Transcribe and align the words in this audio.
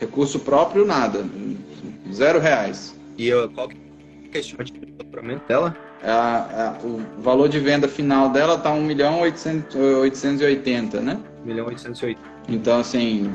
Recurso 0.00 0.40
próprio, 0.40 0.86
nada. 0.86 1.24
Zero 2.10 2.40
reais. 2.40 2.98
E 3.18 3.30
qual 3.54 3.68
que 3.68 3.76
é 4.32 4.38
a 4.38 4.40
estimativa 4.40 4.86
de 4.86 4.92
faturamento 4.92 5.46
dela? 5.46 5.76
A, 6.02 6.78
a, 6.80 6.86
o 6.86 7.02
valor 7.20 7.48
de 7.50 7.58
venda 7.58 7.86
final 7.86 8.30
dela 8.30 8.54
está 8.54 8.72
1 8.72 8.82
milhão 8.82 9.20
880, 9.20 11.00
né? 11.00 11.20
1 11.44 11.46
milhão 11.46 11.66
880. 11.66 12.18
Então, 12.48 12.80
assim, 12.80 13.30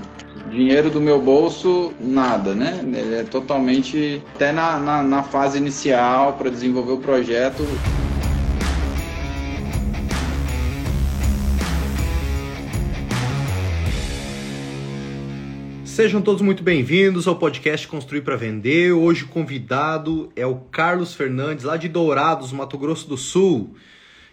dinheiro 0.50 0.90
do 0.90 1.00
meu 1.00 1.22
bolso, 1.22 1.94
nada, 2.00 2.56
né? 2.56 2.80
Ele 2.82 3.16
é 3.16 3.24
totalmente, 3.24 4.22
até 4.34 4.52
na, 4.52 4.80
na, 4.80 5.04
na 5.04 5.22
fase 5.24 5.60
inicial 5.60 6.34
para 6.34 6.50
desenvolver 6.50 6.94
o 6.94 6.98
projeto, 6.98 7.64
Sejam 15.96 16.22
todos 16.22 16.42
muito 16.42 16.62
bem-vindos 16.62 17.26
ao 17.26 17.38
podcast 17.38 17.88
Construir 17.88 18.20
para 18.20 18.36
Vender. 18.36 18.92
Hoje 18.92 19.24
o 19.24 19.30
convidado 19.30 20.30
é 20.36 20.46
o 20.46 20.56
Carlos 20.56 21.14
Fernandes, 21.16 21.64
lá 21.64 21.78
de 21.78 21.88
Dourados, 21.88 22.52
Mato 22.52 22.78
Grosso 22.78 23.08
do 23.08 23.16
Sul. 23.16 23.78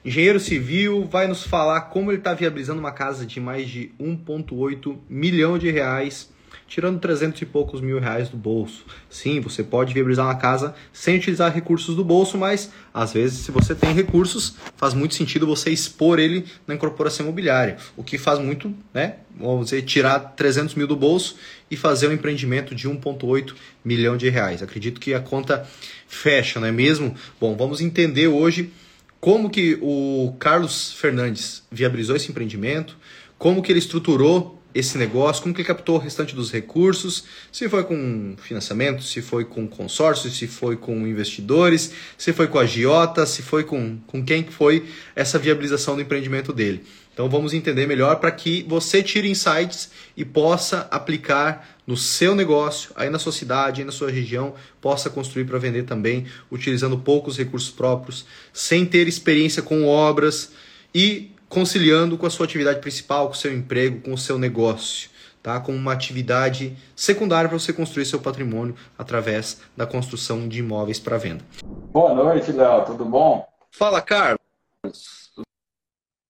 Engenheiro 0.04 0.40
civil, 0.40 1.04
vai 1.04 1.28
nos 1.28 1.44
falar 1.44 1.82
como 1.82 2.10
ele 2.10 2.18
está 2.18 2.34
viabilizando 2.34 2.80
uma 2.80 2.90
casa 2.90 3.24
de 3.24 3.38
mais 3.38 3.68
de 3.68 3.92
1,8 4.00 4.98
milhão 5.08 5.56
de 5.56 5.70
reais 5.70 6.32
tirando 6.72 6.98
300 6.98 7.42
e 7.42 7.44
poucos 7.44 7.82
mil 7.82 8.00
reais 8.00 8.30
do 8.30 8.36
bolso. 8.38 8.86
Sim, 9.10 9.40
você 9.40 9.62
pode 9.62 9.92
viabilizar 9.92 10.24
uma 10.24 10.36
casa 10.36 10.74
sem 10.90 11.16
utilizar 11.16 11.52
recursos 11.52 11.94
do 11.94 12.02
bolso, 12.02 12.38
mas 12.38 12.72
às 12.94 13.12
vezes, 13.12 13.40
se 13.40 13.50
você 13.50 13.74
tem 13.74 13.92
recursos, 13.92 14.56
faz 14.74 14.94
muito 14.94 15.14
sentido 15.14 15.46
você 15.46 15.68
expor 15.68 16.18
ele 16.18 16.46
na 16.66 16.74
incorporação 16.74 17.26
imobiliária. 17.26 17.76
O 17.94 18.02
que 18.02 18.16
faz 18.16 18.38
muito, 18.38 18.74
né? 18.94 19.16
Vamos 19.38 19.66
dizer, 19.66 19.82
tirar 19.82 20.18
300 20.18 20.74
mil 20.74 20.86
do 20.86 20.96
bolso 20.96 21.36
e 21.70 21.76
fazer 21.76 22.08
um 22.08 22.12
empreendimento 22.12 22.74
de 22.74 22.88
1,8 22.88 23.54
milhão 23.84 24.16
de 24.16 24.30
reais. 24.30 24.62
Acredito 24.62 24.98
que 24.98 25.12
a 25.12 25.20
conta 25.20 25.68
fecha, 26.08 26.58
não 26.58 26.68
é 26.68 26.72
mesmo? 26.72 27.14
Bom, 27.38 27.54
vamos 27.54 27.82
entender 27.82 28.28
hoje 28.28 28.72
como 29.20 29.50
que 29.50 29.78
o 29.82 30.34
Carlos 30.38 30.94
Fernandes 30.94 31.64
viabilizou 31.70 32.16
esse 32.16 32.30
empreendimento, 32.30 32.96
como 33.36 33.60
que 33.60 33.70
ele 33.70 33.78
estruturou 33.78 34.61
esse 34.74 34.96
negócio, 34.96 35.42
como 35.42 35.54
que 35.54 35.60
ele 35.60 35.68
captou 35.68 35.96
o 35.96 35.98
restante 35.98 36.34
dos 36.34 36.50
recursos, 36.50 37.24
se 37.50 37.68
foi 37.68 37.84
com 37.84 38.34
financiamento, 38.38 39.02
se 39.02 39.20
foi 39.20 39.44
com 39.44 39.66
consórcio, 39.68 40.30
se 40.30 40.46
foi 40.46 40.76
com 40.76 41.06
investidores, 41.06 41.92
se 42.16 42.32
foi 42.32 42.46
com 42.46 42.58
a 42.58 42.66
Giota, 42.66 43.26
se 43.26 43.42
foi 43.42 43.64
com, 43.64 43.98
com 44.06 44.24
quem 44.24 44.44
foi 44.44 44.86
essa 45.14 45.38
viabilização 45.38 45.94
do 45.94 46.02
empreendimento 46.02 46.52
dele. 46.52 46.84
Então 47.12 47.28
vamos 47.28 47.52
entender 47.52 47.86
melhor 47.86 48.16
para 48.16 48.30
que 48.30 48.64
você 48.66 49.02
tire 49.02 49.28
insights 49.28 49.90
e 50.16 50.24
possa 50.24 50.88
aplicar 50.90 51.76
no 51.86 51.96
seu 51.96 52.34
negócio, 52.34 52.90
aí 52.96 53.10
na 53.10 53.18
sua 53.18 53.32
cidade, 53.32 53.80
aí 53.80 53.84
na 53.84 53.92
sua 53.92 54.10
região, 54.10 54.54
possa 54.80 55.10
construir 55.10 55.44
para 55.44 55.58
vender 55.58 55.82
também, 55.82 56.26
utilizando 56.50 56.96
poucos 56.96 57.36
recursos 57.36 57.70
próprios, 57.70 58.24
sem 58.52 58.86
ter 58.86 59.06
experiência 59.08 59.60
com 59.62 59.84
obras 59.86 60.52
e 60.94 61.31
conciliando 61.52 62.16
com 62.16 62.24
a 62.24 62.30
sua 62.30 62.46
atividade 62.46 62.80
principal, 62.80 63.26
com 63.26 63.34
o 63.34 63.36
seu 63.36 63.52
emprego, 63.52 64.00
com 64.00 64.14
o 64.14 64.18
seu 64.18 64.38
negócio, 64.38 65.10
tá? 65.42 65.60
Como 65.60 65.76
uma 65.76 65.92
atividade 65.92 66.74
secundária 66.96 67.48
para 67.48 67.58
você 67.58 67.74
construir 67.74 68.06
seu 68.06 68.20
patrimônio 68.20 68.74
através 68.96 69.60
da 69.76 69.86
construção 69.86 70.48
de 70.48 70.60
imóveis 70.60 70.98
para 70.98 71.18
venda. 71.18 71.44
Boa 71.92 72.14
noite, 72.14 72.50
Léo. 72.52 72.86
Tudo 72.86 73.04
bom? 73.04 73.46
Fala, 73.70 74.00
Carlos. 74.00 74.38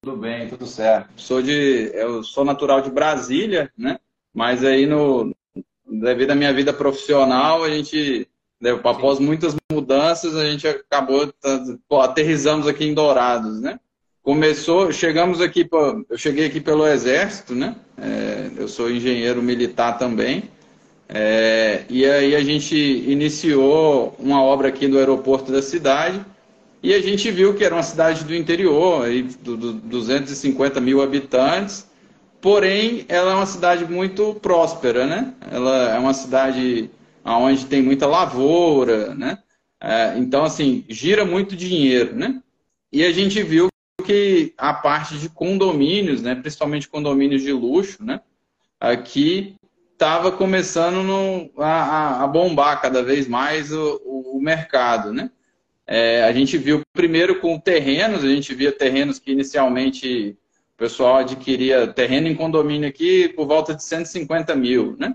Tudo 0.03 0.17
bem, 0.17 0.48
tudo 0.48 0.67
certo. 0.67 1.09
Sou 1.17 1.41
de, 1.41 1.92
eu 1.95 2.25
sou 2.25 2.45
natural 2.45 2.81
de 2.81 2.91
Brasília, 2.91 3.73
né? 3.79 4.01
Mas 4.34 4.64
aí 4.64 4.86
no 4.86 5.33
devido 5.86 6.33
à 6.33 6.34
minha 6.34 6.53
vida 6.53 6.73
profissional, 6.73 7.62
a 7.62 7.70
gente 7.70 8.27
né, 8.61 8.70
após 8.70 9.20
muitas 9.20 9.55
mudanças, 9.70 10.34
a 10.34 10.45
gente 10.47 10.67
acabou 10.67 11.33
pô, 11.89 12.01
aterrizamos 12.01 12.67
aqui 12.67 12.86
em 12.86 12.95
Dourados, 12.95 13.61
né? 13.61 13.79
Começou, 14.23 14.93
chegamos 14.93 15.41
aqui, 15.41 15.69
eu 16.09 16.17
cheguei 16.17 16.47
aqui 16.47 16.61
pelo 16.61 16.87
Exército, 16.87 17.55
né? 17.55 17.75
É, 17.99 18.51
eu 18.57 18.69
sou 18.69 18.91
engenheiro 18.91 19.43
militar 19.43 19.99
também. 19.99 20.45
É, 21.09 21.85
e 21.91 22.07
aí 22.07 22.35
a 22.35 22.43
gente 22.43 22.75
iniciou 22.77 24.15
uma 24.19 24.43
obra 24.43 24.69
aqui 24.69 24.89
no 24.89 24.97
aeroporto 24.97 25.53
da 25.53 25.61
cidade 25.61 26.25
e 26.83 26.95
a 26.95 27.01
gente 27.03 27.31
viu 27.31 27.55
que 27.55 27.65
era 27.65 27.75
uma 27.75 27.83
cidade 27.83 28.25
do 28.25 28.35
interior, 28.35 29.05
aí, 29.05 29.23
do, 29.23 29.57
do 29.57 29.73
250 29.73 30.81
mil 30.81 31.03
habitantes, 31.03 31.87
porém 32.41 33.05
ela 33.09 33.33
é 33.33 33.35
uma 33.35 33.47
cidade 33.47 33.85
muito 33.85 34.35
próspera, 34.35 35.07
né? 35.07 35.35
Ela 35.51 35.95
é 35.95 35.99
uma 35.99 36.15
cidade 36.15 36.91
onde 37.25 37.67
tem 37.67 37.83
muita 37.83 38.07
lavoura, 38.07 39.15
né? 39.15 39.39
É, 39.81 40.15
então, 40.17 40.45
assim, 40.45 40.85
gira 40.89 41.25
muito 41.25 41.57
dinheiro, 41.57 42.15
né? 42.15 42.41
E 42.93 43.05
a 43.05 43.13
gente 43.13 43.43
viu 43.43 43.72
que 44.02 44.52
a 44.58 44.74
parte 44.74 45.17
de 45.18 45.29
condomínios, 45.29 46.23
né, 46.23 46.35
principalmente 46.35 46.89
condomínios 46.89 47.42
de 47.42 47.52
luxo, 47.52 48.05
né, 48.05 48.20
aqui 48.80 49.57
estava 49.92 50.33
começando 50.33 51.02
no, 51.02 51.51
a, 51.63 52.24
a, 52.24 52.27
bombar 52.27 52.83
cada 52.83 53.02
vez 53.05 53.29
mais 53.29 53.73
o, 53.73 54.02
o, 54.05 54.41
mercado, 54.41 55.12
né? 55.12 55.30
É, 55.86 56.24
a 56.24 56.33
gente 56.33 56.58
viu 56.58 56.83
primeiro 56.92 57.41
com 57.41 57.58
terrenos, 57.58 58.24
a 58.24 58.29
gente 58.29 58.52
via 58.52 58.73
terrenos 58.73 59.20
que 59.20 59.30
inicialmente 59.30 60.36
o 60.74 60.77
pessoal 60.77 61.18
adquiria 61.18 61.86
terreno 61.86 62.27
em 62.27 62.35
condomínio 62.35 62.89
aqui 62.89 63.29
por 63.29 63.46
volta 63.46 63.74
de 63.74 63.85
150 63.85 64.57
mil, 64.57 64.96
né? 64.98 65.14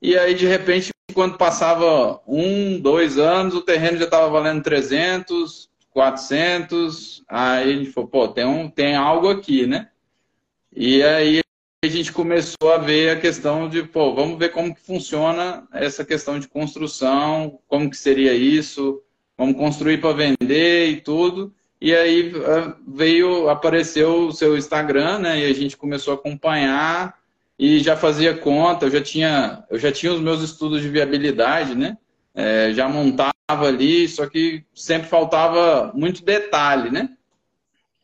E 0.00 0.16
aí, 0.16 0.34
de 0.34 0.46
repente, 0.46 0.90
quando 1.12 1.36
passava 1.36 2.20
um, 2.24 2.78
dois 2.78 3.18
anos, 3.18 3.54
o 3.54 3.62
terreno 3.62 3.98
já 3.98 4.04
estava 4.04 4.28
valendo 4.28 4.62
300, 4.62 5.67
400, 5.98 7.24
aí 7.28 7.72
a 7.72 7.76
gente 7.76 7.90
falou, 7.90 8.08
pô, 8.08 8.28
tem, 8.28 8.44
um, 8.44 8.70
tem 8.70 8.94
algo 8.94 9.28
aqui, 9.28 9.66
né? 9.66 9.88
E 10.72 11.02
aí 11.02 11.40
a 11.84 11.88
gente 11.88 12.12
começou 12.12 12.72
a 12.72 12.78
ver 12.78 13.10
a 13.10 13.20
questão 13.20 13.68
de, 13.68 13.82
pô, 13.82 14.14
vamos 14.14 14.38
ver 14.38 14.52
como 14.52 14.72
que 14.72 14.80
funciona 14.80 15.66
essa 15.72 16.04
questão 16.04 16.38
de 16.38 16.46
construção, 16.46 17.58
como 17.66 17.90
que 17.90 17.96
seria 17.96 18.32
isso, 18.32 19.02
vamos 19.36 19.56
construir 19.56 20.00
para 20.00 20.12
vender 20.14 20.86
e 20.86 21.00
tudo. 21.00 21.52
E 21.80 21.92
aí 21.92 22.32
ah, 22.46 22.76
veio, 22.86 23.48
apareceu 23.48 24.28
o 24.28 24.32
seu 24.32 24.56
Instagram, 24.56 25.18
né? 25.18 25.40
E 25.40 25.50
a 25.50 25.52
gente 25.52 25.76
começou 25.76 26.12
a 26.12 26.16
acompanhar 26.16 27.18
e 27.58 27.80
já 27.80 27.96
fazia 27.96 28.36
conta, 28.36 28.86
eu 28.86 28.90
já 28.92 29.02
tinha, 29.02 29.64
eu 29.68 29.80
já 29.80 29.90
tinha 29.90 30.12
os 30.12 30.20
meus 30.20 30.42
estudos 30.44 30.80
de 30.80 30.88
viabilidade, 30.88 31.74
né? 31.74 31.98
É, 32.40 32.72
já 32.72 32.88
montava 32.88 33.32
ali, 33.48 34.06
só 34.06 34.28
que 34.28 34.62
sempre 34.72 35.08
faltava 35.08 35.90
muito 35.92 36.24
detalhe, 36.24 36.88
né? 36.88 37.08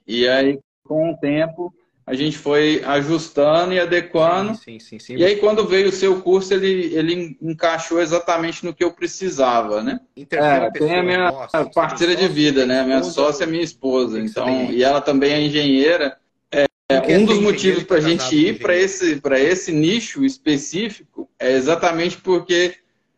E 0.04 0.26
aí, 0.26 0.58
com 0.82 1.12
o 1.12 1.16
tempo, 1.16 1.72
a 2.04 2.14
gente 2.14 2.36
foi 2.36 2.82
ajustando 2.84 3.72
e 3.72 3.78
adequando. 3.78 4.56
Sim, 4.56 4.80
sim, 4.80 4.98
sim, 4.98 5.14
e 5.14 5.24
aí, 5.24 5.36
quando 5.36 5.64
veio 5.68 5.88
o 5.88 5.92
seu 5.92 6.20
curso, 6.20 6.52
ele, 6.52 6.92
ele 6.96 7.38
encaixou 7.40 8.00
exatamente 8.00 8.64
no 8.64 8.74
que 8.74 8.82
eu 8.82 8.92
precisava, 8.92 9.84
né? 9.84 10.00
É, 10.16 10.70
tem 10.72 10.98
a 10.98 11.02
minha 11.04 11.30
Nossa, 11.30 11.64
parceira 11.66 12.16
de 12.16 12.26
vida, 12.26 12.66
né? 12.66 12.82
Minha 12.82 13.04
sócia 13.04 13.44
é 13.44 13.46
minha 13.46 13.62
esposa. 13.62 14.18
Então, 14.18 14.68
e 14.72 14.82
ela 14.82 15.00
também 15.00 15.32
é 15.32 15.40
engenheira. 15.42 16.18
É, 16.50 17.16
um 17.16 17.24
dos 17.24 17.38
motivos 17.38 17.84
para 17.84 17.98
a 17.98 18.00
gente 18.00 18.34
ir 18.34 18.58
para 18.58 18.76
esse, 18.76 19.22
esse 19.38 19.70
nicho 19.70 20.24
específico 20.24 21.30
é 21.38 21.52
exatamente 21.52 22.16
porque 22.18 22.74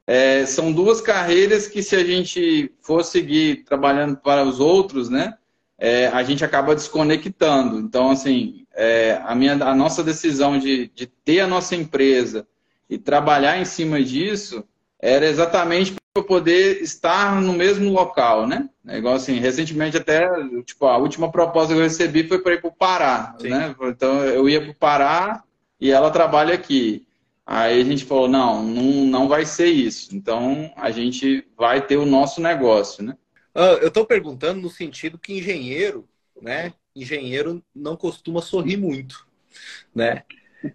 é, 0.07 0.47
são 0.47 0.73
duas 0.73 1.01
carreiras 1.01 1.67
que, 1.67 1.83
se 1.83 1.97
a 1.97 2.05
gente 2.05 2.73
for 2.81 3.05
seguir 3.05 3.65
trabalhando 3.65 4.17
para 4.17 4.45
os 4.45 4.61
outros, 4.61 5.09
né, 5.09 5.35
é, 5.79 6.07
a 6.09 6.23
gente 6.23 6.45
acaba 6.45 6.75
desconectando. 6.75 7.79
Então, 7.81 8.11
assim, 8.11 8.65
é, 8.75 9.21
a, 9.25 9.35
minha, 9.35 9.53
a 9.55 9.75
nossa 9.75 10.05
decisão 10.05 10.59
de, 10.59 10.91
de 10.95 11.07
ter 11.07 11.41
a 11.41 11.47
nossa 11.47 11.75
empresa 11.75 12.47
e 12.89 12.97
trabalhar 12.97 13.59
em 13.59 13.65
cima 13.65 14.03
disso 14.03 14.65
era 15.01 15.27
exatamente 15.27 15.95
para 16.15 16.23
poder 16.23 16.83
estar 16.83 17.41
no 17.43 17.53
mesmo 17.53 17.93
local, 17.93 18.47
né? 18.47 18.69
É 18.87 18.97
igual 18.97 19.15
assim, 19.15 19.39
recentemente 19.39 19.97
até, 19.97 20.27
tipo, 20.65 20.87
a 20.87 20.97
última 20.97 21.31
proposta 21.31 21.75
que 21.75 21.79
eu 21.79 21.85
recebi 21.85 22.27
foi 22.27 22.39
para 22.39 22.55
ir 22.55 22.61
para 22.61 22.69
o 22.69 22.73
Pará, 22.73 23.35
Sim. 23.39 23.51
né? 23.51 23.75
Então 23.83 24.25
eu 24.25 24.49
ia 24.49 24.61
para 24.61 24.71
o 24.71 24.75
Pará 24.75 25.43
e 25.79 25.91
ela 25.91 26.11
trabalha 26.11 26.55
aqui. 26.55 27.06
Aí 27.47 27.81
a 27.81 27.85
gente 27.85 28.05
falou, 28.05 28.29
não, 28.29 28.63
não, 28.63 28.83
não 29.07 29.29
vai 29.29 29.47
ser 29.47 29.69
isso. 29.69 30.15
Então 30.17 30.73
a 30.77 30.91
gente 30.91 31.47
vai 31.57 31.87
ter 31.87 31.97
o 31.97 32.05
nosso 32.05 32.41
negócio, 32.41 33.05
né? 33.05 33.17
Ah, 33.55 33.79
eu 33.81 33.89
estou 33.89 34.05
perguntando 34.05 34.61
no 34.61 34.69
sentido 34.69 35.19
que 35.19 35.33
engenheiro, 35.33 36.09
né? 36.43 36.75
Engenheiro 36.95 37.63
não 37.75 37.97
costuma 37.97 38.43
sorrir 38.43 38.77
muito, 38.77 39.27
né? 39.95 40.25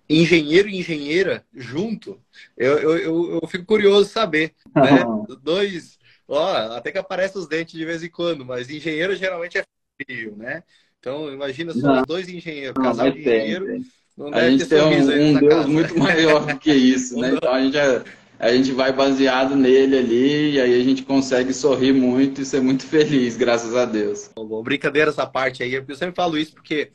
Engenheiro 0.10 0.70
e 0.70 0.78
engenheira 0.78 1.46
junto, 1.54 2.22
eu, 2.56 2.78
eu, 2.80 2.98
eu, 2.98 3.40
eu 3.42 3.48
fico 3.48 3.66
curioso 3.66 4.10
saber, 4.10 4.56
né? 4.76 5.06
Dois, 5.44 6.00
ó, 6.28 6.76
até 6.76 6.92
que 6.92 6.98
aparece 6.98 7.38
os 7.38 7.48
dentes 7.48 7.78
de 7.78 7.86
vez 7.86 8.04
em 8.04 8.10
quando, 8.10 8.46
mas 8.46 8.70
engenheiro 8.70 9.16
geralmente 9.16 9.58
é 9.58 9.66
frio, 10.04 10.36
né? 10.38 10.64
Então 11.00 11.34
imagina 11.34 11.74
só 11.74 11.92
os 11.94 12.04
dois 12.06 12.30
engenheiros, 12.30 12.78
casal 12.80 13.12
de 13.12 13.20
engenheiro. 13.22 13.66
Tem, 13.66 13.82
tem 13.84 13.92
a 14.34 14.50
gente 14.50 14.66
tem 14.66 14.82
um, 14.82 14.88
um 14.88 15.40
Deus 15.40 15.54
casa. 15.54 15.68
muito 15.68 15.98
maior 15.98 16.46
do 16.46 16.60
que 16.60 16.72
isso, 16.72 17.18
né? 17.18 17.32
Então 17.36 17.54
a 17.54 17.62
gente 17.62 17.78
é, 17.78 18.04
a 18.40 18.52
gente 18.52 18.72
vai 18.72 18.92
baseado 18.92 19.56
nele 19.56 19.98
ali, 19.98 20.52
e 20.54 20.62
aí 20.62 20.82
a 20.82 20.84
gente 20.84 21.04
consegue 21.04 21.54
sorrir 21.54 21.94
muito 21.94 22.42
e 22.42 22.46
ser 22.46 22.60
muito 22.60 22.86
feliz, 22.86 23.38
graças 23.38 23.76
a 23.76 23.86
Deus. 23.86 24.32
Bom, 24.36 24.64
brincadeira 24.64 25.12
essa 25.12 25.28
parte 25.28 25.62
aí, 25.62 25.74
eu 25.74 25.96
sempre 25.96 26.16
falo 26.16 26.38
isso 26.38 26.54
porque 26.54 26.92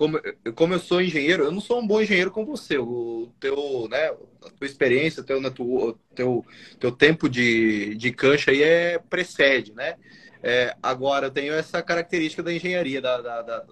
como, 0.00 0.18
como 0.54 0.72
eu 0.72 0.78
sou 0.78 1.02
engenheiro, 1.02 1.44
eu 1.44 1.52
não 1.52 1.60
sou 1.60 1.78
um 1.78 1.86
bom 1.86 2.00
engenheiro 2.00 2.30
como 2.30 2.56
você. 2.56 2.78
O 2.78 3.30
teu, 3.38 3.86
né, 3.90 4.08
a 4.08 4.48
tua 4.48 4.66
experiência, 4.66 5.22
teu, 5.22 5.38
teu, 6.14 6.46
teu 6.78 6.90
tempo 6.90 7.28
de, 7.28 7.94
de 7.96 8.10
cancha 8.10 8.50
aí 8.50 8.62
é 8.62 8.98
precede, 8.98 9.74
né? 9.74 9.96
É, 10.42 10.74
agora, 10.82 11.26
eu 11.26 11.30
tenho 11.30 11.52
essa 11.52 11.82
característica 11.82 12.42
da 12.42 12.50
engenharia, 12.50 12.98
da, 12.98 13.20
da, 13.20 13.42
da, 13.42 13.66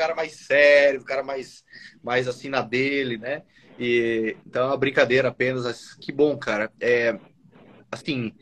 cara 0.00 0.14
mais 0.14 0.32
sério, 0.32 1.00
do 1.00 1.04
cara 1.04 1.22
mais, 1.22 1.62
mais 2.02 2.26
assim 2.26 2.48
na 2.48 2.62
dele, 2.62 3.18
né? 3.18 3.42
E, 3.78 4.34
então 4.46 4.62
é 4.62 4.66
uma 4.68 4.76
brincadeira 4.78 5.28
apenas. 5.28 5.94
Que 6.00 6.10
bom, 6.10 6.38
cara. 6.38 6.72
É, 6.80 7.18
assim, 7.92 8.32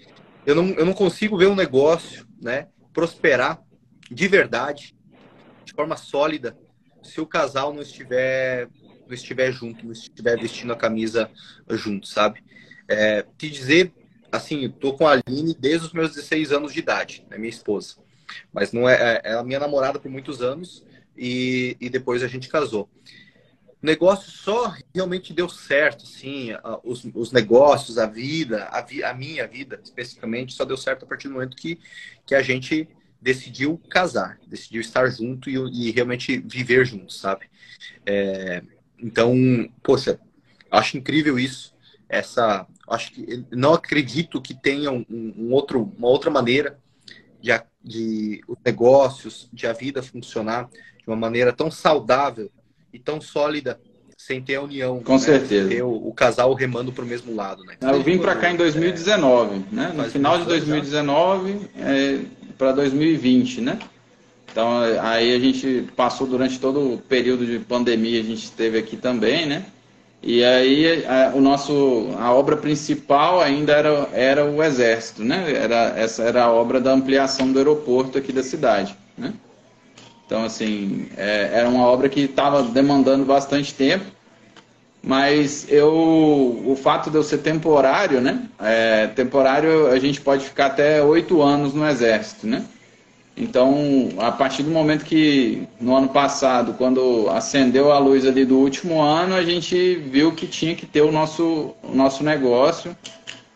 eu 0.47 0.55
não, 0.55 0.69
eu 0.71 0.87
não 0.87 0.93
consigo 0.93 1.37
ver 1.37 1.49
um 1.49 1.57
negócio 1.57 2.29
né, 2.41 2.69
prosperar 2.93 3.61
de 4.09 4.29
verdade, 4.29 4.97
de 5.65 5.73
forma 5.73 5.97
sólida, 5.97 6.57
se 7.03 7.21
o 7.21 7.27
casal 7.27 7.75
não 7.75 7.83
estiver 7.83 8.69
não 9.07 9.15
estiver 9.15 9.51
junto, 9.51 9.85
não 9.87 9.93
estiver 9.93 10.39
vestindo 10.39 10.73
a 10.73 10.77
camisa 10.77 11.31
junto, 11.71 12.07
sabe? 12.07 12.45
É, 12.87 13.25
te 13.39 13.49
dizer, 13.49 13.91
assim, 14.31 14.65
eu 14.65 14.73
tô 14.73 14.93
com 14.93 15.09
a 15.09 15.13
Aline 15.13 15.57
desde 15.59 15.87
os 15.87 15.93
meus 15.95 16.11
16 16.11 16.53
anos 16.53 16.75
de 16.75 16.81
idade, 16.81 17.27
é 17.31 17.39
minha 17.39 17.49
esposa. 17.49 17.97
Mas 18.53 18.71
não 18.71 18.87
é, 18.87 19.23
é, 19.25 19.31
é 19.31 19.35
a 19.35 19.43
minha 19.43 19.59
namorada 19.59 19.99
por 19.99 20.11
muitos 20.11 20.43
anos 20.43 20.85
e, 21.19 21.77
e 21.81 21.91
depois 21.91 22.23
a 22.23 22.29
gente 22.29 22.49
casou. 22.49 22.89
O 23.83 23.87
negócio 23.87 24.31
só 24.31 24.75
realmente 24.95 25.33
deu 25.33 25.49
certo, 25.49 26.05
assim, 26.05 26.51
os, 26.83 27.05
os 27.15 27.31
negócios, 27.31 27.99
a 27.99 28.07
vida, 28.07 28.65
a, 28.71 28.81
vi, 28.81 29.05
a 29.05 29.15
minha 29.15 29.47
vida 29.47 29.81
especificamente, 29.83 30.53
só 30.53 30.65
deu 30.65 30.77
certo 30.77 31.05
a 31.05 31.09
partir 31.09 31.29
do 31.29 31.35
momento 31.35 31.57
que, 31.57 31.79
que 32.27 32.35
a 32.35 32.43
gente 32.43 32.89
decidiu 33.21 33.81
casar, 33.89 34.39
decidiu 34.47 34.81
estar 34.81 35.09
junto 35.11 35.51
e, 35.51 35.89
e 35.89 35.91
realmente 35.91 36.39
viver 36.39 36.85
junto, 36.87 37.13
sabe? 37.13 37.47
É, 38.05 38.63
então, 38.99 39.35
poxa, 39.83 40.19
acho 40.71 40.97
incrível 40.97 41.39
isso. 41.39 41.77
Essa, 42.09 42.67
acho 42.89 43.13
que 43.13 43.45
não 43.51 43.75
acredito 43.75 44.41
que 44.41 44.55
tenha 44.55 44.91
um, 44.91 45.05
um 45.09 45.53
outro, 45.53 45.93
uma 45.97 46.09
outra 46.09 46.31
maneira 46.31 46.79
de, 47.41 47.51
de 47.83 48.41
os 48.49 48.59
negócios, 48.65 49.49
de 49.53 49.67
a 49.67 49.73
vida 49.73 50.03
funcionar 50.03 50.69
de 51.09 51.11
uma 51.11 51.17
maneira 51.17 51.53
tão 51.53 51.71
saudável 51.71 52.51
e 52.93 52.99
tão 52.99 53.19
sólida 53.19 53.81
sem 54.17 54.43
ter 54.43 54.57
a 54.57 54.63
união. 54.63 55.01
Com 55.01 55.15
né? 55.15 55.19
certeza. 55.19 55.69
Ter 55.69 55.83
o, 55.83 56.09
o, 56.09 56.13
casal 56.13 56.53
remando 56.53 56.93
para 56.93 57.03
o 57.03 57.07
mesmo 57.07 57.35
lado, 57.35 57.65
né? 57.65 57.77
Eu 57.81 58.03
vim 58.03 58.19
para 58.19 58.37
cá 58.37 58.53
em 58.53 58.57
2019, 58.57 59.55
é, 59.55 59.75
né? 59.75 59.93
No 59.97 60.05
final 60.05 60.39
de 60.39 60.45
2019, 60.45 61.71
é, 61.79 62.21
para 62.59 62.73
2020, 62.73 63.63
né? 63.63 63.79
Então 64.51 64.81
aí 65.01 65.35
a 65.35 65.39
gente 65.39 65.89
passou 65.97 66.27
durante 66.27 66.59
todo 66.59 66.95
o 66.95 66.99
período 66.99 67.47
de 67.47 67.59
pandemia, 67.59 68.21
a 68.21 68.25
gente 68.25 68.45
esteve 68.45 68.77
aqui 68.77 68.97
também, 68.97 69.47
né? 69.47 69.65
E 70.23 70.45
aí 70.45 71.07
a, 71.07 71.33
o 71.35 71.41
nosso 71.41 72.09
a 72.19 72.35
obra 72.35 72.57
principal 72.57 73.41
ainda 73.41 73.73
era, 73.73 74.09
era 74.13 74.45
o 74.45 74.63
exército, 74.63 75.25
né? 75.25 75.55
Era 75.55 75.95
essa 75.97 76.23
era 76.25 76.45
a 76.45 76.53
obra 76.53 76.81
da 76.81 76.93
ampliação 76.93 77.51
do 77.51 77.59
aeroporto 77.59 78.19
aqui 78.19 78.33
da 78.33 78.43
cidade, 78.43 78.97
né? 79.17 79.33
Então 80.29 80.45
assim 80.45 81.09
é, 81.17 81.49
era 81.55 81.67
uma 81.71 81.87
obra 81.87 82.07
que 82.07 82.21
estava 82.21 82.63
demandando 82.63 83.25
bastante 83.25 83.73
tempo, 83.73 84.05
mas 85.03 85.67
eu 85.71 85.91
o 85.91 86.77
fato 86.77 87.11
de 87.11 87.17
eu 87.17 87.23
ser 87.23 87.39
temporário, 87.39 88.21
né? 88.21 88.43
É, 88.61 89.07
temporário 89.07 89.87
a 89.87 89.99
gente 89.99 90.21
pode 90.21 90.45
ficar 90.45 90.67
até 90.67 91.03
oito 91.03 91.41
anos 91.41 91.73
no 91.73 91.89
exército, 91.89 92.47
né? 92.47 92.63
Então, 93.41 94.09
a 94.19 94.33
partir 94.33 94.65
do 94.65 94.71
momento 94.71 95.05
que, 95.05 95.63
no 95.81 95.97
ano 95.97 96.09
passado, 96.09 96.75
quando 96.77 97.31
acendeu 97.31 97.93
a 97.93 97.99
luz 97.99 98.27
ali 98.27 98.45
do 98.45 98.59
último 98.59 99.01
ano, 99.01 99.35
a 99.37 99.45
gente 99.45 99.95
viu 99.95 100.33
que 100.33 100.45
tinha 100.45 100.75
que 100.75 100.85
ter 100.85 101.03
o 101.03 101.13
nosso, 101.13 101.73
o 101.81 101.95
nosso 101.95 102.25
negócio, 102.25 102.97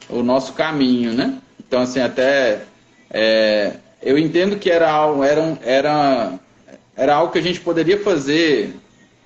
o 0.09 0.23
nosso 0.23 0.53
caminho, 0.53 1.13
né? 1.13 1.37
Então, 1.59 1.83
assim, 1.83 1.99
até 2.01 2.63
é, 3.11 3.73
eu 4.01 4.17
entendo 4.17 4.57
que 4.57 4.71
era, 4.71 4.89
era, 5.25 5.59
era, 5.63 6.33
era 6.97 7.15
algo 7.15 7.33
que 7.33 7.39
a 7.39 7.43
gente 7.43 7.61
poderia 7.61 7.99
fazer 7.99 8.75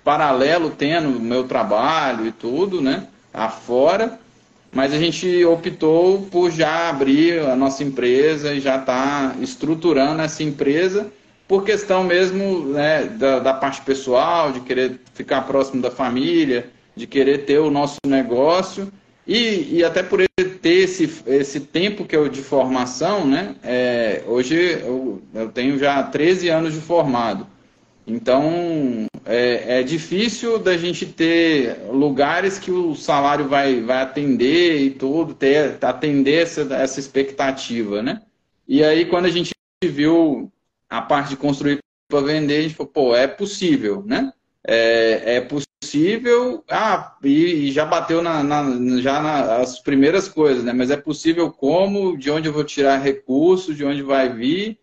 paralelo, 0.04 0.70
tendo 0.70 1.08
o 1.08 1.20
meu 1.20 1.44
trabalho 1.44 2.26
e 2.26 2.32
tudo, 2.32 2.80
né? 2.80 3.06
Afora, 3.34 4.18
mas 4.72 4.92
a 4.92 4.98
gente 4.98 5.44
optou 5.44 6.22
por 6.30 6.50
já 6.50 6.88
abrir 6.88 7.40
a 7.40 7.56
nossa 7.56 7.82
empresa 7.82 8.54
e 8.54 8.60
já 8.60 8.76
estar 8.76 9.32
tá 9.32 9.36
estruturando 9.40 10.22
essa 10.22 10.42
empresa 10.42 11.10
por 11.48 11.64
questão 11.64 12.04
mesmo 12.04 12.66
né, 12.66 13.04
da, 13.04 13.38
da, 13.38 13.54
parte 13.54 13.80
pessoal, 13.82 14.52
de 14.52 14.60
querer 14.60 15.00
ficar 15.14 15.42
próximo 15.42 15.80
da 15.80 15.90
família, 15.90 16.68
de 16.94 17.06
querer 17.06 17.44
ter 17.44 17.58
o 17.58 17.70
nosso 17.70 17.98
negócio 18.04 18.92
e, 19.26 19.76
e 19.76 19.84
até 19.84 20.02
por 20.02 20.20
ele 20.20 20.50
ter 20.50 20.84
esse, 20.84 21.22
esse 21.26 21.60
tempo 21.60 22.04
que 22.04 22.16
eu 22.16 22.28
de 22.28 22.42
formação, 22.42 23.26
né? 23.26 23.54
É, 23.62 24.22
hoje 24.26 24.56
eu, 24.56 25.22
eu 25.34 25.48
tenho 25.48 25.78
já 25.78 26.02
13 26.02 26.48
anos 26.48 26.74
de 26.74 26.80
formado. 26.80 27.46
Então, 28.06 29.06
é, 29.24 29.80
é, 29.80 29.82
difícil 29.82 30.58
da 30.60 30.76
gente 30.76 31.04
ter 31.04 31.76
lugares 31.90 32.56
que 32.56 32.70
o 32.70 32.94
salário 32.94 33.48
vai, 33.48 33.80
vai 33.80 34.00
atender 34.00 34.80
e 34.80 34.90
tudo, 34.90 35.34
ter, 35.34 35.76
atender 35.82 36.42
essa, 36.42 36.62
essa 36.72 37.00
expectativa, 37.00 38.02
né? 38.02 38.22
E 38.68 38.84
aí, 38.84 39.06
quando 39.06 39.26
a 39.26 39.30
gente 39.30 39.50
viu 39.82 40.52
a 40.88 41.02
parte 41.02 41.30
de 41.30 41.36
construir 41.36 41.80
para 42.08 42.20
vender, 42.20 42.58
a 42.58 42.62
gente 42.62 42.74
falou, 42.74 42.92
pô, 42.92 43.16
é 43.16 43.26
possível, 43.26 44.04
né? 44.06 44.32
É, 44.64 45.36
é 45.36 45.40
possível, 45.40 46.64
ah, 46.70 47.16
e, 47.24 47.68
e 47.68 47.72
já 47.72 47.84
bateu 47.84 48.22
na, 48.22 48.42
na, 48.42 49.00
já 49.00 49.20
nas 49.20 49.80
primeiras 49.80 50.28
coisas, 50.28 50.62
né? 50.62 50.72
Mas 50.72 50.92
é 50.92 50.96
possível 50.96 51.50
como, 51.50 52.16
de 52.16 52.30
onde 52.30 52.48
eu 52.48 52.52
vou 52.52 52.64
tirar 52.64 52.98
recursos, 52.98 53.76
de 53.76 53.84
onde 53.84 54.02
vai 54.02 54.32
vir, 54.32 54.78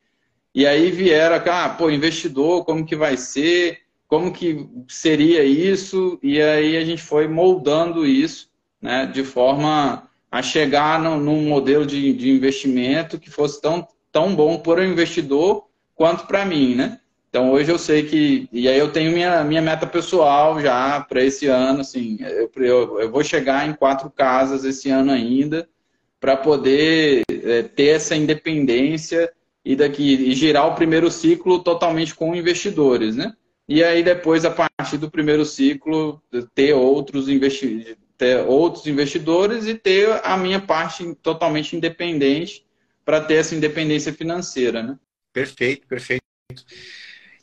e 0.53 0.67
aí 0.67 0.91
vieram, 0.91 1.41
ah, 1.51 1.69
pô, 1.69 1.89
investidor, 1.89 2.63
como 2.63 2.85
que 2.85 2.95
vai 2.95 3.17
ser? 3.17 3.79
Como 4.07 4.31
que 4.31 4.67
seria 4.87 5.43
isso? 5.43 6.19
E 6.21 6.39
aí 6.39 6.77
a 6.77 6.85
gente 6.85 7.01
foi 7.01 7.27
moldando 7.27 8.05
isso, 8.05 8.49
né, 8.81 9.05
de 9.05 9.23
forma 9.23 10.07
a 10.31 10.41
chegar 10.41 10.99
no, 10.99 11.17
num 11.17 11.43
modelo 11.47 11.85
de, 11.85 12.13
de 12.13 12.29
investimento 12.29 13.19
que 13.19 13.29
fosse 13.29 13.61
tão, 13.61 13.87
tão 14.11 14.35
bom 14.35 14.59
para 14.59 14.81
o 14.81 14.83
investidor 14.83 15.67
quanto 15.95 16.27
para 16.27 16.45
mim, 16.45 16.75
né? 16.75 16.99
Então 17.29 17.51
hoje 17.51 17.71
eu 17.71 17.79
sei 17.79 18.03
que. 18.03 18.47
E 18.51 18.67
aí 18.67 18.77
eu 18.77 18.91
tenho 18.91 19.11
minha, 19.11 19.43
minha 19.43 19.61
meta 19.61 19.87
pessoal 19.87 20.61
já 20.61 21.01
para 21.01 21.23
esse 21.23 21.47
ano, 21.47 21.81
assim, 21.81 22.17
eu, 22.19 22.51
eu, 22.57 22.99
eu, 22.99 23.11
vou 23.11 23.23
chegar 23.23 23.67
em 23.67 23.73
quatro 23.73 24.09
casas 24.11 24.63
esse 24.63 24.91
ano 24.91 25.11
ainda, 25.11 25.67
para 26.19 26.37
poder 26.37 27.23
é, 27.27 27.63
ter 27.63 27.87
essa 27.87 28.15
independência 28.15 29.31
e 29.63 29.75
daqui 29.75 30.03
e 30.03 30.35
girar 30.35 30.67
o 30.67 30.75
primeiro 30.75 31.09
ciclo 31.09 31.59
totalmente 31.59 32.13
com 32.13 32.35
investidores, 32.35 33.15
né? 33.15 33.33
E 33.67 33.83
aí 33.83 34.03
depois, 34.03 34.43
a 34.43 34.51
partir 34.51 34.97
do 34.97 35.09
primeiro 35.09 35.45
ciclo, 35.45 36.21
ter 36.53 36.73
outros, 36.73 37.29
investi 37.29 37.97
ter 38.17 38.45
outros 38.45 38.85
investidores 38.87 39.65
e 39.65 39.73
ter 39.73 40.21
a 40.23 40.37
minha 40.37 40.59
parte 40.59 41.15
totalmente 41.15 41.75
independente 41.75 42.65
para 43.03 43.19
ter 43.19 43.35
essa 43.35 43.55
independência 43.55 44.13
financeira, 44.13 44.83
né? 44.83 44.97
Perfeito, 45.31 45.87
perfeito. 45.87 46.23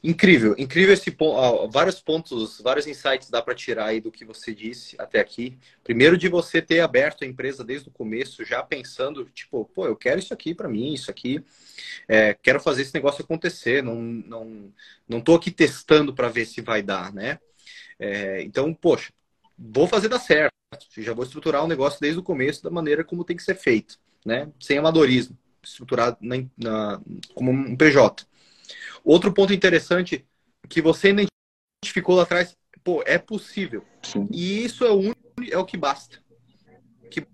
Incrível, 0.02 0.54
incrível 0.56 0.94
esse 0.94 1.10
ponto. 1.10 1.68
vários 1.68 2.00
pontos, 2.00 2.58
vários 2.62 2.86
insights 2.86 3.28
dá 3.28 3.42
para 3.42 3.54
tirar 3.54 3.86
aí 3.86 4.00
do 4.00 4.10
que 4.10 4.24
você 4.24 4.54
disse 4.54 4.96
até 4.98 5.20
aqui. 5.20 5.58
Primeiro, 5.84 6.16
de 6.16 6.26
você 6.26 6.62
ter 6.62 6.80
aberto 6.80 7.22
a 7.22 7.26
empresa 7.26 7.62
desde 7.62 7.88
o 7.88 7.92
começo, 7.92 8.42
já 8.42 8.62
pensando, 8.62 9.26
tipo, 9.26 9.70
pô, 9.74 9.86
eu 9.86 9.94
quero 9.94 10.18
isso 10.18 10.32
aqui 10.32 10.54
para 10.54 10.68
mim, 10.68 10.94
isso 10.94 11.10
aqui, 11.10 11.44
é, 12.08 12.32
quero 12.32 12.58
fazer 12.60 12.82
esse 12.82 12.94
negócio 12.94 13.22
acontecer. 13.22 13.82
Não, 13.82 13.96
não, 13.96 14.72
não 15.06 15.20
tô 15.20 15.34
aqui 15.34 15.50
testando 15.50 16.14
para 16.14 16.28
ver 16.28 16.46
se 16.46 16.62
vai 16.62 16.82
dar, 16.82 17.12
né? 17.12 17.38
É, 17.98 18.42
então, 18.42 18.72
poxa, 18.72 19.12
vou 19.58 19.86
fazer 19.86 20.08
dar 20.08 20.18
certo. 20.18 20.54
Já 20.96 21.12
vou 21.12 21.24
estruturar 21.24 21.62
o 21.62 21.68
negócio 21.68 22.00
desde 22.00 22.18
o 22.18 22.22
começo 22.22 22.62
da 22.62 22.70
maneira 22.70 23.04
como 23.04 23.24
tem 23.24 23.36
que 23.36 23.42
ser 23.42 23.54
feito, 23.54 23.98
né? 24.24 24.50
Sem 24.58 24.78
amadorismo, 24.78 25.36
estruturado 25.62 26.16
na, 26.22 26.36
na, 26.56 27.00
como 27.34 27.50
um 27.50 27.76
PJ. 27.76 28.29
Outro 29.04 29.32
ponto 29.32 29.52
interessante 29.52 30.26
que 30.68 30.80
você 30.80 31.14
identificou 31.82 32.16
lá 32.16 32.22
atrás, 32.22 32.56
pô, 32.84 33.02
é 33.06 33.18
possível. 33.18 33.84
Sim. 34.02 34.28
E 34.30 34.64
isso 34.64 34.84
é 34.84 34.90
o 34.90 34.98
único, 34.98 35.20
é 35.50 35.58
o 35.58 35.64
que 35.64 35.76
basta. 35.76 36.18
O 37.04 37.08
que 37.08 37.26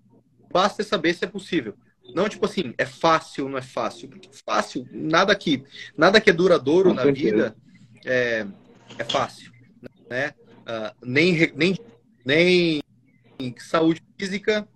basta 0.51 0.81
é 0.81 0.85
saber 0.85 1.13
se 1.13 1.25
é 1.25 1.27
possível. 1.27 1.75
Não 2.13 2.29
tipo 2.29 2.45
assim, 2.45 2.73
é 2.77 2.85
fácil, 2.85 3.49
não 3.49 3.57
é 3.57 3.61
fácil. 3.61 4.09
Fácil, 4.45 4.87
nada 4.91 5.35
que, 5.35 5.63
nada 5.97 6.21
que 6.21 6.29
é 6.29 6.33
duradouro 6.33 6.89
Com 6.89 6.95
na 6.95 7.03
certeza. 7.03 7.25
vida 7.25 7.55
é, 8.05 8.47
é 8.97 9.03
fácil, 9.03 9.51
né? 10.09 10.33
Uh, 10.61 11.05
nem, 11.05 11.51
nem, 11.55 11.77
nem 12.25 12.81
saúde 13.57 14.01
física, 14.17 14.67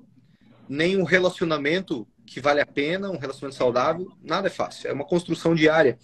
nem 0.68 0.98
um 0.98 1.04
relacionamento 1.04 2.08
que 2.26 2.40
vale 2.40 2.62
a 2.62 2.66
pena, 2.66 3.10
um 3.10 3.18
relacionamento 3.18 3.58
saudável, 3.58 4.10
nada 4.22 4.48
é 4.48 4.50
fácil. 4.50 4.90
É 4.90 4.94
uma 4.94 5.04
construção 5.04 5.54
diária. 5.54 5.98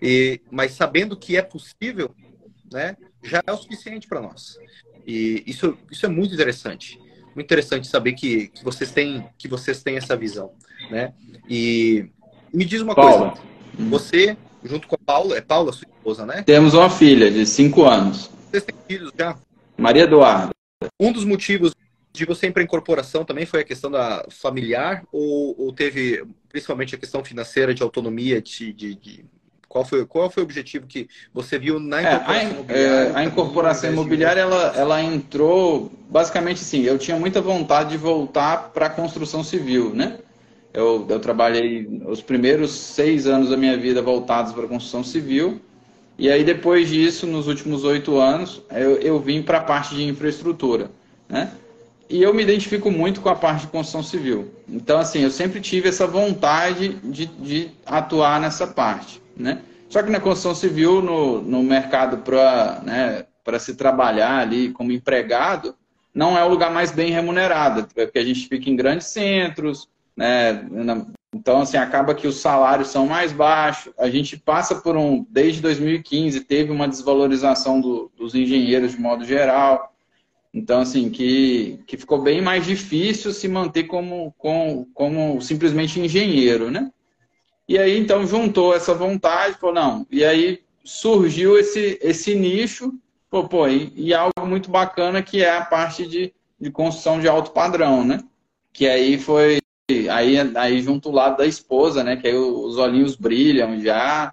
E, 0.00 0.40
mas 0.50 0.72
sabendo 0.72 1.16
que 1.16 1.36
é 1.36 1.42
possível, 1.42 2.14
né, 2.72 2.96
já 3.22 3.42
é 3.46 3.52
o 3.52 3.56
suficiente 3.56 4.06
para 4.06 4.20
nós. 4.20 4.58
E 5.06 5.42
isso, 5.46 5.76
isso 5.90 6.06
é 6.06 6.08
muito 6.08 6.34
interessante. 6.34 6.98
Muito 7.34 7.46
interessante 7.46 7.86
saber 7.86 8.14
que, 8.14 8.48
que, 8.48 8.64
vocês 8.64 8.90
têm, 8.90 9.28
que 9.38 9.46
vocês 9.46 9.82
têm 9.82 9.96
essa 9.96 10.16
visão. 10.16 10.52
Né? 10.90 11.12
E 11.48 12.08
me 12.52 12.64
diz 12.64 12.80
uma 12.80 12.94
Paula. 12.94 13.32
coisa. 13.32 13.46
Você, 13.90 14.36
junto 14.64 14.88
com 14.88 14.94
a 14.94 14.98
Paula, 14.98 15.36
é 15.36 15.40
Paula, 15.40 15.72
sua 15.72 15.86
esposa, 15.86 16.24
né? 16.24 16.42
Temos 16.42 16.74
uma 16.74 16.88
filha 16.88 17.30
de 17.30 17.44
5 17.44 17.84
anos. 17.84 18.30
Vocês 18.50 18.64
têm 18.64 18.74
filhos 18.88 19.12
já? 19.16 19.38
Maria 19.76 20.04
Eduarda. 20.04 20.50
Um 20.98 21.12
dos 21.12 21.24
motivos 21.24 21.72
de 22.16 22.24
você 22.24 22.46
ir 22.46 22.52
para 22.52 22.62
a 22.62 22.64
incorporação 22.64 23.24
também 23.24 23.44
foi 23.44 23.60
a 23.60 23.64
questão 23.64 23.90
da 23.90 24.24
familiar 24.30 25.04
ou, 25.12 25.54
ou, 25.58 25.72
teve 25.72 26.24
principalmente 26.48 26.94
a 26.94 26.98
questão 26.98 27.22
financeira 27.22 27.74
de 27.74 27.82
autonomia 27.82 28.40
de, 28.40 28.72
de, 28.72 28.94
de, 28.94 29.24
qual 29.76 29.84
foi 29.84 30.06
qual 30.06 30.30
foi 30.30 30.42
o 30.42 30.46
objetivo 30.46 30.86
que 30.86 31.06
você 31.34 31.58
viu 31.58 31.78
na 31.78 32.00
incorporação 32.00 32.34
é, 32.34 32.38
a, 32.38 32.50
imobiliária? 32.50 33.12
É, 33.12 33.12
a 33.14 33.24
incorporação 33.24 33.92
imobiliária 33.92 34.40
ela, 34.40 34.72
ela 34.74 35.02
entrou 35.02 35.92
basicamente 36.08 36.60
sim 36.60 36.82
eu 36.82 36.96
tinha 36.96 37.18
muita 37.18 37.42
vontade 37.42 37.90
de 37.90 37.98
voltar 37.98 38.70
para 38.70 38.86
a 38.86 38.90
construção 38.90 39.44
civil 39.44 39.92
né 39.94 40.18
eu, 40.72 41.06
eu 41.08 41.20
trabalhei 41.20 41.86
os 42.06 42.22
primeiros 42.22 42.70
seis 42.70 43.26
anos 43.26 43.50
da 43.50 43.56
minha 43.56 43.76
vida 43.76 44.00
voltados 44.00 44.52
para 44.52 44.64
a 44.64 44.68
construção 44.68 45.04
civil 45.04 45.60
e 46.18 46.30
aí 46.30 46.42
depois 46.42 46.88
disso 46.88 47.26
nos 47.26 47.46
últimos 47.46 47.84
oito 47.84 48.16
anos 48.16 48.62
eu, 48.70 48.96
eu 48.96 49.20
vim 49.20 49.42
para 49.42 49.58
a 49.58 49.62
parte 49.62 49.94
de 49.94 50.04
infraestrutura 50.04 50.90
né 51.28 51.52
e 52.08 52.22
eu 52.22 52.32
me 52.32 52.42
identifico 52.42 52.90
muito 52.90 53.20
com 53.20 53.28
a 53.28 53.34
parte 53.34 53.62
de 53.62 53.66
construção 53.66 54.00
civil. 54.00 54.48
Então, 54.68 54.96
assim, 55.00 55.22
eu 55.22 55.30
sempre 55.30 55.60
tive 55.60 55.88
essa 55.88 56.06
vontade 56.06 56.90
de, 57.02 57.26
de 57.26 57.70
atuar 57.84 58.40
nessa 58.40 58.64
parte, 58.64 59.20
né? 59.36 59.60
Só 59.88 60.02
que 60.02 60.10
na 60.10 60.20
construção 60.20 60.54
civil, 60.54 61.00
no, 61.00 61.40
no 61.42 61.62
mercado 61.62 62.18
para 62.18 62.80
né, 62.82 63.24
se 63.58 63.74
trabalhar 63.74 64.38
ali 64.38 64.70
como 64.70 64.90
empregado, 64.90 65.76
não 66.12 66.36
é 66.36 66.44
o 66.44 66.48
lugar 66.48 66.72
mais 66.72 66.90
bem 66.90 67.10
remunerado, 67.12 67.86
porque 67.94 68.18
a 68.18 68.24
gente 68.24 68.48
fica 68.48 68.70
em 68.70 68.76
grandes 68.76 69.06
centros, 69.08 69.88
né? 70.16 70.66
Então, 71.34 71.60
assim, 71.60 71.76
acaba 71.76 72.14
que 72.14 72.26
os 72.26 72.36
salários 72.36 72.88
são 72.88 73.06
mais 73.06 73.30
baixos. 73.30 73.92
A 73.98 74.08
gente 74.08 74.38
passa 74.38 74.74
por 74.76 74.96
um, 74.96 75.26
desde 75.28 75.60
2015, 75.60 76.40
teve 76.40 76.72
uma 76.72 76.88
desvalorização 76.88 77.80
do, 77.80 78.10
dos 78.16 78.34
engenheiros 78.34 78.92
de 78.92 79.00
modo 79.00 79.24
geral. 79.24 79.92
Então, 80.54 80.80
assim, 80.80 81.10
que, 81.10 81.78
que 81.86 81.98
ficou 81.98 82.22
bem 82.22 82.40
mais 82.40 82.64
difícil 82.64 83.32
se 83.32 83.46
manter 83.46 83.84
como, 83.84 84.34
como, 84.38 84.88
como 84.94 85.40
simplesmente 85.42 86.00
engenheiro, 86.00 86.70
né? 86.70 86.90
E 87.68 87.78
aí, 87.78 87.98
então, 87.98 88.26
juntou 88.26 88.74
essa 88.74 88.94
vontade, 88.94 89.58
falou, 89.58 89.74
não, 89.74 90.06
e 90.10 90.24
aí 90.24 90.62
surgiu 90.84 91.58
esse, 91.58 91.98
esse 92.00 92.34
nicho, 92.34 92.92
pô, 93.28 93.48
pô, 93.48 93.66
e, 93.66 93.92
e 93.96 94.14
algo 94.14 94.46
muito 94.46 94.70
bacana 94.70 95.22
que 95.22 95.42
é 95.42 95.56
a 95.56 95.64
parte 95.64 96.06
de, 96.06 96.32
de 96.60 96.70
construção 96.70 97.20
de 97.20 97.26
alto 97.28 97.50
padrão, 97.50 98.04
né? 98.04 98.20
Que 98.72 98.86
aí 98.86 99.18
foi, 99.18 99.58
aí, 100.10 100.36
aí 100.56 100.80
junto 100.80 101.08
o 101.08 101.12
lado 101.12 101.38
da 101.38 101.46
esposa, 101.46 102.04
né? 102.04 102.16
Que 102.16 102.28
aí 102.28 102.34
os 102.36 102.78
olhinhos 102.78 103.16
brilham 103.16 103.80
já, 103.80 104.32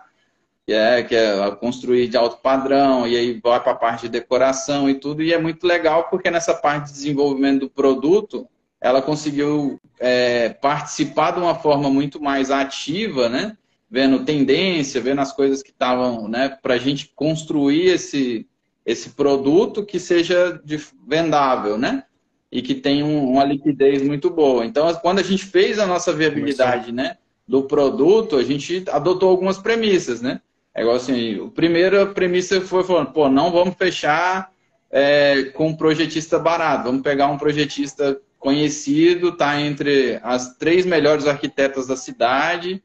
que 0.66 0.74
é, 0.74 1.04
que 1.04 1.16
é 1.16 1.52
construir 1.56 2.08
de 2.08 2.18
alto 2.18 2.38
padrão, 2.38 3.08
e 3.08 3.18
aí 3.18 3.40
vai 3.42 3.62
para 3.62 3.72
a 3.74 3.76
parte 3.76 4.04
de 4.04 4.10
decoração 4.10 4.90
e 4.90 4.96
tudo, 4.96 5.22
e 5.24 5.34
é 5.34 5.40
muito 5.40 5.66
legal 5.66 6.08
porque 6.10 6.32
nessa 6.32 6.54
parte 6.54 6.88
de 6.88 6.94
desenvolvimento 6.94 7.62
do 7.62 7.70
produto, 7.70 8.48
ela 8.84 9.02
conseguiu 9.02 9.80
é, 9.98 10.50
participar 10.50 11.32
de 11.32 11.40
uma 11.40 11.56
forma 11.56 11.90
muito 11.90 12.22
mais 12.22 12.52
ativa, 12.52 13.30
né? 13.30 13.58
Vendo 13.90 14.26
tendência, 14.26 15.00
vendo 15.00 15.22
as 15.22 15.32
coisas 15.32 15.64
que 15.64 15.70
estavam, 15.70 16.28
né? 16.28 16.50
Para 16.62 16.74
a 16.74 16.78
gente 16.78 17.10
construir 17.16 17.86
esse, 17.86 18.46
esse 18.86 19.12
produto 19.12 19.86
que 19.86 19.98
seja 19.98 20.62
vendável, 21.08 21.78
né? 21.78 22.04
E 22.52 22.62
que 22.62 22.76
tenha 22.76 23.06
um, 23.06 23.32
uma 23.32 23.46
liquidez 23.46 24.02
muito 24.02 24.30
boa. 24.30 24.66
Então, 24.66 24.94
quando 24.96 25.20
a 25.20 25.24
gente 25.24 25.46
fez 25.46 25.80
a 25.80 25.86
nossa 25.86 26.12
viabilidade, 26.12 26.92
né? 26.92 27.16
Do 27.48 27.64
produto, 27.64 28.36
a 28.36 28.44
gente 28.44 28.84
adotou 28.92 29.30
algumas 29.30 29.58
premissas, 29.58 30.22
né? 30.22 30.42
É 30.76 30.82
igual 30.82 30.98
assim, 30.98 31.42
a 31.42 31.50
primeira 31.52 32.06
premissa 32.06 32.60
foi 32.60 32.84
falando, 32.84 33.14
pô, 33.14 33.30
não 33.30 33.50
vamos 33.50 33.76
fechar 33.76 34.52
é, 34.92 35.44
com 35.54 35.68
um 35.68 35.76
projetista 35.76 36.38
barato, 36.38 36.84
vamos 36.84 37.02
pegar 37.02 37.28
um 37.28 37.38
projetista 37.38 38.20
conhecido, 38.44 39.32
tá 39.32 39.60
entre 39.60 40.20
as 40.22 40.58
três 40.58 40.86
melhores 40.86 41.26
arquitetas 41.26 41.88
da 41.88 41.96
cidade, 41.96 42.84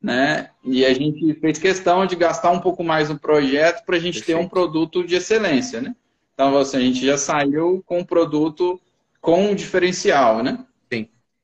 né? 0.00 0.50
E 0.62 0.84
a 0.84 0.92
gente 0.92 1.34
fez 1.40 1.58
questão 1.58 2.04
de 2.04 2.14
gastar 2.14 2.50
um 2.50 2.60
pouco 2.60 2.84
mais 2.84 3.08
no 3.08 3.18
projeto 3.18 3.84
para 3.84 3.96
a 3.96 3.98
gente 3.98 4.18
Perfeito. 4.18 4.38
ter 4.38 4.44
um 4.44 4.48
produto 4.48 5.02
de 5.02 5.16
excelência, 5.16 5.80
né? 5.80 5.96
Então, 6.34 6.56
assim, 6.58 6.76
a 6.76 6.80
gente 6.80 7.04
já 7.04 7.16
saiu 7.16 7.82
com 7.86 8.00
um 8.00 8.04
produto 8.04 8.78
com 9.20 9.46
um 9.46 9.54
diferencial, 9.54 10.42
né? 10.42 10.64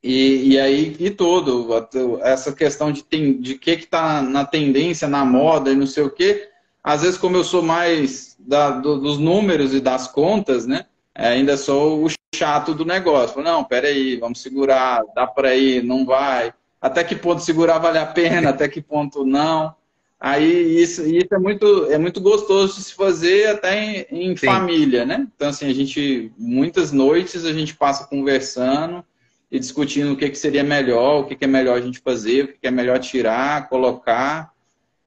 E, 0.02 0.52
e 0.52 0.60
aí, 0.60 0.96
e 1.00 1.10
tudo, 1.10 1.68
essa 2.22 2.52
questão 2.52 2.92
de, 2.92 3.02
tem, 3.02 3.40
de 3.40 3.56
que 3.56 3.72
está 3.72 4.22
na 4.22 4.44
tendência, 4.44 5.08
na 5.08 5.24
moda 5.24 5.72
e 5.72 5.74
não 5.74 5.86
sei 5.86 6.04
o 6.04 6.10
quê, 6.10 6.48
às 6.84 7.02
vezes, 7.02 7.18
como 7.18 7.36
eu 7.36 7.42
sou 7.42 7.60
mais 7.60 8.36
da, 8.38 8.70
do, 8.70 9.00
dos 9.00 9.18
números 9.18 9.74
e 9.74 9.80
das 9.80 10.06
contas, 10.06 10.64
né? 10.64 10.86
Ainda 11.12 11.56
sou 11.56 12.04
o 12.04 12.08
chato 12.34 12.74
do 12.74 12.84
negócio. 12.84 13.42
Não, 13.42 13.64
peraí, 13.64 14.16
vamos 14.16 14.40
segurar, 14.40 15.02
dá 15.14 15.26
para 15.26 15.54
ir, 15.54 15.82
não 15.82 16.04
vai. 16.04 16.52
Até 16.80 17.02
que 17.02 17.16
ponto 17.16 17.42
segurar 17.42 17.78
vale 17.78 17.98
a 17.98 18.06
pena, 18.06 18.50
até 18.50 18.68
que 18.68 18.80
ponto 18.80 19.24
não. 19.24 19.74
Aí 20.18 20.80
isso, 20.82 21.02
isso 21.06 21.34
é, 21.34 21.38
muito, 21.38 21.86
é 21.90 21.98
muito 21.98 22.20
gostoso 22.20 22.76
de 22.76 22.84
se 22.84 22.94
fazer 22.94 23.48
até 23.48 24.06
em, 24.10 24.30
em 24.30 24.36
família, 24.36 25.04
né? 25.04 25.26
Então, 25.34 25.48
assim, 25.48 25.68
a 25.68 25.74
gente, 25.74 26.32
muitas 26.38 26.90
noites 26.90 27.44
a 27.44 27.52
gente 27.52 27.74
passa 27.74 28.06
conversando 28.06 29.04
e 29.50 29.58
discutindo 29.58 30.12
o 30.12 30.16
que, 30.16 30.30
que 30.30 30.38
seria 30.38 30.64
melhor, 30.64 31.20
o 31.20 31.24
que, 31.24 31.36
que 31.36 31.44
é 31.44 31.48
melhor 31.48 31.76
a 31.76 31.80
gente 31.80 32.00
fazer, 32.00 32.44
o 32.44 32.48
que, 32.48 32.58
que 32.60 32.66
é 32.66 32.70
melhor 32.70 32.98
tirar, 32.98 33.68
colocar. 33.68 34.52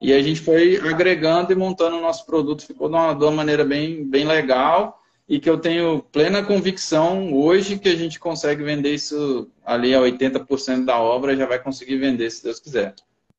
E 0.00 0.12
a 0.12 0.22
gente 0.22 0.40
foi 0.40 0.76
agregando 0.76 1.52
e 1.52 1.56
montando 1.56 1.96
o 1.96 2.00
nosso 2.00 2.24
produto, 2.24 2.64
ficou 2.64 2.88
de 2.88 2.94
uma, 2.94 3.12
de 3.12 3.24
uma 3.24 3.32
maneira 3.32 3.64
bem, 3.64 4.04
bem 4.04 4.24
legal 4.24 4.99
e 5.30 5.38
que 5.38 5.48
eu 5.48 5.60
tenho 5.60 6.02
plena 6.02 6.44
convicção 6.44 7.32
hoje 7.32 7.78
que 7.78 7.88
a 7.88 7.94
gente 7.94 8.18
consegue 8.18 8.64
vender 8.64 8.92
isso 8.92 9.48
ali 9.64 9.94
a 9.94 10.00
80% 10.00 10.84
da 10.84 10.98
obra, 10.98 11.36
já 11.36 11.46
vai 11.46 11.62
conseguir 11.62 11.98
vender, 11.98 12.28
se 12.32 12.42
Deus 12.42 12.58
quiser. 12.58 12.96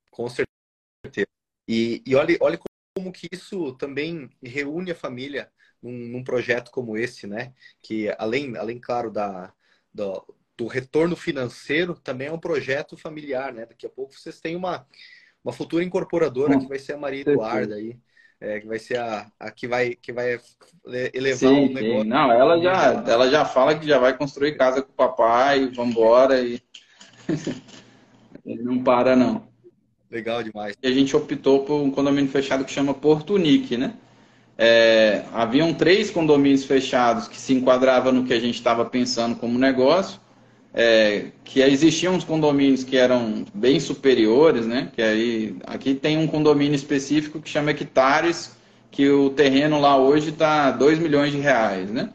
Com 0.10 0.30
certeza. 0.30 1.28
E, 1.68 2.02
e 2.06 2.16
olhe, 2.16 2.38
olhe 2.40 2.58
como 2.96 3.12
que 3.12 3.28
isso 3.30 3.74
também 3.74 4.30
reúne 4.42 4.92
a 4.92 4.96
família 4.96 5.52
num, 5.84 5.92
num, 5.92 6.24
projeto 6.24 6.72
como 6.72 6.98
esse, 6.98 7.28
né? 7.28 7.54
Que 7.82 8.08
além, 8.18 8.56
além 8.56 8.80
claro, 8.80 9.12
da, 9.12 9.54
do, 9.94 10.26
do 10.56 10.68
retorno 10.68 11.18
financeiro, 11.18 11.94
também 11.94 12.30
é 12.30 12.32
um 12.32 12.40
projeto 12.40 12.96
familiar, 12.96 13.52
né? 13.52 13.66
Daqui 13.66 13.86
a 13.86 13.90
pouco 13.90 14.14
vocês 14.14 14.40
têm 14.40 14.56
uma, 14.56 14.88
uma 15.44 15.52
futura 15.52 15.84
incorporadora 15.84 16.58
que 16.58 16.68
vai 16.68 16.80
ser 16.80 16.94
a 16.94 16.98
Maria 16.98 17.22
Eduarda 17.28 17.76
aí. 17.76 18.00
É, 18.42 18.60
que 18.60 18.66
vai 18.66 18.80
ser 18.80 18.98
a, 18.98 19.28
a, 19.40 19.52
que 19.52 19.68
vai 19.68 19.94
que 19.94 20.12
vai 20.12 20.40
elevar 21.14 21.38
sim, 21.38 21.70
o 21.70 21.74
negócio. 21.74 22.02
Sim. 22.02 22.10
Não, 22.10 22.32
ela 22.32 22.60
já 22.60 23.04
ela 23.08 23.30
já 23.30 23.46
fala 23.46 23.78
que 23.78 23.88
já 23.88 24.00
vai 24.00 24.18
construir 24.18 24.58
casa 24.58 24.82
com 24.82 24.92
o 24.92 24.96
papai, 24.96 25.72
vamos 25.76 25.96
embora 25.96 26.42
e 26.42 26.60
não 28.44 28.84
para 28.84 29.16
não. 29.16 29.48
Legal 30.10 30.42
demais. 30.42 30.76
E 30.82 30.88
a 30.88 30.92
gente 30.92 31.16
optou 31.16 31.64
por 31.64 31.76
um 31.76 31.92
condomínio 31.92 32.32
fechado 32.32 32.66
que 32.66 32.72
chama 32.72 32.96
Porto 32.96 33.36
Unique, 33.36 33.78
né? 33.78 33.94
É, 34.58 35.24
haviam 35.34 35.74
três 35.74 36.10
condomínios 36.10 36.66
fechados 36.66 37.28
que 37.28 37.40
se 37.40 37.54
enquadravam 37.54 38.12
no 38.12 38.26
que 38.26 38.34
a 38.34 38.40
gente 38.40 38.56
estava 38.56 38.84
pensando 38.84 39.36
como 39.36 39.58
negócio 39.58 40.20
é, 40.74 41.32
que 41.44 41.62
existiam 41.62 42.16
uns 42.16 42.24
condomínios 42.24 42.84
que 42.84 42.98
eram 42.98 43.46
bem 43.54 43.80
superiores, 43.80 44.66
né? 44.66 44.90
Que 44.94 45.02
aí 45.02 45.56
aqui 45.66 45.94
tem 45.94 46.18
um 46.18 46.28
condomínio 46.28 46.76
específico 46.76 47.42
que 47.42 47.50
chama 47.50 47.72
hectares, 47.72 48.56
que 48.90 49.10
o 49.10 49.30
terreno 49.30 49.80
lá 49.80 49.98
hoje 49.98 50.30
está 50.30 50.72
2 50.72 51.00
milhões 51.00 51.32
de 51.32 51.40
reais, 51.40 51.90
né? 51.90 52.12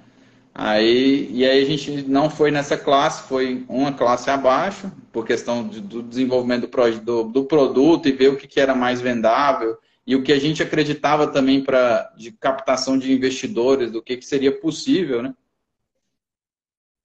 Aí, 0.54 1.28
e 1.32 1.44
aí 1.44 1.62
a 1.62 1.66
gente 1.66 2.08
não 2.08 2.30
foi 2.30 2.50
nessa 2.50 2.78
classe, 2.78 3.28
foi 3.28 3.62
uma 3.68 3.92
classe 3.92 4.30
abaixo, 4.30 4.90
por 5.12 5.26
questão 5.26 5.68
de, 5.68 5.82
do 5.82 6.02
desenvolvimento 6.02 6.66
do, 6.66 7.00
do, 7.00 7.24
do, 7.24 7.44
produto 7.44 8.08
e 8.08 8.12
ver 8.12 8.28
o 8.28 8.36
que, 8.36 8.46
que 8.46 8.58
era 8.58 8.74
mais 8.74 8.98
vendável 8.98 9.76
e 10.06 10.16
o 10.16 10.22
que 10.22 10.32
a 10.32 10.38
gente 10.40 10.62
acreditava 10.62 11.26
também 11.26 11.62
para 11.62 12.10
de 12.16 12.32
captação 12.32 12.98
de 12.98 13.12
investidores, 13.12 13.90
do 13.90 14.02
que, 14.02 14.16
que 14.16 14.24
seria 14.24 14.50
possível, 14.50 15.22
né? 15.22 15.34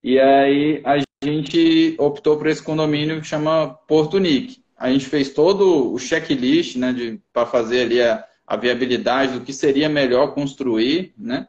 E 0.02 0.18
aí 0.18 0.82
a 0.86 0.98
gente 1.26 1.96
optou 2.00 2.38
por 2.38 2.48
esse 2.48 2.64
condomínio 2.64 3.22
que 3.22 3.28
chama 3.28 3.78
Porto 3.88 4.20
Nick. 4.20 4.62
A 4.78 4.92
gente 4.92 5.06
fez 5.06 5.30
todo 5.30 5.94
o 5.94 6.00
checklist 6.00 6.76
né, 6.76 7.20
para 7.32 7.46
fazer 7.46 7.82
ali 7.82 8.02
a, 8.02 8.26
a, 8.48 8.56
viabilidade 8.56 9.34
do 9.34 9.46
que 9.46 9.54
seria 9.54 9.88
melhor 9.88 10.34
construir, 10.34 11.14
né? 11.18 11.48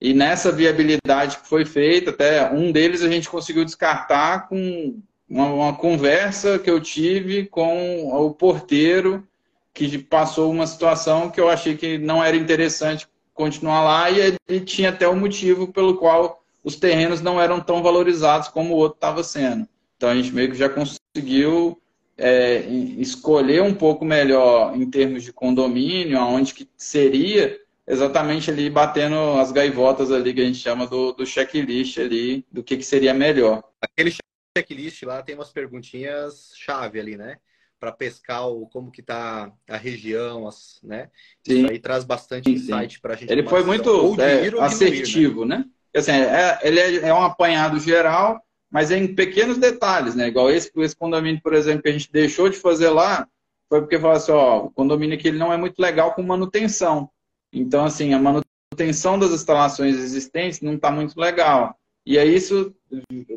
E 0.00 0.14
nessa 0.14 0.52
viabilidade 0.52 1.38
que 1.38 1.48
foi 1.48 1.64
feita, 1.64 2.10
até 2.10 2.52
um 2.52 2.70
deles 2.70 3.02
a 3.02 3.08
gente 3.08 3.28
conseguiu 3.28 3.64
descartar 3.64 4.48
com 4.48 5.00
uma, 5.28 5.46
uma 5.46 5.76
conversa 5.76 6.58
que 6.58 6.70
eu 6.70 6.80
tive 6.80 7.46
com 7.46 8.08
o 8.12 8.32
porteiro 8.32 9.26
que 9.74 9.98
passou 9.98 10.50
uma 10.50 10.66
situação 10.66 11.30
que 11.30 11.40
eu 11.40 11.48
achei 11.48 11.76
que 11.76 11.98
não 11.98 12.22
era 12.22 12.36
interessante 12.36 13.06
continuar 13.32 13.84
lá 13.84 14.10
e 14.10 14.36
ele 14.48 14.60
tinha 14.60 14.88
até 14.88 15.06
o 15.06 15.12
um 15.12 15.20
motivo 15.20 15.68
pelo 15.68 15.96
qual 15.96 16.37
os 16.68 16.76
terrenos 16.76 17.22
não 17.22 17.40
eram 17.40 17.60
tão 17.60 17.82
valorizados 17.82 18.48
como 18.48 18.74
o 18.74 18.76
outro 18.76 18.96
estava 18.96 19.24
sendo. 19.24 19.66
Então 19.96 20.10
a 20.10 20.14
gente 20.14 20.32
meio 20.32 20.50
que 20.50 20.56
já 20.56 20.68
conseguiu 20.68 21.80
é, 22.16 22.60
escolher 22.98 23.62
um 23.62 23.74
pouco 23.74 24.04
melhor 24.04 24.76
em 24.76 24.88
termos 24.88 25.24
de 25.24 25.32
condomínio, 25.32 26.18
aonde 26.18 26.52
que 26.52 26.68
seria 26.76 27.58
exatamente 27.86 28.50
ali 28.50 28.68
batendo 28.68 29.16
as 29.38 29.50
gaivotas 29.50 30.12
ali 30.12 30.34
que 30.34 30.42
a 30.42 30.44
gente 30.44 30.58
chama 30.58 30.86
do, 30.86 31.12
do 31.12 31.24
checklist 31.24 31.96
ali, 31.96 32.44
do 32.52 32.62
que, 32.62 32.76
que 32.76 32.84
seria 32.84 33.14
melhor. 33.14 33.64
Aquele 33.80 34.14
checklist 34.54 35.02
lá 35.04 35.22
tem 35.22 35.34
umas 35.34 35.50
perguntinhas 35.50 36.52
chave 36.54 37.00
ali, 37.00 37.16
né? 37.16 37.38
Para 37.80 37.92
pescar 37.92 38.46
o, 38.46 38.66
como 38.66 38.90
que 38.90 39.00
tá 39.00 39.50
a 39.66 39.76
região, 39.78 40.46
as, 40.46 40.80
né? 40.82 41.08
Sim. 41.46 41.60
Isso 41.60 41.70
aí 41.70 41.78
traz 41.78 42.04
bastante 42.04 42.50
insight 42.50 43.00
para 43.00 43.14
a 43.14 43.16
gente. 43.16 43.32
Ele 43.32 43.48
foi 43.48 43.64
muito 43.64 44.20
é, 44.20 44.48
assertivo, 44.62 45.46
né? 45.46 45.58
né? 45.58 45.64
Assim, 45.94 46.12
é, 46.12 46.58
ele 46.62 46.80
é, 46.80 47.08
é 47.08 47.14
um 47.14 47.22
apanhado 47.22 47.80
geral, 47.80 48.40
mas 48.70 48.90
é 48.90 48.98
em 48.98 49.14
pequenos 49.14 49.58
detalhes, 49.58 50.14
né? 50.14 50.28
Igual 50.28 50.50
esse, 50.50 50.70
esse 50.76 50.96
condomínio, 50.96 51.40
por 51.42 51.54
exemplo, 51.54 51.82
que 51.82 51.88
a 51.88 51.92
gente 51.92 52.12
deixou 52.12 52.48
de 52.48 52.56
fazer 52.56 52.90
lá, 52.90 53.26
foi 53.68 53.80
porque 53.80 53.98
falou 53.98 54.16
assim, 54.16 54.32
ó, 54.32 54.64
o 54.64 54.70
condomínio 54.70 55.16
aqui 55.16 55.28
ele 55.28 55.38
não 55.38 55.52
é 55.52 55.56
muito 55.56 55.78
legal 55.80 56.14
com 56.14 56.22
manutenção. 56.22 57.10
Então, 57.52 57.84
assim, 57.84 58.12
a 58.14 58.18
manutenção 58.18 59.18
das 59.18 59.30
instalações 59.30 59.96
existentes 59.96 60.60
não 60.60 60.74
está 60.74 60.90
muito 60.90 61.18
legal. 61.18 61.78
E 62.04 62.18
aí 62.18 62.34
isso, 62.34 62.74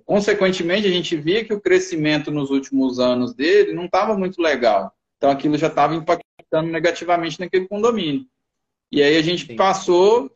consequentemente, 0.06 0.88
a 0.88 0.92
gente 0.92 1.16
via 1.18 1.44
que 1.44 1.54
o 1.54 1.60
crescimento 1.60 2.32
nos 2.32 2.50
últimos 2.50 3.00
anos 3.00 3.34
dele 3.34 3.74
não 3.74 3.86
estava 3.86 4.18
muito 4.18 4.42
legal. 4.42 4.94
Então 5.18 5.30
aquilo 5.30 5.58
já 5.58 5.68
estava 5.68 5.94
impactando 5.94 6.72
negativamente 6.72 7.40
naquele 7.40 7.68
condomínio. 7.68 8.26
E 8.92 9.02
aí 9.02 9.18
a 9.18 9.22
gente 9.22 9.48
Sim. 9.48 9.56
passou, 9.56 10.30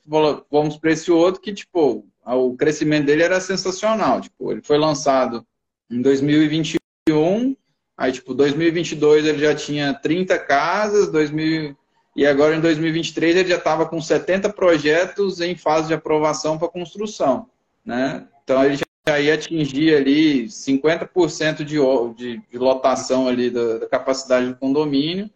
vamos 0.50 0.78
para 0.78 0.92
esse 0.92 1.12
outro 1.12 1.42
que, 1.42 1.54
tipo, 1.54 2.06
o 2.26 2.56
crescimento 2.56 3.06
dele 3.06 3.24
era 3.24 3.42
sensacional. 3.42 4.22
Tipo, 4.22 4.52
ele 4.52 4.62
foi 4.62 4.78
lançado 4.78 5.46
em 5.92 6.02
2021, 6.02 7.56
aí, 7.98 8.12
tipo, 8.14 8.34
2022 8.34 9.26
ele 9.26 9.40
já 9.40 9.54
tinha 9.54 9.94
30 9.94 10.40
casas, 10.40 11.12
2000, 11.12 11.76
e 12.16 12.26
agora 12.26 12.56
em 12.56 12.62
2023 12.62 13.36
ele 13.36 13.50
já 13.50 13.58
estava 13.58 13.86
com 13.86 14.02
70 14.02 14.50
projetos 14.54 15.42
em 15.42 15.56
fase 15.56 15.90
de 15.90 15.94
aprovação 15.94 16.58
para 16.58 16.70
construção, 16.70 17.50
né? 17.84 18.26
Então 18.44 18.64
ele 18.64 18.78
já 19.08 19.20
ia 19.20 19.36
atingir 19.36 19.94
ali 19.94 20.46
50% 20.46 21.58
de, 21.58 21.78
de, 22.16 22.42
de 22.50 22.58
lotação 22.58 23.28
ali 23.28 23.50
da, 23.50 23.80
da 23.80 23.88
capacidade 23.88 24.48
do 24.48 24.56
condomínio, 24.56 25.30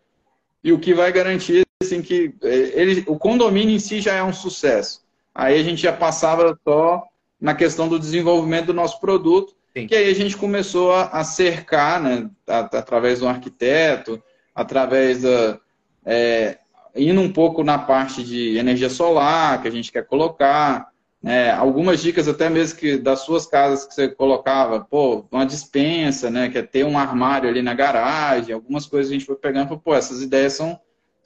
e 0.63 0.71
o 0.71 0.79
que 0.79 0.93
vai 0.93 1.11
garantir 1.11 1.65
assim 1.89 2.01
que 2.01 2.33
é, 2.43 2.55
ele, 2.79 3.03
o 3.07 3.17
condomínio 3.17 3.75
em 3.75 3.79
si 3.79 3.99
já 3.99 4.13
é 4.13 4.23
um 4.23 4.33
sucesso. 4.33 5.01
Aí 5.33 5.59
a 5.59 5.63
gente 5.63 5.81
já 5.81 5.93
passava 5.93 6.57
só 6.63 7.03
na 7.39 7.53
questão 7.53 7.87
do 7.87 7.99
desenvolvimento 7.99 8.67
do 8.67 8.73
nosso 8.73 8.99
produto, 8.99 9.55
Sim. 9.75 9.87
que 9.87 9.95
aí 9.95 10.09
a 10.09 10.15
gente 10.15 10.37
começou 10.37 10.91
a, 10.91 11.03
a 11.07 11.23
cercar, 11.23 12.01
né, 12.01 12.29
a, 12.47 12.59
através 12.59 13.19
do 13.19 13.27
arquiteto, 13.27 14.21
através 14.53 15.21
da 15.21 15.59
é, 16.05 16.57
indo 16.95 17.21
um 17.21 17.31
pouco 17.31 17.63
na 17.63 17.77
parte 17.77 18.23
de 18.23 18.57
energia 18.57 18.89
solar 18.89 19.61
que 19.61 19.67
a 19.67 19.71
gente 19.71 19.91
quer 19.91 20.05
colocar, 20.05 20.89
né, 21.21 21.51
algumas 21.51 22.01
dicas 22.01 22.27
até 22.27 22.49
mesmo 22.49 22.79
que 22.79 22.97
das 22.97 23.19
suas 23.21 23.45
casas 23.45 23.85
que 23.85 23.93
você 23.93 24.07
colocava, 24.07 24.81
pô, 24.81 25.25
uma 25.31 25.45
dispensa, 25.45 26.29
né, 26.29 26.49
que 26.49 26.57
é 26.57 26.61
ter 26.61 26.85
um 26.85 26.97
armário 26.97 27.49
ali 27.49 27.61
na 27.61 27.73
garagem, 27.73 28.53
algumas 28.53 28.85
coisas 28.85 29.11
a 29.11 29.13
gente 29.13 29.25
foi 29.25 29.35
pegando, 29.35 29.77
pô, 29.77 29.93
essas 29.93 30.21
ideias 30.21 30.53
são 30.53 30.79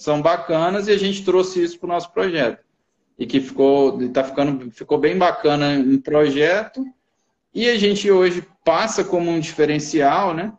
são 0.04 0.22
bacanas 0.22 0.90
e 0.90 0.92
a 0.92 0.98
gente 0.98 1.24
trouxe 1.24 1.64
isso 1.64 1.80
para 1.80 1.86
o 1.86 1.94
nosso 1.94 2.12
projeto. 2.12 2.62
E 3.18 3.26
que 3.26 3.40
ficou, 3.40 4.10
tá 4.10 4.22
ficando, 4.22 4.70
ficou 4.72 4.98
bem 4.98 5.18
bacana 5.18 5.74
em 5.76 5.98
projeto. 5.98 6.84
E 7.54 7.70
a 7.70 7.78
gente 7.78 8.12
hoje 8.12 8.46
passa 8.66 9.04
como 9.04 9.32
um 9.32 9.40
diferencial, 9.40 10.34
né? 10.34 10.52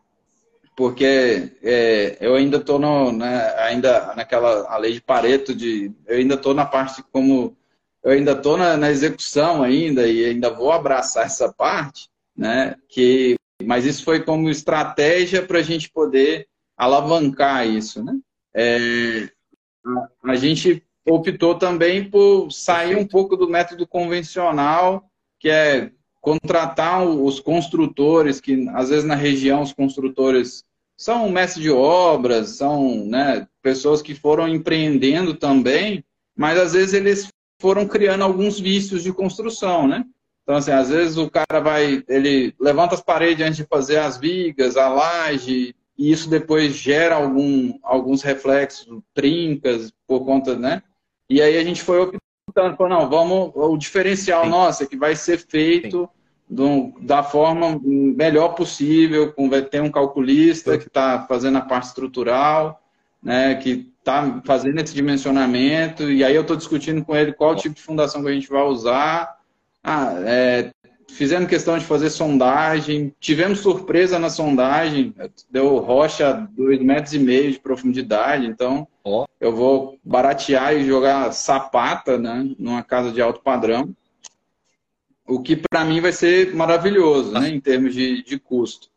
Porque 0.74 1.52
é, 1.62 2.16
eu 2.20 2.34
ainda 2.34 2.56
estou 2.56 2.78
né, 3.12 3.54
ainda 3.58 4.14
naquela 4.16 4.66
a 4.68 4.78
lei 4.78 4.94
de 4.94 5.00
Pareto 5.00 5.54
de 5.54 5.92
eu 6.06 6.16
ainda 6.16 6.34
estou 6.34 6.54
na 6.54 6.64
parte 6.64 7.02
como 7.12 7.56
eu 8.02 8.12
ainda 8.12 8.32
estou 8.32 8.56
na, 8.56 8.76
na, 8.76 8.90
execução 8.90 9.62
ainda 9.62 10.06
e 10.06 10.24
ainda 10.24 10.50
vou 10.50 10.72
abraçar 10.72 11.26
essa 11.26 11.52
parte, 11.52 12.08
né? 12.36 12.74
Que 12.88 13.36
mas 13.62 13.84
isso 13.84 14.04
foi 14.04 14.24
como 14.24 14.50
estratégia 14.50 15.42
para 15.42 15.58
a 15.58 15.62
gente 15.62 15.90
poder 15.90 16.48
alavancar 16.76 17.66
isso, 17.66 18.02
né? 18.02 18.18
É, 18.54 19.28
a 20.22 20.34
gente 20.36 20.82
optou 21.06 21.54
também 21.54 22.08
por 22.08 22.50
sair 22.50 22.96
um 22.96 23.06
pouco 23.06 23.36
do 23.36 23.48
método 23.48 23.86
convencional, 23.86 25.04
que 25.38 25.50
é 25.50 25.90
contratar 26.20 27.04
os 27.04 27.38
construtores, 27.38 28.40
que 28.40 28.66
às 28.70 28.88
vezes 28.88 29.04
na 29.04 29.14
região 29.14 29.60
os 29.60 29.72
construtores 29.72 30.64
são 30.96 31.28
mestres 31.28 31.62
de 31.62 31.70
obras, 31.70 32.50
são 32.50 33.04
né, 33.04 33.46
pessoas 33.60 34.00
que 34.00 34.14
foram 34.14 34.48
empreendendo 34.48 35.34
também, 35.34 36.02
mas 36.36 36.58
às 36.58 36.72
vezes 36.72 36.94
eles 36.94 37.28
foram 37.60 37.86
criando 37.86 38.24
alguns 38.24 38.58
vícios 38.58 39.02
de 39.02 39.12
construção, 39.12 39.86
né? 39.86 40.04
Então, 40.42 40.56
assim, 40.56 40.70
às 40.70 40.90
vezes 40.90 41.16
o 41.16 41.30
cara 41.30 41.60
vai, 41.60 42.04
ele 42.08 42.54
levanta 42.60 42.94
as 42.94 43.00
paredes 43.02 43.44
antes 43.44 43.56
de 43.56 43.64
fazer 43.64 43.98
as 43.98 44.18
vigas, 44.18 44.76
a 44.76 44.88
laje, 44.88 45.74
e 45.96 46.10
isso 46.10 46.28
depois 46.28 46.74
gera 46.74 47.14
algum, 47.16 47.78
alguns 47.82 48.22
reflexos, 48.22 48.86
trincas, 49.14 49.92
por 50.06 50.24
conta, 50.24 50.56
né? 50.56 50.82
E 51.28 51.40
aí 51.40 51.56
a 51.56 51.64
gente 51.64 51.82
foi 51.82 52.00
optando, 52.00 52.76
falou, 52.76 52.88
não, 52.88 53.08
vamos, 53.08 53.52
o 53.54 53.76
diferencial 53.76 54.44
Sim. 54.44 54.50
nosso 54.50 54.82
é 54.82 54.86
que 54.86 54.96
vai 54.96 55.14
ser 55.14 55.38
feito 55.38 56.08
do, 56.48 56.92
da 57.00 57.22
forma 57.22 57.80
melhor 57.82 58.50
possível, 58.50 59.32
com, 59.32 59.48
vai 59.48 59.62
ter 59.62 59.80
um 59.80 59.90
calculista 59.90 60.72
Sim. 60.72 60.78
que 60.78 60.86
está 60.88 61.24
fazendo 61.26 61.58
a 61.58 61.62
parte 61.62 61.88
estrutural, 61.88 62.82
né, 63.22 63.54
que 63.54 63.90
está 63.98 64.42
fazendo 64.44 64.80
esse 64.80 64.94
dimensionamento, 64.94 66.10
e 66.10 66.22
aí 66.22 66.34
eu 66.34 66.42
estou 66.42 66.56
discutindo 66.56 67.02
com 67.04 67.16
ele 67.16 67.32
qual 67.32 67.56
tipo 67.56 67.74
de 67.74 67.80
fundação 67.80 68.22
que 68.22 68.28
a 68.28 68.34
gente 68.34 68.48
vai 68.50 68.62
usar. 68.62 69.38
Ah, 69.82 70.12
é, 70.26 70.70
fizemos 71.08 71.48
questão 71.48 71.78
de 71.78 71.84
fazer 71.84 72.10
sondagem, 72.10 73.14
tivemos 73.20 73.60
surpresa 73.60 74.18
na 74.18 74.30
sondagem, 74.30 75.14
deu 75.50 75.78
rocha 75.78 76.48
dois 76.52 76.80
metros 76.80 77.14
e 77.14 77.18
meio 77.18 77.52
de 77.52 77.58
profundidade, 77.58 78.46
então 78.46 78.86
oh. 79.02 79.24
eu 79.40 79.54
vou 79.54 79.98
baratear 80.04 80.74
e 80.74 80.86
jogar 80.86 81.32
sapata, 81.32 82.18
né, 82.18 82.50
numa 82.58 82.82
casa 82.82 83.12
de 83.12 83.20
alto 83.20 83.40
padrão, 83.40 83.94
o 85.26 85.40
que 85.40 85.56
para 85.56 85.84
mim 85.84 86.00
vai 86.00 86.12
ser 86.12 86.54
maravilhoso, 86.54 87.32
né, 87.32 87.48
em 87.48 87.60
termos 87.60 87.94
de, 87.94 88.22
de 88.22 88.38
custo. 88.38 88.92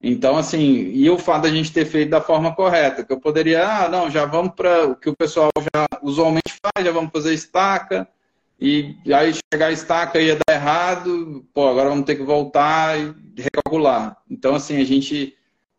Então, 0.00 0.36
assim, 0.36 0.90
e 0.92 1.08
o 1.08 1.18
fato 1.18 1.44
da 1.44 1.48
gente 1.48 1.72
ter 1.72 1.86
feito 1.86 2.10
da 2.10 2.20
forma 2.20 2.54
correta, 2.54 3.02
que 3.02 3.12
eu 3.12 3.18
poderia, 3.18 3.66
ah, 3.66 3.88
não, 3.88 4.10
já 4.10 4.24
vamos 4.24 4.54
para 4.54 4.86
o 4.86 4.94
que 4.94 5.08
o 5.08 5.16
pessoal 5.16 5.50
já 5.74 5.86
usualmente 6.02 6.54
faz, 6.62 6.86
já 6.86 6.92
vamos 6.92 7.10
fazer 7.10 7.32
estaca, 7.32 8.06
e 8.58 8.96
aí 9.12 9.34
chegar 9.52 9.66
a 9.66 9.72
estaca 9.72 10.20
ia 10.20 10.36
dar 10.36 10.54
errado, 10.54 11.46
pô, 11.52 11.68
agora 11.68 11.90
vamos 11.90 12.06
ter 12.06 12.16
que 12.16 12.22
voltar 12.22 12.98
e 12.98 13.14
recalcular. 13.36 14.16
Então, 14.30 14.54
assim, 14.54 14.80
a 14.80 14.84
gente, 14.84 15.34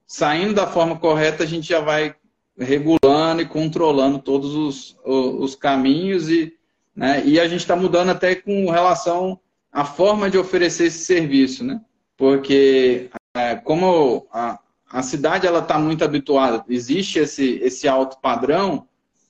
saindo 0.05 0.53
da 0.53 0.67
forma 0.67 0.97
correta, 0.97 1.43
a 1.43 1.47
gente 1.47 1.67
já 1.67 1.79
vai 1.79 2.15
regulando 2.57 3.41
e 3.41 3.45
controlando 3.45 4.19
todos 4.19 4.53
os, 4.53 4.97
os 5.03 5.55
caminhos 5.55 6.29
e, 6.29 6.53
né, 6.95 7.23
e 7.25 7.39
a 7.39 7.47
gente 7.47 7.61
está 7.61 7.75
mudando 7.75 8.09
até 8.09 8.35
com 8.35 8.69
relação 8.69 9.39
à 9.71 9.83
forma 9.85 10.29
de 10.29 10.37
oferecer 10.37 10.85
esse 10.85 11.05
serviço, 11.05 11.63
né? 11.63 11.81
Porque 12.15 13.09
é, 13.35 13.55
como 13.55 14.27
a, 14.31 14.59
a 14.89 15.03
cidade 15.03 15.45
ela 15.45 15.59
está 15.59 15.77
muito 15.77 16.03
habituada, 16.03 16.65
existe 16.67 17.19
esse, 17.19 17.59
esse 17.61 17.87
alto 17.87 18.19
padrão, 18.19 18.87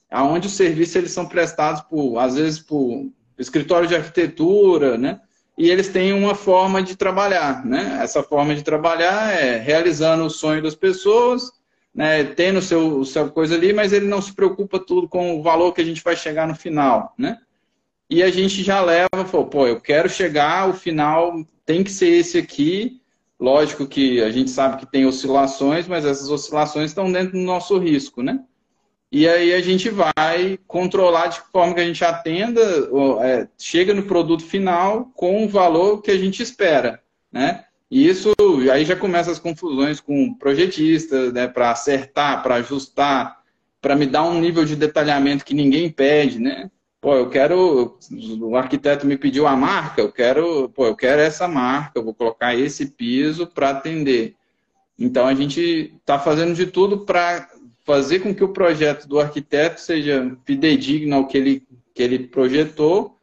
aonde 0.09 0.47
os 0.47 0.53
serviços 0.53 0.95
eles 0.95 1.11
são 1.11 1.25
prestados 1.25 1.81
por, 1.81 2.17
às 2.17 2.35
vezes 2.35 2.59
por 2.59 3.09
escritório 3.37 3.87
de 3.87 3.95
arquitetura, 3.95 4.97
né? 4.97 5.19
E 5.57 5.69
eles 5.69 5.87
têm 5.87 6.13
uma 6.13 6.35
forma 6.35 6.83
de 6.83 6.95
trabalhar, 6.95 7.65
né? 7.65 7.99
Essa 8.01 8.21
forma 8.21 8.53
de 8.53 8.63
trabalhar 8.63 9.33
é 9.33 9.57
realizando 9.57 10.23
o 10.23 10.29
sonho 10.29 10.61
das 10.61 10.75
pessoas, 10.75 11.51
né? 11.93 12.23
Tendo 12.23 12.61
seu, 12.61 13.03
seu 13.03 13.31
coisa 13.31 13.55
ali, 13.55 13.73
mas 13.73 13.91
ele 13.91 14.05
não 14.05 14.21
se 14.21 14.33
preocupa 14.33 14.79
tudo 14.79 15.07
com 15.07 15.37
o 15.37 15.41
valor 15.41 15.73
que 15.73 15.81
a 15.81 15.85
gente 15.85 16.03
vai 16.03 16.15
chegar 16.15 16.47
no 16.47 16.55
final, 16.55 17.13
né? 17.17 17.39
E 18.09 18.23
a 18.23 18.29
gente 18.29 18.63
já 18.63 18.81
leva, 18.81 19.25
pô, 19.49 19.67
eu 19.67 19.81
quero 19.81 20.07
chegar, 20.07 20.69
o 20.69 20.73
final 20.73 21.43
tem 21.65 21.83
que 21.83 21.91
ser 21.91 22.09
esse 22.09 22.37
aqui. 22.37 23.01
Lógico 23.39 23.85
que 23.85 24.21
a 24.21 24.31
gente 24.31 24.49
sabe 24.49 24.77
que 24.77 24.91
tem 24.91 25.05
oscilações, 25.05 25.87
mas 25.87 26.05
essas 26.05 26.29
oscilações 26.29 26.91
estão 26.91 27.11
dentro 27.11 27.33
do 27.33 27.43
nosso 27.43 27.77
risco, 27.77 28.23
né? 28.23 28.39
E 29.11 29.27
aí 29.27 29.53
a 29.53 29.61
gente 29.61 29.89
vai 29.89 30.59
controlar 30.67 31.27
de 31.27 31.39
forma 31.51 31.73
que 31.73 31.79
a 31.79 31.85
gente 31.85 32.03
atenda, 32.03 32.61
é, 33.21 33.47
chega 33.57 33.93
no 33.93 34.03
produto 34.03 34.43
final 34.43 35.11
com 35.15 35.45
o 35.45 35.49
valor 35.49 36.01
que 36.01 36.11
a 36.11 36.17
gente 36.17 36.43
espera, 36.43 37.01
né? 37.31 37.63
E 37.89 38.05
isso 38.05 38.33
aí 38.71 38.83
já 38.83 38.97
começa 38.97 39.31
as 39.31 39.39
confusões 39.39 40.01
com 40.01 40.33
projetistas, 40.33 41.31
né? 41.31 41.47
Para 41.47 41.71
acertar, 41.71 42.43
para 42.43 42.55
ajustar, 42.55 43.37
para 43.81 43.95
me 43.95 44.05
dar 44.05 44.23
um 44.23 44.41
nível 44.41 44.65
de 44.65 44.75
detalhamento 44.75 45.45
que 45.45 45.53
ninguém 45.53 45.89
pede, 45.89 46.37
né? 46.37 46.69
Pô, 46.99 47.15
eu 47.15 47.29
quero, 47.29 47.97
o 48.41 48.55
arquiteto 48.57 49.07
me 49.07 49.17
pediu 49.17 49.47
a 49.47 49.55
marca, 49.55 50.01
eu 50.01 50.11
quero, 50.11 50.67
pô, 50.69 50.85
eu 50.85 50.95
quero 50.95 51.21
essa 51.21 51.47
marca, 51.47 51.93
eu 51.95 52.03
vou 52.03 52.13
colocar 52.13 52.55
esse 52.55 52.87
piso 52.87 53.47
para 53.47 53.69
atender. 53.69 54.35
Então 54.99 55.27
a 55.27 55.33
gente 55.33 55.93
está 55.97 56.19
fazendo 56.19 56.53
de 56.53 56.65
tudo 56.65 57.05
para 57.05 57.47
fazer 57.87 58.19
com 58.19 58.35
que 58.35 58.43
o 58.43 58.49
projeto 58.49 59.07
do 59.07 59.17
arquiteto 59.17 59.79
seja 59.79 60.37
fidedigno 60.45 61.15
ao 61.15 61.25
que 61.25 61.37
ele, 61.37 61.63
que 61.95 62.03
ele 62.03 62.19
projetou, 62.19 63.17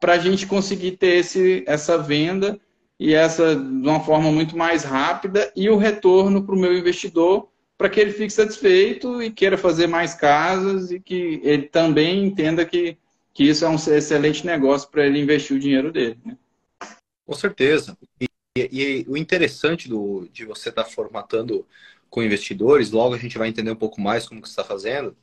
para 0.00 0.14
a 0.14 0.18
gente 0.18 0.46
conseguir 0.46 0.92
ter 0.92 1.18
esse, 1.18 1.62
essa 1.66 1.98
venda 1.98 2.58
e 2.98 3.12
essa 3.12 3.54
de 3.54 3.86
uma 3.86 4.00
forma 4.00 4.32
muito 4.32 4.56
mais 4.56 4.84
rápida 4.84 5.52
e 5.54 5.68
o 5.68 5.76
retorno 5.76 6.42
para 6.42 6.54
o 6.54 6.58
meu 6.58 6.76
investidor 6.76 7.48
para 7.76 7.90
que 7.90 8.00
ele 8.00 8.10
fique 8.10 8.32
satisfeito 8.32 9.22
e 9.22 9.30
queira 9.30 9.58
fazer 9.58 9.86
mais 9.86 10.14
casas 10.14 10.90
e 10.90 10.98
que 10.98 11.38
ele 11.44 11.64
também 11.64 12.24
entenda 12.24 12.64
que, 12.64 12.96
que 13.34 13.44
isso 13.44 13.66
é 13.66 13.68
um 13.68 13.74
excelente 13.74 14.46
negócio 14.46 14.88
para 14.88 15.06
ele 15.06 15.20
investir 15.20 15.54
o 15.54 15.60
dinheiro 15.60 15.92
dele. 15.92 16.18
Né? 16.24 16.38
Com 17.26 17.34
certeza. 17.34 17.98
E, 18.18 18.26
e, 18.56 18.68
e, 18.72 19.06
o 19.06 19.14
interessante 19.14 19.90
do, 19.90 20.26
de 20.32 20.46
você 20.46 20.70
estar 20.70 20.84
tá 20.84 20.90
formatando 20.90 21.66
com 22.10 22.22
investidores, 22.22 22.90
logo 22.90 23.14
a 23.14 23.18
gente 23.18 23.38
vai 23.38 23.48
entender 23.48 23.70
um 23.70 23.76
pouco 23.76 24.00
mais 24.00 24.28
como 24.28 24.42
que 24.42 24.48
está 24.48 24.64
fazendo, 24.64 25.16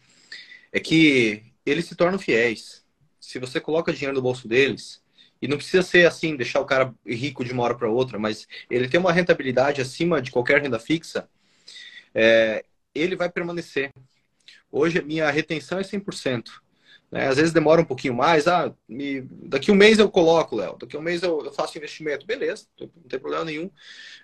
é 0.72 0.80
que 0.80 1.44
eles 1.66 1.86
se 1.86 1.96
tornam 1.96 2.20
fiéis. 2.20 2.84
Se 3.20 3.40
você 3.40 3.60
coloca 3.60 3.94
dinheiro 3.94 4.16
no 4.16 4.22
bolso 4.22 4.48
deles, 4.48 5.02
e 5.42 5.48
não 5.48 5.58
precisa 5.58 5.84
ser 5.84 6.06
assim, 6.06 6.38
deixar 6.38 6.62
o 6.62 6.66
cara 6.66 6.96
rico 7.06 7.44
de 7.44 7.52
uma 7.52 7.64
hora 7.64 7.76
para 7.76 7.90
outra, 7.90 8.18
mas 8.18 8.48
ele 8.70 8.88
tem 8.88 8.98
uma 8.98 9.12
rentabilidade 9.12 9.82
acima 9.82 10.22
de 10.22 10.32
qualquer 10.32 10.62
renda 10.62 10.80
fixa, 10.80 11.28
é, 12.16 12.64
ele 12.96 13.16
vai 13.16 13.30
permanecer. 13.30 13.92
Hoje 14.72 15.02
minha 15.02 15.30
retenção 15.30 15.80
é 15.80 15.84
100%. 15.84 16.63
Né? 17.14 17.28
Às 17.28 17.36
vezes 17.38 17.54
demora 17.54 17.80
um 17.80 17.86
pouquinho 17.86 18.16
mais. 18.16 18.48
Ah, 18.48 18.74
me... 18.90 19.22
daqui 19.22 19.72
um 19.72 19.76
mês 19.76 20.00
eu 20.00 20.10
coloco, 20.10 20.56
Léo. 20.56 20.78
Daqui 20.80 20.98
um 20.98 21.02
mês 21.02 21.22
eu, 21.22 21.54
faço 21.54 21.78
investimento. 21.78 22.26
Beleza, 22.26 22.66
não 22.80 22.88
tem 23.08 23.20
problema 23.20 23.46
nenhum. 23.46 23.70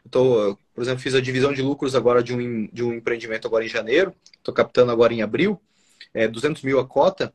Então, 0.04 0.58
por 0.74 0.82
exemplo, 0.82 1.00
fiz 1.00 1.14
a 1.14 1.22
divisão 1.22 1.54
de 1.54 1.62
lucros 1.62 1.94
agora 1.94 2.24
de 2.24 2.34
um, 2.34 2.66
de 2.66 2.84
um 2.84 2.92
empreendimento 2.92 3.48
agora 3.48 3.64
em 3.64 3.68
janeiro. 3.68 4.12
Estou 4.38 4.52
captando 4.52 4.92
agora 4.92 5.14
em 5.14 5.22
abril. 5.22 5.62
É, 6.16 6.28
200 6.28 6.64
mil 6.64 6.80
a 6.80 6.88
cota. 6.88 7.32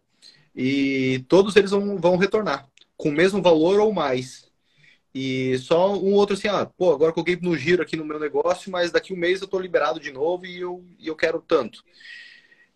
E 0.56 1.24
todos 1.28 1.54
eles 1.54 1.70
vão, 1.70 1.98
vão 1.98 2.16
retornar 2.16 2.68
com 2.96 3.10
o 3.10 3.12
mesmo 3.12 3.40
valor 3.40 3.78
ou 3.78 3.92
mais. 3.92 4.50
E 5.14 5.56
só 5.58 5.96
um 5.96 6.14
outro 6.14 6.34
assim, 6.34 6.48
ah, 6.48 6.66
pô, 6.66 6.92
agora 6.92 7.12
coloquei 7.12 7.38
no 7.40 7.56
giro 7.56 7.80
aqui 7.80 7.96
no 7.96 8.04
meu 8.04 8.18
negócio, 8.18 8.72
mas 8.72 8.90
daqui 8.90 9.12
um 9.12 9.16
mês 9.16 9.40
eu 9.40 9.44
estou 9.44 9.60
liberado 9.60 10.00
de 10.00 10.10
novo 10.10 10.46
e 10.46 10.58
eu, 10.58 10.84
e 10.98 11.06
eu 11.06 11.14
quero 11.14 11.40
tanto. 11.40 11.84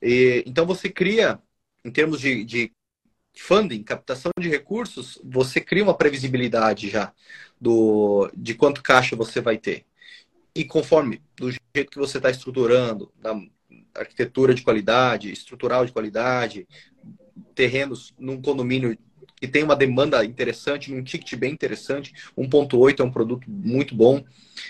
E, 0.00 0.44
então 0.46 0.64
você 0.64 0.88
cria 0.88 1.42
em 1.88 1.90
termos 1.90 2.20
de, 2.20 2.44
de 2.44 2.72
funding, 3.34 3.82
captação 3.82 4.30
de 4.38 4.48
recursos, 4.48 5.18
você 5.24 5.60
cria 5.60 5.82
uma 5.82 5.96
previsibilidade 5.96 6.90
já 6.90 7.12
do, 7.58 8.30
de 8.36 8.54
quanto 8.54 8.82
caixa 8.82 9.16
você 9.16 9.40
vai 9.40 9.56
ter. 9.56 9.86
E 10.54 10.64
conforme 10.64 11.22
do 11.36 11.50
jeito 11.50 11.90
que 11.90 11.98
você 11.98 12.18
está 12.18 12.30
estruturando, 12.30 13.12
da 13.16 13.34
arquitetura 13.94 14.54
de 14.54 14.62
qualidade, 14.62 15.32
estrutural 15.32 15.86
de 15.86 15.92
qualidade, 15.92 16.66
terrenos 17.54 18.12
num 18.18 18.40
condomínio 18.40 18.96
que 19.36 19.48
tem 19.48 19.62
uma 19.62 19.76
demanda 19.76 20.24
interessante, 20.24 20.90
num 20.90 21.02
ticket 21.02 21.38
bem 21.38 21.52
interessante, 21.52 22.12
1.8 22.36 23.00
é 23.00 23.04
um 23.04 23.10
produto 23.10 23.48
muito 23.48 23.94
bom 23.94 24.22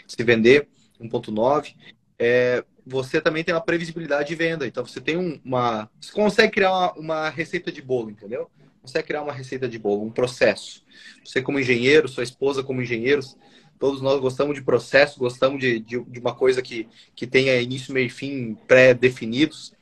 se 0.07 0.23
vender, 0.23 0.69
1.9. 1.01 1.75
É, 2.19 2.63
você 2.89 3.21
também 3.21 3.45
tem 3.45 3.55
uma 3.55 3.61
previsibilidade 3.61 4.29
de 4.29 4.35
venda. 4.35 4.67
Então 4.67 4.85
você 4.85 5.01
tem 5.01 5.41
uma. 5.45 5.91
Você 6.01 6.13
consegue 6.13 6.53
criar 6.53 6.71
uma, 6.71 6.93
uma, 6.93 7.29
receita 7.29 7.71
de 7.71 7.83
bolo, 7.83 8.11
entendeu? 8.11 8.51
Consegue 8.81 9.09
criar 9.09 9.23
uma 9.23 9.33
receita 9.33 9.69
de 9.69 9.79
bolo, 9.79 10.05
um 10.05 10.11
processo. 10.11 10.85
Você, 11.25 11.43
como 11.43 11.61
engenheiro, 11.61 12.09
sua 12.09 12.23
esposa, 12.23 12.63
como 12.63 12.81
engenheiros, 12.81 13.37
todos 13.79 14.01
nós 14.01 14.21
gostamos 14.21 14.55
de 14.55 14.63
processo, 14.63 15.19
gostamos 15.19 15.61
de, 15.61 15.79
de, 15.79 16.01
de 16.03 16.19
uma 16.19 16.35
coisa 16.35 16.63
que, 16.63 16.89
que 17.15 17.27
tenha 17.27 17.61
início, 17.61 17.93
meio 17.93 18.07
e 18.07 18.11
fim 18.11 18.55
pré-definidos. 18.67 19.73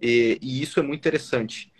E, 0.00 0.38
e, 0.40 0.62
isso 0.62 0.80
é 0.80 0.82
muito 0.82 1.00
interessante. 1.00 1.70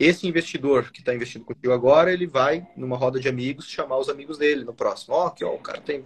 Esse 0.00 0.26
investidor 0.26 0.90
que 0.90 1.00
está 1.00 1.14
investindo 1.14 1.44
contigo 1.44 1.72
agora, 1.72 2.12
ele 2.12 2.26
vai 2.26 2.66
numa 2.76 2.96
roda 2.96 3.20
de 3.20 3.28
amigos 3.28 3.68
chamar 3.68 3.98
os 3.98 4.08
amigos 4.08 4.38
dele 4.38 4.64
no 4.64 4.72
próximo. 4.72 5.14
Ó, 5.14 5.24
oh, 5.24 5.26
aqui, 5.26 5.44
ó, 5.44 5.54
o 5.54 5.58
cara 5.58 5.80
tem 5.80 6.04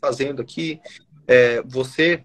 fazendo 0.00 0.42
aqui. 0.42 0.80
É, 1.28 1.62
você 1.62 2.24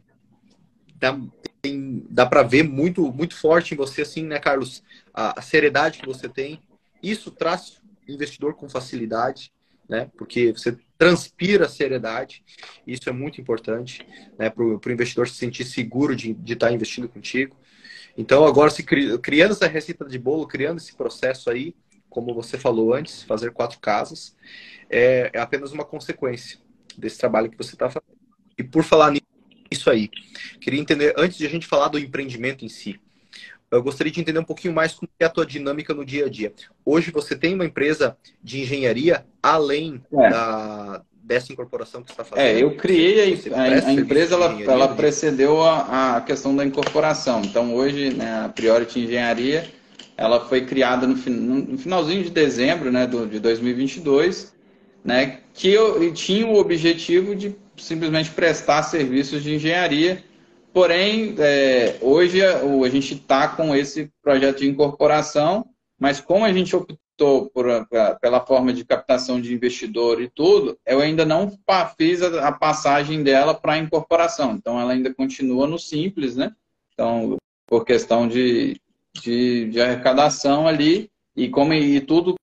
dá, 1.02 1.20
tem, 1.62 2.06
dá 2.10 2.26
para 2.26 2.44
ver 2.44 2.64
muito, 2.64 3.12
muito 3.12 3.36
forte 3.36 3.74
em 3.74 3.78
você, 3.78 4.04
assim, 4.04 4.24
né, 4.24 4.40
Carlos? 4.40 4.84
A, 5.14 5.40
a, 5.40 5.42
seriedade 5.42 6.00
que 6.00 6.06
você 6.06 6.30
tem. 6.30 6.62
Isso 7.02 7.32
traz 7.32 7.82
investidor 8.08 8.54
com 8.54 8.70
facilidade, 8.70 9.52
né? 9.90 10.10
Porque 10.16 10.52
você 10.52 10.78
transpira 10.98 11.68
seriedade. 11.68 12.44
Isso 12.86 13.10
é 13.10 13.12
muito 13.12 13.42
importante, 13.42 14.06
né? 14.38 14.50
Para 14.50 14.64
o 14.64 14.92
investidor 14.92 15.28
se 15.28 15.36
sentir 15.36 15.66
seguro 15.66 16.16
de 16.16 16.38
estar 16.46 16.68
tá 16.68 16.72
investindo 16.72 17.10
contigo. 17.10 17.58
Então, 18.16 18.46
agora, 18.46 18.70
se 18.70 18.84
cri, 18.84 19.18
criando 19.18 19.52
essa 19.52 19.68
receita 19.68 20.06
de 20.06 20.20
bolo, 20.20 20.48
criando 20.48 20.78
esse 20.78 20.94
processo 20.94 21.50
aí, 21.50 21.76
como 22.10 22.34
você 22.34 22.58
falou 22.58 22.94
antes, 22.94 23.24
fazer 23.24 23.52
quatro 23.52 23.80
casas, 23.80 24.36
é, 24.90 25.32
é 25.34 25.40
apenas 25.40 25.72
uma 25.72 25.86
consequência 25.86 26.60
desse 26.98 27.18
trabalho 27.18 27.50
que 27.50 27.58
você 27.58 27.74
está 27.74 27.90
fazendo. 27.90 28.20
E 28.58 28.64
por 28.64 28.84
falar 28.84 29.12
nisso, 29.12 29.31
isso 29.72 29.90
aí. 29.90 30.10
Queria 30.60 30.80
entender, 30.80 31.14
antes 31.18 31.38
de 31.38 31.46
a 31.46 31.50
gente 31.50 31.66
falar 31.66 31.88
do 31.88 31.98
empreendimento 31.98 32.66
em 32.66 32.70
si, 32.70 33.00
eu 33.72 33.82
gostaria 33.82 34.12
de 34.12 34.20
entender 34.20 34.40
um 34.40 34.44
pouquinho 34.44 34.74
mais 34.74 34.94
como 34.94 35.10
é 35.18 35.26
a 35.26 35.30
tua 35.30 35.46
dinâmica 35.46 35.94
no 35.94 36.04
dia 36.04 36.26
a 36.26 36.30
dia. 36.30 36.52
Hoje 36.84 37.10
você 37.10 37.36
tem 37.36 37.54
uma 37.54 37.66
empresa 37.66 38.18
de 38.44 38.62
engenharia 38.62 39.26
além 39.42 40.04
é. 40.12 40.30
da, 40.30 41.02
dessa 41.24 41.54
incorporação 41.54 42.04
que 42.04 42.10
você 42.10 42.14
está 42.14 42.26
fazendo? 42.26 42.46
É, 42.46 42.62
eu 42.62 42.76
criei 42.76 43.34
a, 43.54 43.58
a, 43.58 43.88
a 43.88 43.94
empresa, 43.94 44.36
ela, 44.36 44.62
ela 44.62 44.88
precedeu 44.90 45.62
a, 45.62 46.18
a, 46.18 46.22
questão 46.22 46.54
da 46.54 46.66
incorporação. 46.66 47.42
Então 47.46 47.74
hoje, 47.74 48.14
né, 48.14 48.44
a 48.44 48.50
Priority 48.50 49.00
Engenharia, 49.00 49.72
ela 50.18 50.46
foi 50.46 50.66
criada 50.66 51.08
no, 51.08 51.16
no 51.16 51.78
finalzinho 51.78 52.24
de 52.24 52.30
dezembro 52.30 52.92
né, 52.92 53.08
do, 53.08 53.26
de 53.26 53.40
2022, 53.40 54.54
né, 55.04 55.40
que 55.54 55.70
eu, 55.70 56.14
tinha 56.14 56.46
o 56.46 56.58
objetivo 56.58 57.34
de 57.34 57.56
simplesmente 57.78 58.32
prestar 58.32 58.84
serviços 58.84 59.44
de 59.44 59.56
engenharia. 59.56 60.24
Porém, 60.74 61.36
é, 61.38 61.98
hoje 62.02 62.44
a, 62.46 62.60
a 62.60 62.90
gente 62.90 63.16
está 63.16 63.48
com 63.50 63.76
esse 63.76 64.10
projeto 64.22 64.60
de 64.60 64.70
incorporação, 64.70 65.66
mas 66.00 66.22
como 66.22 66.46
a 66.46 66.54
gente 66.54 66.76
optou 66.76 67.50
por, 67.54 67.66
pela 68.22 68.40
forma 68.40 68.74
de 68.74 68.86
captação 68.86 69.40
de 69.40 69.54
investidor 69.54 70.22
e 70.22 70.30
tudo, 70.30 70.78
eu 70.86 71.02
ainda 71.02 71.26
não 71.26 71.52
fiz 71.98 72.22
a, 72.22 72.48
a 72.48 72.52
passagem 72.52 73.22
dela 73.22 73.54
para 73.54 73.74
a 73.74 73.78
incorporação. 73.78 74.54
Então, 74.54 74.80
ela 74.80 74.94
ainda 74.94 75.14
continua 75.14 75.68
no 75.68 75.78
simples, 75.78 76.36
né? 76.36 76.52
Então, 76.94 77.38
por 77.68 77.86
questão 77.86 78.28
de, 78.28 78.80
de, 79.14 79.70
de 79.70 79.82
arrecadação 79.82 80.68
ali, 80.68 81.10
e 81.36 81.50
como 81.50 81.74
e 81.74 82.02
tudo 82.02 82.36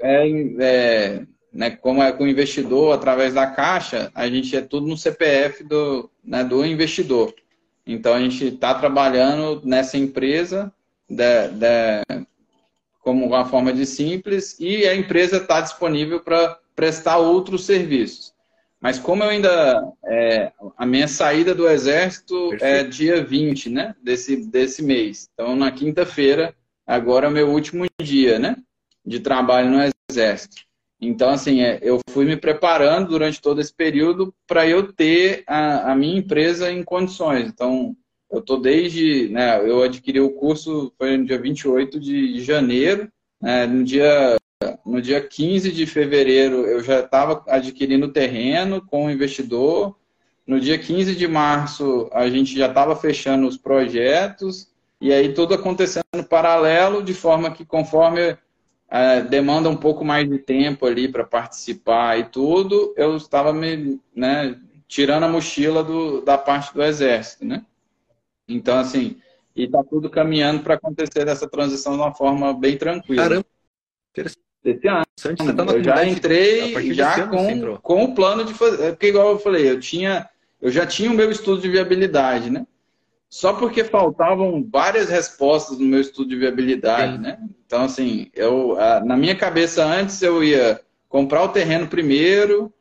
é, 0.00 0.28
é 0.60 1.26
né, 1.54 1.70
como 1.70 2.02
é 2.02 2.10
com 2.10 2.24
o 2.24 2.28
investidor, 2.28 2.92
através 2.92 3.32
da 3.32 3.46
caixa, 3.46 4.10
a 4.12 4.28
gente 4.28 4.56
é 4.56 4.60
tudo 4.60 4.88
no 4.88 4.96
CPF 4.96 5.62
do, 5.62 6.10
né, 6.22 6.42
do 6.42 6.66
investidor. 6.66 7.32
Então, 7.86 8.12
a 8.12 8.20
gente 8.20 8.46
está 8.46 8.74
trabalhando 8.74 9.62
nessa 9.64 9.96
empresa 9.96 10.72
de, 11.08 11.48
de, 11.48 12.26
como 13.00 13.24
uma 13.24 13.44
forma 13.44 13.72
de 13.72 13.86
simples 13.86 14.56
e 14.58 14.86
a 14.88 14.96
empresa 14.96 15.36
está 15.36 15.60
disponível 15.60 16.18
para 16.20 16.58
prestar 16.74 17.18
outros 17.18 17.64
serviços. 17.64 18.34
Mas 18.80 18.98
como 18.98 19.22
eu 19.22 19.30
ainda. 19.30 19.82
É, 20.04 20.52
a 20.76 20.84
minha 20.84 21.08
saída 21.08 21.54
do 21.54 21.66
Exército 21.68 22.34
é 22.54 22.58
Perfeito. 22.58 22.64
é 22.64 22.84
dia 22.84 23.24
20 23.24 23.70
né, 23.70 23.94
desse, 24.02 24.36
desse 24.36 24.82
mês. 24.82 25.28
Então, 25.32 25.56
na 25.56 25.70
quinta-feira, 25.70 26.54
agora 26.86 27.26
é 27.26 27.28
o 27.30 27.32
meu 27.32 27.48
último 27.48 27.86
dia 28.02 28.38
né, 28.38 28.56
de 29.06 29.20
trabalho 29.20 29.70
no 29.70 29.92
Exército. 30.10 30.63
Então, 31.06 31.30
assim, 31.30 31.62
é, 31.62 31.78
eu 31.82 31.98
fui 32.10 32.24
me 32.24 32.36
preparando 32.36 33.08
durante 33.08 33.40
todo 33.40 33.60
esse 33.60 33.72
período 33.72 34.34
para 34.46 34.66
eu 34.66 34.92
ter 34.92 35.44
a, 35.46 35.92
a, 35.92 35.96
minha 35.96 36.18
empresa 36.18 36.70
em 36.70 36.82
condições. 36.82 37.48
Então, 37.48 37.96
eu 38.30 38.40
estou 38.40 38.60
desde. 38.60 39.28
Né, 39.28 39.58
eu 39.68 39.82
adquiri 39.82 40.20
o 40.20 40.30
curso, 40.30 40.92
foi 40.98 41.16
no 41.16 41.24
dia 41.24 41.38
28 41.38 42.00
de 42.00 42.42
janeiro. 42.42 43.08
Né, 43.40 43.66
no, 43.66 43.84
dia, 43.84 44.36
no 44.84 45.00
dia 45.00 45.20
15 45.20 45.72
de 45.72 45.86
fevereiro, 45.86 46.66
eu 46.66 46.82
já 46.82 47.00
estava 47.00 47.42
adquirindo 47.48 48.12
terreno 48.12 48.80
com 48.84 49.06
o 49.06 49.10
investidor. 49.10 49.96
No 50.46 50.60
dia 50.60 50.78
15 50.78 51.14
de 51.14 51.26
março, 51.26 52.08
a 52.12 52.28
gente 52.28 52.56
já 52.56 52.66
estava 52.66 52.94
fechando 52.94 53.46
os 53.46 53.56
projetos. 53.56 54.68
e 55.00 55.12
aí 55.12 55.32
tudo 55.32 55.54
acontecendo 55.54 56.04
paralelo, 56.28 57.02
de 57.02 57.14
forma 57.14 57.50
que 57.50 57.64
conforme 57.64 58.36
é, 58.90 59.20
demanda 59.20 59.68
um 59.68 59.76
pouco 59.76 60.04
mais 60.04 60.28
de 60.28 60.38
tempo 60.38 60.86
ali 60.86 61.08
para 61.08 61.24
participar 61.24 62.18
e 62.18 62.24
tudo, 62.24 62.94
eu 62.96 63.16
estava 63.16 63.52
me 63.52 64.00
né, 64.14 64.58
tirando 64.86 65.24
a 65.24 65.28
mochila 65.28 65.82
do, 65.82 66.20
da 66.20 66.38
parte 66.38 66.72
do 66.72 66.82
exército, 66.82 67.44
né? 67.44 67.64
Então, 68.48 68.78
assim, 68.78 69.16
e 69.56 69.64
está 69.64 69.82
tudo 69.82 70.10
caminhando 70.10 70.62
para 70.62 70.74
acontecer 70.74 71.26
essa 71.28 71.48
transição 71.48 71.94
de 71.94 71.98
uma 71.98 72.14
forma 72.14 72.52
bem 72.52 72.76
tranquila. 72.76 73.22
Caramba, 73.22 73.46
interessante. 74.12 74.44
Esse 74.64 74.88
ano. 74.88 75.04
Tá 75.54 75.64
eu 75.72 75.84
já 75.84 76.04
entrei 76.06 76.94
já 76.94 77.28
com, 77.28 77.76
com 77.78 78.04
o 78.04 78.14
plano 78.14 78.44
de 78.44 78.54
fazer. 78.54 78.92
Porque, 78.92 79.08
igual 79.08 79.32
eu 79.32 79.38
falei, 79.38 79.70
eu 79.70 79.78
tinha, 79.78 80.28
eu 80.60 80.70
já 80.70 80.86
tinha 80.86 81.10
o 81.10 81.14
meu 81.14 81.30
estudo 81.30 81.60
de 81.60 81.68
viabilidade, 81.68 82.50
né? 82.50 82.66
Só 83.34 83.52
porque 83.52 83.82
faltavam 83.82 84.64
várias 84.70 85.08
respostas 85.08 85.76
no 85.76 85.84
meu 85.84 86.00
estudo 86.00 86.28
de 86.28 86.36
viabilidade, 86.36 87.18
né? 87.18 87.36
Então, 87.66 87.82
assim, 87.82 88.30
eu, 88.32 88.76
na 89.04 89.16
minha 89.16 89.34
cabeça 89.34 89.84
antes 89.84 90.22
eu 90.22 90.44
ia 90.44 90.80
comprar 91.08 91.42
o 91.42 91.48
terreno 91.48 91.88
primeiro, 91.88 92.72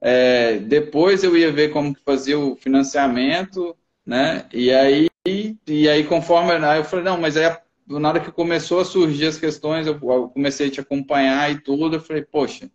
é, 0.00 0.58
depois 0.58 1.22
eu 1.22 1.36
ia 1.36 1.52
ver 1.52 1.68
como 1.68 1.94
que 1.94 2.02
fazia 2.02 2.36
o 2.36 2.56
financiamento, 2.56 3.76
né? 4.04 4.46
E 4.52 4.72
aí, 4.72 5.06
e 5.24 5.88
aí 5.88 6.02
conforme 6.02 6.54
aí 6.54 6.80
eu 6.80 6.84
falei, 6.84 7.04
não, 7.04 7.20
mas 7.20 7.36
aí 7.36 7.56
na 7.86 8.08
hora 8.08 8.18
que 8.18 8.32
começou 8.32 8.80
a 8.80 8.84
surgir 8.84 9.28
as 9.28 9.38
questões, 9.38 9.86
eu, 9.86 9.96
comecei 10.30 10.66
a 10.66 10.70
te 10.72 10.80
acompanhar 10.80 11.52
e 11.52 11.60
tudo, 11.60 11.94
eu 11.94 12.00
falei, 12.00 12.24
poxa, 12.24 12.68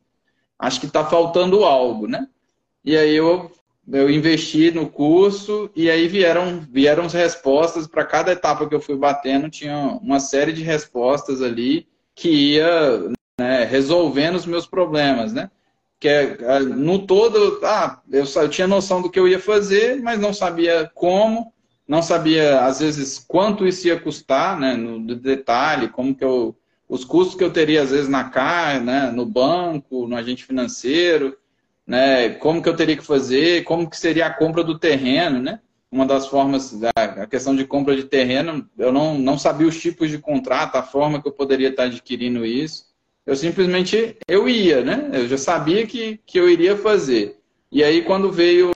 acho 0.57 0.79
que 0.79 0.85
está 0.85 1.03
faltando 1.03 1.65
algo, 1.65 2.07
né? 2.07 2.29
E 2.81 2.95
aí 2.95 3.13
eu, 3.13 3.51
eu 3.91 4.09
investi 4.09 4.71
no 4.71 4.87
curso 4.87 5.69
e 5.75 5.89
aí 5.89 6.07
vieram, 6.07 6.65
vieram 6.71 7.05
as 7.05 7.13
respostas 7.13 7.87
para 7.87 8.05
cada 8.05 8.31
etapa 8.31 8.67
que 8.67 8.73
eu 8.73 8.81
fui 8.81 8.95
batendo, 8.95 9.49
tinha 9.49 9.99
uma 10.01 10.19
série 10.19 10.53
de 10.53 10.63
respostas 10.63 11.41
ali 11.41 11.87
que 12.15 12.29
ia 12.29 13.11
né, 13.39 13.63
resolvendo 13.65 14.35
os 14.35 14.45
meus 14.45 14.65
problemas, 14.65 15.33
né? 15.33 15.49
que 15.99 16.07
é, 16.07 16.59
no 16.59 16.99
todo, 16.99 17.59
ah, 17.63 17.99
eu, 18.11 18.25
eu 18.25 18.49
tinha 18.49 18.67
noção 18.67 19.01
do 19.01 19.09
que 19.09 19.19
eu 19.19 19.27
ia 19.27 19.39
fazer, 19.39 20.01
mas 20.01 20.19
não 20.19 20.33
sabia 20.33 20.89
como, 20.93 21.51
não 21.87 22.01
sabia, 22.01 22.61
às 22.61 22.79
vezes, 22.79 23.17
quanto 23.17 23.65
isso 23.65 23.87
ia 23.87 23.99
custar, 23.99 24.59
né, 24.59 24.75
no 24.75 25.15
detalhe, 25.15 25.89
como 25.89 26.13
que 26.13 26.23
eu, 26.23 26.55
os 26.87 27.03
custos 27.03 27.35
que 27.35 27.43
eu 27.43 27.51
teria, 27.51 27.81
às 27.81 27.91
vezes, 27.91 28.09
na 28.09 28.25
CAR, 28.25 28.83
né, 28.83 29.11
no 29.11 29.25
banco, 29.25 30.07
no 30.07 30.15
agente 30.15 30.43
financeiro, 30.43 31.35
né, 31.85 32.29
como 32.29 32.61
que 32.61 32.69
eu 32.69 32.75
teria 32.75 32.97
que 32.97 33.05
fazer, 33.05 33.63
como 33.63 33.89
que 33.89 33.97
seria 33.97 34.27
a 34.27 34.33
compra 34.33 34.63
do 34.63 34.77
terreno, 34.77 35.41
né, 35.41 35.59
uma 35.91 36.05
das 36.05 36.27
formas, 36.27 36.77
a 36.95 37.25
questão 37.25 37.55
de 37.55 37.65
compra 37.65 37.95
de 37.95 38.03
terreno, 38.03 38.67
eu 38.77 38.91
não, 38.91 39.17
não 39.17 39.37
sabia 39.37 39.67
os 39.67 39.79
tipos 39.79 40.09
de 40.09 40.17
contrato, 40.17 40.75
a 40.75 40.83
forma 40.83 41.21
que 41.21 41.27
eu 41.27 41.31
poderia 41.31 41.69
estar 41.69 41.83
adquirindo 41.83 42.45
isso, 42.45 42.85
eu 43.25 43.35
simplesmente 43.35 44.17
eu 44.27 44.47
ia, 44.47 44.83
né? 44.83 45.09
Eu 45.13 45.27
já 45.27 45.37
sabia 45.37 45.87
que, 45.87 46.19
que 46.25 46.39
eu 46.39 46.47
iria 46.47 46.77
fazer. 46.77 47.39
E 47.71 47.83
aí 47.83 48.03
quando 48.03 48.31
veio 48.31 48.71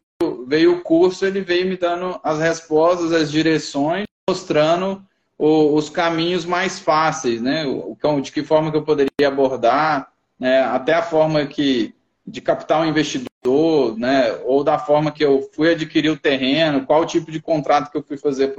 veio 0.47 0.77
o 0.77 0.81
curso, 0.81 1.25
ele 1.25 1.41
veio 1.41 1.67
me 1.67 1.77
dando 1.77 2.19
as 2.23 2.39
respostas, 2.39 3.11
as 3.11 3.31
direções, 3.31 4.05
mostrando 4.27 5.05
o, 5.37 5.75
os 5.75 5.89
caminhos 5.89 6.45
mais 6.45 6.79
fáceis, 6.79 7.41
né? 7.41 7.65
O, 7.65 7.95
de 8.21 8.31
que 8.31 8.43
forma 8.43 8.71
que 8.71 8.77
eu 8.77 8.83
poderia 8.83 9.27
abordar, 9.27 10.11
né? 10.39 10.61
até 10.61 10.93
a 10.93 11.03
forma 11.03 11.45
que 11.45 11.93
de 12.29 12.41
captar 12.41 12.81
um 12.81 12.85
investidor, 12.85 13.97
né? 13.97 14.33
Ou 14.45 14.63
da 14.63 14.77
forma 14.77 15.11
que 15.11 15.23
eu 15.25 15.49
fui 15.53 15.71
adquirir 15.71 16.11
o 16.11 16.19
terreno, 16.19 16.85
qual 16.85 17.05
tipo 17.05 17.31
de 17.31 17.41
contrato 17.41 17.91
que 17.91 17.97
eu 17.97 18.03
fui 18.03 18.17
fazer 18.17 18.55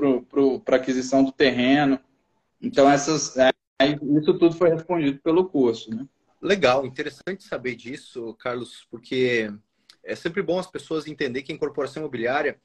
para 0.65 0.77
aquisição 0.77 1.23
do 1.23 1.31
terreno. 1.31 1.99
Então 2.61 2.91
essas 2.91 3.37
é, 3.37 3.51
isso 4.19 4.39
tudo 4.39 4.53
foi 4.53 4.71
respondido 4.71 5.21
pelo 5.21 5.49
curso, 5.49 5.95
né? 5.95 6.07
Legal, 6.43 6.85
interessante 6.85 7.45
saber 7.45 7.77
disso, 7.77 8.35
Carlos, 8.35 8.87
porque 8.91 9.53
é 10.03 10.17
sempre 10.17 10.43
bom 10.43 10.59
as 10.59 10.67
pessoas 10.67 11.07
entenderem 11.07 11.45
que 11.45 11.53
a 11.53 11.55
incorporação 11.55 12.03
imobiliária, 12.03 12.61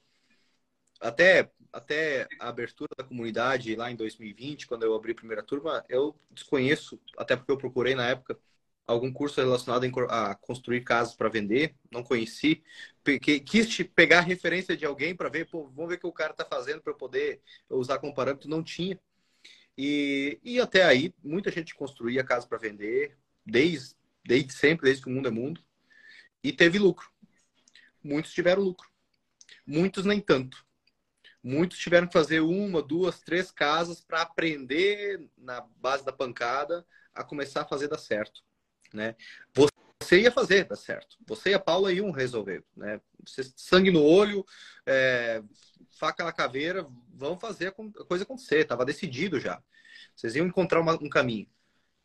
até, 0.98 1.50
até 1.72 2.26
a 2.40 2.48
abertura 2.48 2.88
da 2.96 3.04
comunidade 3.04 3.76
lá 3.76 3.90
em 3.90 3.96
2020, 3.96 4.66
quando 4.66 4.82
eu 4.84 4.94
abri 4.94 5.12
a 5.12 5.14
primeira 5.14 5.42
turma, 5.42 5.84
eu 5.88 6.16
desconheço, 6.30 6.98
até 7.18 7.36
porque 7.36 7.52
eu 7.52 7.58
procurei 7.58 7.94
na 7.94 8.08
época 8.08 8.38
algum 8.86 9.12
curso 9.12 9.40
relacionado 9.40 9.84
a 10.08 10.34
construir 10.34 10.82
casas 10.82 11.14
para 11.14 11.28
vender, 11.28 11.74
não 11.90 12.02
conheci, 12.02 12.62
quis 13.44 13.82
pegar 13.94 14.20
referência 14.20 14.76
de 14.76 14.84
alguém 14.86 15.14
para 15.14 15.28
ver, 15.28 15.46
pô, 15.46 15.68
vamos 15.68 15.88
ver 15.88 15.96
o 15.96 15.98
que 16.00 16.06
o 16.06 16.12
cara 16.12 16.32
está 16.32 16.44
fazendo 16.44 16.80
para 16.80 16.92
eu 16.92 16.96
poder 16.96 17.40
usar 17.68 17.98
como 17.98 18.14
parâmetro, 18.14 18.48
não 18.48 18.62
tinha. 18.62 18.98
E, 19.76 20.40
e 20.42 20.60
até 20.60 20.84
aí, 20.84 21.12
muita 21.22 21.50
gente 21.50 21.74
construía 21.74 22.24
casa 22.24 22.46
para 22.46 22.58
vender, 22.58 23.16
desde, 23.44 23.96
desde 24.24 24.52
sempre, 24.52 24.86
desde 24.86 25.02
que 25.02 25.10
o 25.10 25.12
mundo 25.12 25.28
é 25.28 25.30
mundo, 25.30 25.62
e 26.42 26.52
teve 26.52 26.78
lucro. 26.78 27.10
Muitos 28.02 28.32
tiveram 28.32 28.62
lucro. 28.62 28.88
Muitos 29.66 30.04
nem 30.04 30.20
tanto. 30.20 30.64
Muitos 31.42 31.78
tiveram 31.78 32.06
que 32.06 32.12
fazer 32.12 32.40
uma, 32.40 32.82
duas, 32.82 33.20
três 33.20 33.50
casas 33.50 34.00
para 34.00 34.22
aprender 34.22 35.28
na 35.36 35.60
base 35.60 36.04
da 36.04 36.12
pancada 36.12 36.86
a 37.14 37.24
começar 37.24 37.62
a 37.62 37.68
fazer 37.68 37.88
dar 37.88 37.98
certo. 37.98 38.45
Né? 38.96 39.14
Você 40.00 40.20
ia 40.22 40.32
fazer 40.32 40.64
dar 40.64 40.76
certo. 40.76 41.16
Você 41.26 41.50
e 41.50 41.54
a 41.54 41.60
Paula 41.60 41.92
iam 41.92 42.10
resolver. 42.10 42.64
Né? 42.76 43.00
Sangue 43.54 43.90
no 43.90 44.02
olho, 44.02 44.44
é, 44.86 45.42
faca 45.90 46.24
na 46.24 46.32
caveira, 46.32 46.86
vão 47.14 47.38
fazer 47.38 47.68
a 47.68 48.04
coisa 48.04 48.24
acontecer. 48.24 48.64
Tava 48.64 48.84
decidido 48.84 49.38
já. 49.38 49.62
Vocês 50.14 50.34
iam 50.34 50.46
encontrar 50.46 50.80
uma, 50.80 50.94
um 50.94 51.08
caminho. 51.08 51.46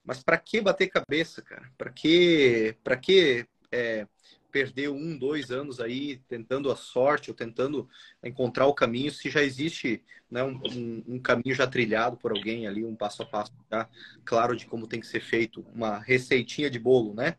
Mas 0.04 0.22
para 0.22 0.38
que 0.38 0.60
bater 0.60 0.88
cabeça, 0.88 1.42
cara? 1.42 1.72
Para 1.78 1.92
que, 1.92 2.76
para 2.84 2.98
que 2.98 3.48
é, 3.72 4.08
perder 4.52 4.90
um, 4.90 5.18
dois 5.18 5.52
anos 5.52 5.80
aí 5.80 6.18
tentando 6.28 6.72
a 6.72 6.76
sorte 6.76 7.32
ou 7.32 7.36
tentando 7.36 7.88
encontrar 8.24 8.68
o 8.68 8.74
caminho 8.74 9.12
se 9.12 9.30
já 9.30 9.42
existe 9.42 10.04
né, 10.30 10.44
um, 10.44 10.60
um, 10.66 11.04
um, 11.08 11.20
caminho 11.20 11.56
já 11.56 11.66
trilhado 11.66 12.18
por 12.18 12.32
alguém 12.32 12.68
ali, 12.68 12.84
um 12.84 12.96
passo 12.96 13.24
a 13.24 13.26
passo 13.26 13.54
já 13.72 13.88
claro 14.26 14.56
de 14.56 14.66
como 14.66 14.88
tem 14.88 15.00
que 15.00 15.08
ser 15.08 15.22
feito, 15.22 15.66
uma 15.74 15.98
receitinha 16.00 16.70
de 16.70 16.80
bolo, 16.80 17.14
né? 17.14 17.36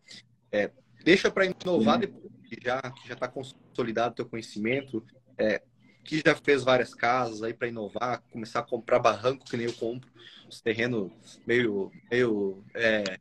É, 0.51 0.70
deixa 1.05 1.31
para 1.31 1.46
inovar 1.46 1.98
depois 1.98 2.33
que 2.48 2.59
já 2.62 2.81
que 2.81 3.09
já 3.09 3.14
está 3.14 3.29
consolidado 3.29 4.12
o 4.12 4.16
teu 4.16 4.27
conhecimento. 4.27 5.05
É, 5.38 5.62
que 6.05 6.20
já 6.25 6.35
fez 6.35 6.64
várias 6.64 6.94
casas 6.94 7.42
aí 7.42 7.55
para 7.55 7.68
inovar, 7.68 8.22
começar 8.31 8.61
a 8.61 8.64
comprar 8.64 8.98
barranco 8.98 9.44
que 9.44 9.57
nem 9.57 9.66
eu 9.66 9.72
compro, 9.72 10.11
os 10.48 10.61
terrenos 10.61 11.12
meio, 11.46 11.92
meio 12.11 12.62
é, 12.75 13.18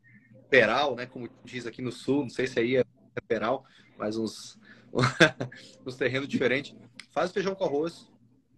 peral, 0.49 0.95
né? 0.95 1.06
Como 1.06 1.30
diz 1.45 1.65
aqui 1.65 1.82
no 1.82 1.91
sul, 1.91 2.23
não 2.23 2.30
sei 2.30 2.47
se 2.47 2.60
aí 2.60 2.75
é 2.75 2.84
peral, 3.28 3.65
mas 3.97 4.17
uns, 4.17 4.60
uns 5.86 5.95
terrenos 5.95 6.28
diferentes. 6.28 6.76
Faz 7.12 7.32
feijão 7.32 7.56
com 7.56 7.65
arroz, 7.65 8.10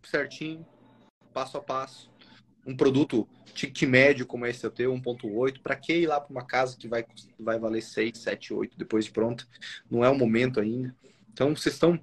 certinho, 0.04 0.66
passo 1.34 1.58
a 1.58 1.62
passo. 1.62 2.12
Um 2.66 2.78
produto 2.78 3.28
ticket 3.54 3.90
médio 3.90 4.26
como 4.26 4.46
esse 4.46 4.66
eu 4.66 4.72
tenho, 4.72 4.94
1.8, 4.94 5.62
para 5.62 5.76
que 5.76 5.94
ir 5.94 6.08
lá 6.08 6.22
para 6.22 6.32
uma 6.32 6.46
casa 6.46 6.78
que 6.78 6.88
vai, 6.88 7.06
vai 7.38 7.60
valer 7.60 7.82
6, 7.82 8.18
7, 8.18 8.54
8 8.54 8.78
depois 8.78 9.06
de 9.06 9.12
pronta? 9.12 9.46
Não 9.90 10.04
é 10.04 10.10
o 10.10 10.18
momento 10.18 10.60
ainda. 10.60 10.96
Então, 11.30 11.54
vocês 11.56 11.76
estão 11.76 12.00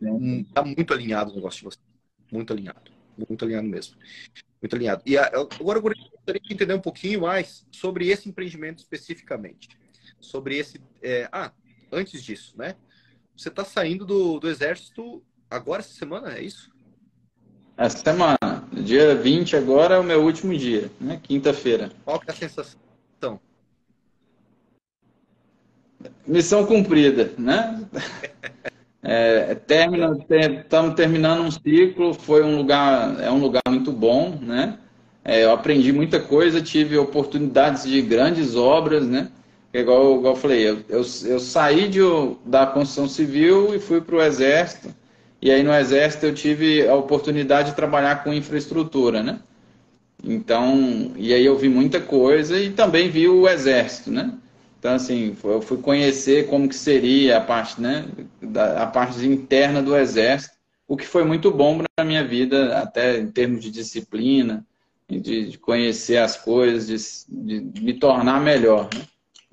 Está 0.00 0.62
muito 0.64 0.92
alinhado 0.92 1.32
o 1.32 1.34
negócio 1.34 1.58
de 1.58 1.64
vocês. 1.64 1.84
Muito 2.30 2.52
alinhado. 2.52 2.92
Muito 3.16 3.44
alinhado 3.44 3.66
mesmo. 3.66 3.96
Muito 4.60 4.76
alinhado. 4.76 5.02
E 5.06 5.16
agora 5.16 5.78
eu 5.78 5.82
gostaria 5.82 6.40
de 6.40 6.52
entender 6.52 6.74
um 6.74 6.80
pouquinho 6.80 7.22
mais 7.22 7.66
sobre 7.70 8.08
esse 8.08 8.28
empreendimento 8.28 8.78
especificamente. 8.78 9.68
Sobre 10.20 10.56
esse. 10.56 10.80
É... 11.02 11.28
Ah, 11.32 11.52
antes 11.94 12.22
disso, 12.22 12.54
né? 12.56 12.74
Você 13.36 13.48
está 13.48 13.64
saindo 13.64 14.04
do, 14.04 14.38
do 14.38 14.48
exército 14.48 15.22
agora, 15.50 15.80
essa 15.80 15.94
semana, 15.94 16.34
é 16.34 16.42
isso? 16.42 16.70
Essa 17.76 17.98
semana. 17.98 18.38
Dia 18.72 19.14
20 19.14 19.56
agora 19.56 19.96
é 19.96 19.98
o 19.98 20.04
meu 20.04 20.22
último 20.22 20.56
dia, 20.56 20.90
né? 21.00 21.20
Quinta-feira. 21.22 21.90
Qual 22.04 22.20
que 22.20 22.30
é 22.30 22.32
a 22.32 22.36
sensação? 22.36 22.84
Missão 26.26 26.66
cumprida, 26.66 27.32
né? 27.38 27.86
É, 29.06 29.54
termina, 29.54 30.16
estamos 30.30 30.94
terminando 30.94 31.42
um 31.42 31.50
ciclo, 31.50 32.14
foi 32.14 32.42
um 32.42 32.56
lugar, 32.56 33.20
é 33.20 33.30
um 33.30 33.38
lugar 33.38 33.60
muito 33.68 33.92
bom, 33.92 34.38
né? 34.40 34.78
É, 35.22 35.44
eu 35.44 35.52
aprendi 35.52 35.92
muita 35.92 36.18
coisa, 36.18 36.62
tive 36.62 36.96
oportunidades 36.96 37.84
de 37.84 38.00
grandes 38.00 38.56
obras, 38.56 39.06
né? 39.06 39.28
Igual, 39.74 40.18
igual 40.18 40.34
eu 40.34 40.40
falei, 40.40 40.68
eu, 40.68 40.78
eu, 40.88 41.04
eu 41.24 41.40
saí 41.40 41.88
de, 41.88 41.98
da 42.46 42.64
construção 42.64 43.08
civil 43.08 43.74
e 43.74 43.80
fui 43.80 44.00
para 44.00 44.14
o 44.14 44.22
exército, 44.22 44.94
e 45.42 45.50
aí 45.50 45.64
no 45.64 45.74
exército 45.74 46.26
eu 46.26 46.34
tive 46.34 46.86
a 46.88 46.94
oportunidade 46.94 47.70
de 47.70 47.76
trabalhar 47.76 48.22
com 48.22 48.32
infraestrutura, 48.32 49.20
né? 49.20 49.40
Então, 50.22 51.12
e 51.16 51.34
aí 51.34 51.44
eu 51.44 51.58
vi 51.58 51.68
muita 51.68 52.00
coisa 52.00 52.58
e 52.58 52.70
também 52.70 53.10
vi 53.10 53.28
o 53.28 53.48
exército, 53.48 54.12
né? 54.12 54.32
Então, 54.84 54.94
assim, 54.94 55.34
eu 55.42 55.62
fui 55.62 55.78
conhecer 55.78 56.46
como 56.46 56.68
que 56.68 56.76
seria 56.76 57.38
a 57.38 57.40
parte, 57.40 57.80
né, 57.80 58.04
da, 58.40 58.82
a 58.82 58.86
parte 58.86 59.26
interna 59.26 59.82
do 59.82 59.96
Exército, 59.96 60.54
o 60.86 60.94
que 60.94 61.06
foi 61.06 61.24
muito 61.24 61.50
bom 61.50 61.78
para 61.78 61.86
a 61.96 62.04
minha 62.04 62.22
vida, 62.22 62.78
até 62.78 63.18
em 63.18 63.30
termos 63.30 63.62
de 63.62 63.70
disciplina, 63.70 64.62
de, 65.08 65.52
de 65.52 65.56
conhecer 65.58 66.18
as 66.18 66.36
coisas, 66.36 67.24
de, 67.26 67.60
de, 67.60 67.80
me 67.80 67.94
tornar 67.94 68.42
melhor. 68.42 68.90
Né? 68.94 69.00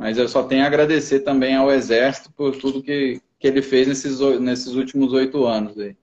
Mas 0.02 0.18
eu 0.18 0.28
só 0.28 0.42
tenho 0.42 0.64
a 0.64 0.66
agradecer 0.66 1.20
também 1.20 1.56
ao 1.56 1.72
Exército 1.72 2.32
por 2.32 2.58
tudo 2.58 2.82
que, 2.82 3.22
que 3.38 3.48
ele 3.48 3.62
fez 3.62 3.88
nesses, 3.88 4.20
nesses 4.40 4.74
últimos 4.74 5.14
oito 5.14 5.46
anos. 5.46 5.78
Aí. 5.78 5.96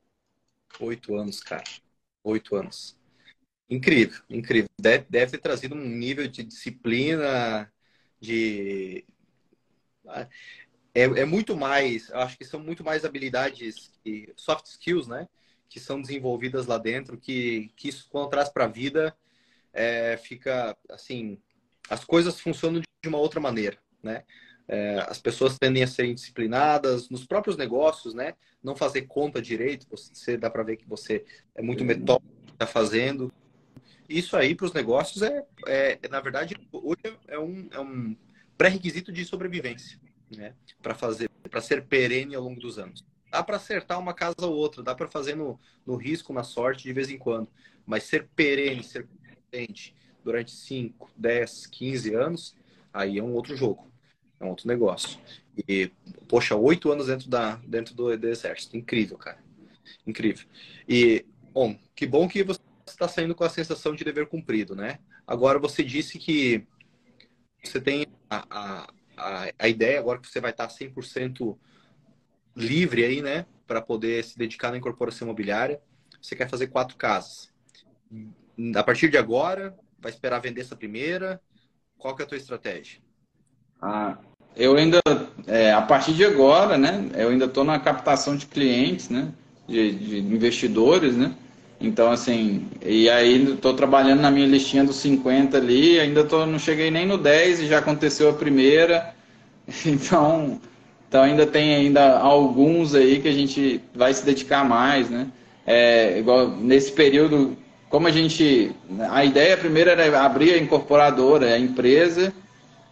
Oito 0.79 1.17
anos, 1.17 1.41
cara. 1.41 1.65
Oito 2.23 2.55
anos. 2.55 2.97
Incrível, 3.69 4.23
incrível. 4.31 4.69
Deve, 4.81 5.05
deve 5.11 5.33
ter 5.33 5.39
trazido 5.39 5.75
um 5.75 5.85
nível 5.85 6.29
de 6.29 6.45
disciplina, 6.45 7.69
de. 8.21 9.05
É, 10.95 11.03
é 11.03 11.25
muito 11.25 11.57
mais, 11.57 12.09
acho 12.13 12.39
que 12.39 12.45
são 12.45 12.61
muito 12.61 12.85
mais 12.85 13.05
habilidades, 13.05 13.91
e 14.07 14.33
soft 14.37 14.67
skills, 14.67 15.09
né? 15.09 15.29
Que 15.69 15.81
são 15.81 16.01
desenvolvidas 16.01 16.67
lá 16.67 16.79
dentro, 16.79 17.19
que, 17.19 17.73
que 17.75 17.89
isso, 17.89 18.07
quando 18.09 18.31
traz 18.31 18.49
para 18.49 18.67
a 18.67 18.69
vida, 18.69 19.13
é, 19.73 20.17
fica 20.19 20.79
assim: 20.89 21.37
as 21.91 22.05
coisas 22.05 22.39
funcionam 22.39 22.81
de 22.81 23.09
uma 23.09 23.19
outra 23.19 23.41
maneira 23.41 23.77
né? 24.03 24.25
É, 24.67 24.99
as 25.09 25.19
pessoas 25.19 25.59
tendem 25.59 25.83
a 25.83 25.87
serem 25.87 26.15
disciplinadas 26.15 27.09
nos 27.09 27.27
próprios 27.27 27.57
negócios, 27.57 28.13
né? 28.13 28.35
Não 28.63 28.77
fazer 28.77 29.03
conta 29.03 29.41
direito, 29.41 29.87
você 29.91 30.37
dá 30.37 30.51
para 30.51 30.63
ver 30.63 30.77
que 30.77 30.87
você 30.87 31.25
é 31.55 31.63
muito 31.63 31.85
metódico 31.85 32.39
está 32.59 32.67
fazendo. 32.67 33.33
Isso 34.09 34.37
aí 34.37 34.55
para 34.55 34.67
os 34.67 34.73
negócios 34.73 35.23
é, 35.23 35.47
é, 35.67 35.99
na 36.09 36.21
verdade, 36.21 36.57
hoje 36.73 37.17
é 37.29 37.39
um, 37.39 37.69
é 37.71 37.81
um 37.81 38.17
pré-requisito 38.57 39.13
de 39.13 39.25
sobrevivência, 39.25 39.99
né? 40.35 40.55
Para 40.83 40.95
fazer, 40.95 41.31
para 41.49 41.61
ser 41.61 41.85
perene 41.85 42.35
ao 42.35 42.43
longo 42.43 42.61
dos 42.61 42.79
anos. 42.79 43.05
Dá 43.31 43.43
para 43.43 43.57
acertar 43.57 43.99
uma 43.99 44.15
casa 44.15 44.35
ou 44.47 44.55
outra, 44.55 44.83
dá 44.83 44.95
para 44.95 45.07
fazer 45.07 45.37
no, 45.37 45.61
no 45.87 45.97
risco, 45.97 46.33
na 46.33 46.43
sorte 46.43 46.85
de 46.85 46.93
vez 46.93 47.11
em 47.11 47.19
quando, 47.19 47.49
mas 47.87 48.05
ser 48.05 48.27
perene, 48.35 48.83
ser 48.83 49.07
consistente 49.07 49.95
durante 50.25 50.51
5, 50.51 51.11
10, 51.17 51.67
15 51.67 52.15
anos, 52.15 52.57
aí 52.93 53.19
é 53.19 53.23
um 53.23 53.35
outro 53.35 53.57
jogo. 53.57 53.91
É 54.41 54.45
um 54.45 54.51
outro 54.51 54.69
negócio. 54.69 55.19
E, 55.69 55.91
poxa, 56.29 56.55
oito 56.55 56.91
anos 56.93 57.07
dentro, 57.09 57.29
da, 57.29 57.57
dentro 57.67 57.95
do, 57.95 58.17
do 58.17 58.29
exército. 58.29 58.77
Incrível, 58.77 59.19
cara. 59.19 59.39
Incrível. 60.07 60.47
E, 60.89 61.25
bom, 61.53 61.77
que 61.95 62.07
bom 62.07 62.29
que 62.29 62.43
você 62.43 62.61
está 62.87 63.09
saindo 63.09 63.35
com 63.35 63.45
a 63.45 63.49
sensação 63.49 63.95
de 63.95 64.05
dever 64.05 64.27
cumprido, 64.29 64.77
né? 64.77 64.99
Agora, 65.27 65.59
você 65.59 65.83
disse 65.83 66.19
que 66.19 66.67
você 67.63 67.81
tem 67.81 68.07
a, 68.31 68.87
a, 69.17 69.53
a, 69.59 69.69
ideia 69.69 69.99
agora 69.99 70.21
que 70.21 70.29
você 70.29 70.41
vai 70.41 70.53
estar 70.53 70.69
100% 70.69 71.59
livre 72.57 73.05
aí, 73.05 73.21
né? 73.21 73.47
Para 73.67 73.83
poder 73.83 74.25
se 74.25 74.39
dedicar 74.39 74.71
na 74.71 74.79
incorporação 74.79 75.27
imobiliária. 75.27 75.81
Você 76.23 76.37
quer 76.37 76.49
fazer 76.49 76.69
quatro 76.69 76.97
casas. 76.97 77.53
A 78.75 78.83
partir 78.83 79.11
de 79.11 79.19
agora, 79.19 79.77
vai 79.99 80.11
esperar 80.11 80.41
vender 80.41 80.63
essa 80.63 80.77
primeira? 80.77 81.41
Qual 81.99 82.15
que 82.15 82.23
é 82.23 82.25
a 82.25 82.29
tua 82.29 82.39
estratégia? 82.39 82.99
Ah, 83.83 84.17
eu 84.57 84.77
ainda, 84.77 85.01
é, 85.47 85.73
a 85.73 85.83
partir 85.83 86.13
de 86.13 86.25
agora, 86.25 86.79
né, 86.79 87.09
eu 87.15 87.29
ainda 87.29 87.45
estou 87.45 87.65
na 87.65 87.79
captação 87.79 88.37
de 88.37 88.47
clientes, 88.47 89.09
né, 89.09 89.29
de, 89.67 89.93
de, 89.93 90.19
investidores, 90.19 91.17
né, 91.17 91.33
então 91.81 92.11
assim, 92.11 92.67
e 92.85 93.09
aí 93.09 93.53
estou 93.53 93.75
trabalhando 93.75 94.21
na 94.21 94.31
minha 94.31 94.47
listinha 94.47 94.85
dos 94.85 94.97
50 94.97 95.57
ali, 95.57 96.01
ainda 96.01 96.25
tô, 96.25 96.45
não 96.47 96.59
cheguei 96.59 96.91
nem 96.91 97.07
no 97.07 97.19
10 97.19 97.61
e 97.61 97.67
já 97.67 97.79
aconteceu 97.79 98.31
a 98.31 98.33
primeira, 98.33 99.15
então, 99.87 100.61
então 101.09 101.23
ainda 101.23 101.47
tem 101.47 101.75
ainda 101.75 102.19
alguns 102.19 102.95
aí 102.95 103.21
que 103.21 103.29
a 103.29 103.33
gente 103.33 103.81
vai 103.95 104.13
se 104.13 104.25
dedicar 104.25 104.65
mais, 104.65 105.11
né, 105.11 105.29
é, 105.67 106.19
igual 106.19 106.49
nesse 106.49 106.91
período, 106.91 107.57
como 107.89 108.07
a 108.07 108.11
gente, 108.11 108.75
a 109.11 109.25
ideia 109.25 109.57
primeira 109.57 109.93
era 109.93 110.23
abrir 110.23 110.55
a 110.55 110.59
incorporadora, 110.59 111.55
a 111.55 111.59
empresa, 111.59 112.33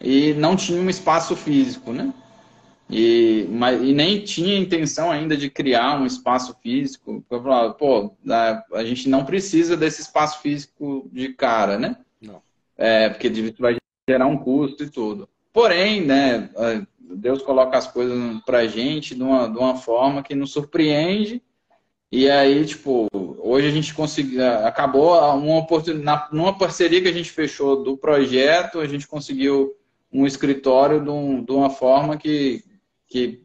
e 0.00 0.34
não 0.34 0.56
tinha 0.56 0.80
um 0.80 0.90
espaço 0.90 1.34
físico, 1.36 1.92
né? 1.92 2.12
E, 2.88 3.48
mas, 3.50 3.82
e 3.82 3.92
nem 3.92 4.22
tinha 4.22 4.56
intenção 4.56 5.10
ainda 5.10 5.36
de 5.36 5.50
criar 5.50 6.00
um 6.00 6.06
espaço 6.06 6.56
físico. 6.62 7.24
Eu 7.28 7.42
falava, 7.42 7.74
pô, 7.74 8.14
a, 8.28 8.64
a 8.74 8.84
gente 8.84 9.08
não 9.08 9.24
precisa 9.24 9.76
desse 9.76 10.02
espaço 10.02 10.40
físico 10.40 11.08
de 11.12 11.30
cara, 11.30 11.78
né? 11.78 11.96
Não. 12.20 12.40
É, 12.78 13.08
porque 13.08 13.28
vai 13.58 13.76
gerar 14.08 14.26
um 14.26 14.38
custo 14.38 14.84
e 14.84 14.90
tudo. 14.90 15.28
Porém, 15.52 16.02
né, 16.02 16.48
Deus 16.98 17.42
coloca 17.42 17.76
as 17.76 17.86
coisas 17.86 18.18
pra 18.44 18.66
gente 18.66 19.14
de 19.14 19.22
uma, 19.22 19.48
de 19.48 19.58
uma 19.58 19.76
forma 19.76 20.22
que 20.22 20.34
nos 20.34 20.52
surpreende. 20.52 21.42
E 22.10 22.30
aí, 22.30 22.64
tipo, 22.64 23.08
hoje 23.12 23.66
a 23.66 23.70
gente 23.70 23.92
conseguiu, 23.92 24.44
acabou 24.64 25.18
uma 25.36 25.58
oportunidade, 25.58 26.28
numa 26.32 26.56
parceria 26.56 27.02
que 27.02 27.08
a 27.08 27.12
gente 27.12 27.30
fechou 27.30 27.82
do 27.82 27.96
projeto, 27.96 28.78
a 28.78 28.86
gente 28.86 29.06
conseguiu 29.08 29.74
um 30.12 30.26
escritório 30.26 31.02
de, 31.02 31.10
um, 31.10 31.44
de 31.44 31.52
uma 31.52 31.68
forma 31.68 32.16
que, 32.16 32.64
que 33.08 33.40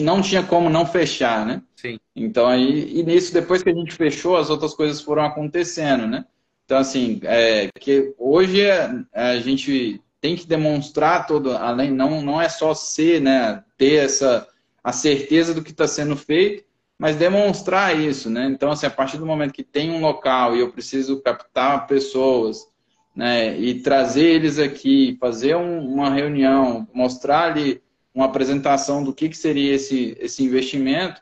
não 0.00 0.20
tinha 0.20 0.42
como 0.42 0.68
não 0.68 0.84
fechar, 0.84 1.46
né? 1.46 1.62
Sim. 1.76 1.98
Então 2.14 2.46
aí, 2.46 2.98
e 2.98 3.02
nisso, 3.02 3.32
depois 3.32 3.62
que 3.62 3.70
a 3.70 3.74
gente 3.74 3.92
fechou, 3.92 4.36
as 4.36 4.50
outras 4.50 4.74
coisas 4.74 5.00
foram 5.00 5.24
acontecendo, 5.24 6.06
né? 6.06 6.24
Então, 6.64 6.78
assim, 6.78 7.20
é, 7.24 7.68
que 7.78 8.14
hoje 8.18 8.62
é, 8.62 8.90
a 9.12 9.38
gente 9.38 10.00
tem 10.20 10.36
que 10.36 10.46
demonstrar 10.46 11.26
todo, 11.26 11.52
além, 11.56 11.90
não, 11.90 12.22
não 12.22 12.40
é 12.40 12.48
só 12.48 12.74
ser, 12.74 13.20
né? 13.20 13.62
Ter 13.76 14.04
essa, 14.04 14.46
a 14.82 14.92
certeza 14.92 15.52
do 15.52 15.62
que 15.62 15.70
está 15.70 15.88
sendo 15.88 16.16
feito, 16.16 16.64
mas 17.02 17.16
demonstrar 17.16 17.98
isso, 17.98 18.30
né? 18.30 18.46
Então, 18.46 18.70
assim, 18.70 18.86
a 18.86 18.90
partir 18.90 19.18
do 19.18 19.26
momento 19.26 19.52
que 19.52 19.64
tem 19.64 19.90
um 19.90 20.00
local 20.00 20.54
e 20.54 20.60
eu 20.60 20.70
preciso 20.70 21.20
captar 21.20 21.88
pessoas, 21.88 22.64
né, 23.12 23.58
e 23.58 23.80
trazer 23.80 24.24
eles 24.24 24.56
aqui, 24.56 25.16
fazer 25.18 25.56
um, 25.56 25.84
uma 25.84 26.10
reunião, 26.10 26.86
mostrar-lhe 26.94 27.82
uma 28.14 28.26
apresentação 28.26 29.02
do 29.02 29.12
que, 29.12 29.28
que 29.28 29.36
seria 29.36 29.74
esse, 29.74 30.16
esse 30.20 30.44
investimento, 30.44 31.20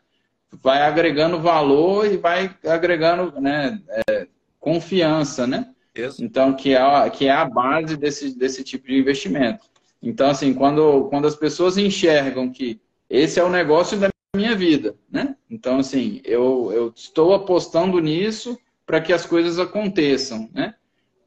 vai 0.53 0.83
agregando 0.83 1.41
valor 1.41 2.05
e 2.05 2.19
vai 2.19 2.55
agregando 2.67 3.41
né, 3.41 3.81
é, 4.11 4.27
confiança, 4.59 5.47
né? 5.47 5.71
Isso. 5.95 6.23
Então, 6.23 6.53
que 6.53 6.75
é, 6.75 7.11
que 7.11 7.25
é 7.27 7.33
a 7.33 7.47
base 7.47 7.97
desse, 7.97 8.37
desse 8.37 8.63
tipo 8.63 8.87
de 8.87 8.99
investimento. 8.99 9.65
Então, 10.03 10.29
assim, 10.29 10.53
quando, 10.53 11.09
quando 11.09 11.27
as 11.27 11.37
pessoas 11.37 11.79
enxergam 11.79 12.53
que 12.53 12.79
esse 13.09 13.41
é 13.41 13.43
o 13.43 13.49
negócio 13.49 13.99
da 13.99 14.11
minha 14.35 14.55
vida, 14.55 14.95
né? 15.11 15.37
Então, 15.51 15.79
assim, 15.79 16.21
eu, 16.25 16.71
eu 16.73 16.93
estou 16.95 17.35
apostando 17.35 17.99
nisso 17.99 18.59
para 18.87 19.01
que 19.01 19.13
as 19.13 19.27
coisas 19.27 19.59
aconteçam, 19.59 20.49
né? 20.53 20.75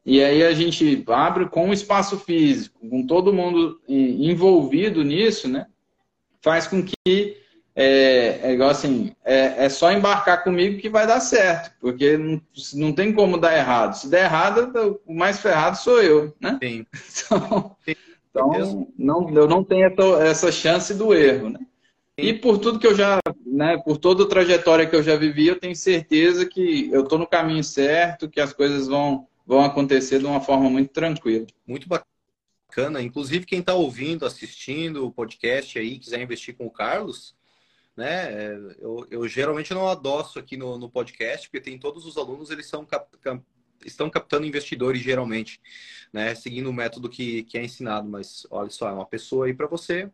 E 0.06 0.22
aí 0.22 0.44
a 0.44 0.52
gente 0.52 1.02
abre 1.08 1.48
com 1.48 1.70
o 1.70 1.72
espaço 1.72 2.18
físico, 2.18 2.86
com 2.88 3.06
todo 3.06 3.32
mundo 3.32 3.80
envolvido 3.88 5.02
nisso, 5.02 5.48
né? 5.48 5.66
Faz 6.42 6.66
com 6.66 6.84
que 6.84 7.38
é, 7.76 8.40
é 8.42 8.52
igual 8.52 8.70
assim, 8.70 9.12
é, 9.24 9.64
é, 9.64 9.68
só 9.68 9.90
embarcar 9.90 10.44
comigo 10.44 10.78
que 10.78 10.88
vai 10.88 11.06
dar 11.06 11.20
certo, 11.20 11.72
porque 11.80 12.16
não, 12.16 12.40
não 12.74 12.92
tem 12.92 13.12
como 13.12 13.38
dar 13.38 13.56
errado. 13.56 13.94
Se 13.94 14.08
der 14.08 14.24
errado, 14.24 15.00
o 15.06 15.14
mais 15.14 15.38
ferrado 15.40 15.76
sou 15.78 16.02
eu, 16.02 16.34
né? 16.40 16.58
Sim. 16.62 16.86
Então, 18.36 18.50
então 18.52 18.88
não, 18.98 19.30
eu 19.30 19.46
não 19.46 19.62
tenho 19.62 19.88
essa 20.20 20.50
chance 20.50 20.92
do 20.92 21.14
erro, 21.14 21.50
né? 21.50 21.60
E 22.16 22.32
por 22.32 22.58
tudo 22.58 22.78
que 22.78 22.86
eu 22.86 22.94
já, 22.94 23.18
né, 23.44 23.76
por 23.78 23.98
toda 23.98 24.22
a 24.22 24.28
trajetória 24.28 24.86
que 24.86 24.94
eu 24.94 25.02
já 25.02 25.16
vivi, 25.16 25.48
eu 25.48 25.58
tenho 25.58 25.74
certeza 25.74 26.46
que 26.46 26.88
eu 26.92 27.02
estou 27.02 27.18
no 27.18 27.26
caminho 27.26 27.64
certo, 27.64 28.28
que 28.28 28.40
as 28.40 28.52
coisas 28.52 28.86
vão 28.86 29.26
vão 29.46 29.62
acontecer 29.62 30.18
de 30.18 30.26
uma 30.26 30.40
forma 30.40 30.70
muito 30.70 30.90
tranquila. 30.92 31.46
Muito 31.66 31.86
bacana. 31.88 33.02
Inclusive, 33.02 33.46
quem 33.46 33.60
está 33.60 33.74
ouvindo, 33.74 34.24
assistindo 34.24 35.06
o 35.06 35.12
podcast 35.12 35.78
aí, 35.78 35.98
quiser 35.98 36.20
investir 36.22 36.56
com 36.56 36.66
o 36.66 36.70
Carlos, 36.70 37.36
né? 37.96 38.32
É, 38.32 38.58
eu, 38.78 39.06
eu 39.10 39.28
geralmente 39.28 39.74
não 39.74 39.88
adoço 39.88 40.38
aqui 40.38 40.56
no, 40.56 40.78
no 40.78 40.90
podcast, 40.90 41.48
porque 41.48 41.60
tem 41.60 41.78
todos 41.78 42.06
os 42.06 42.16
alunos, 42.16 42.50
eles 42.50 42.66
são 42.66 42.84
cap, 42.86 43.06
cap, 43.18 43.42
estão 43.84 44.08
captando 44.10 44.46
investidores 44.46 45.02
geralmente, 45.02 45.60
né? 46.12 46.34
Seguindo 46.34 46.70
o 46.70 46.72
método 46.72 47.08
que, 47.08 47.44
que 47.44 47.58
é 47.58 47.64
ensinado. 47.64 48.08
Mas 48.08 48.46
olha 48.50 48.70
só, 48.70 48.88
é 48.88 48.92
uma 48.92 49.06
pessoa 49.06 49.46
aí 49.46 49.54
para 49.54 49.66
você 49.66 50.10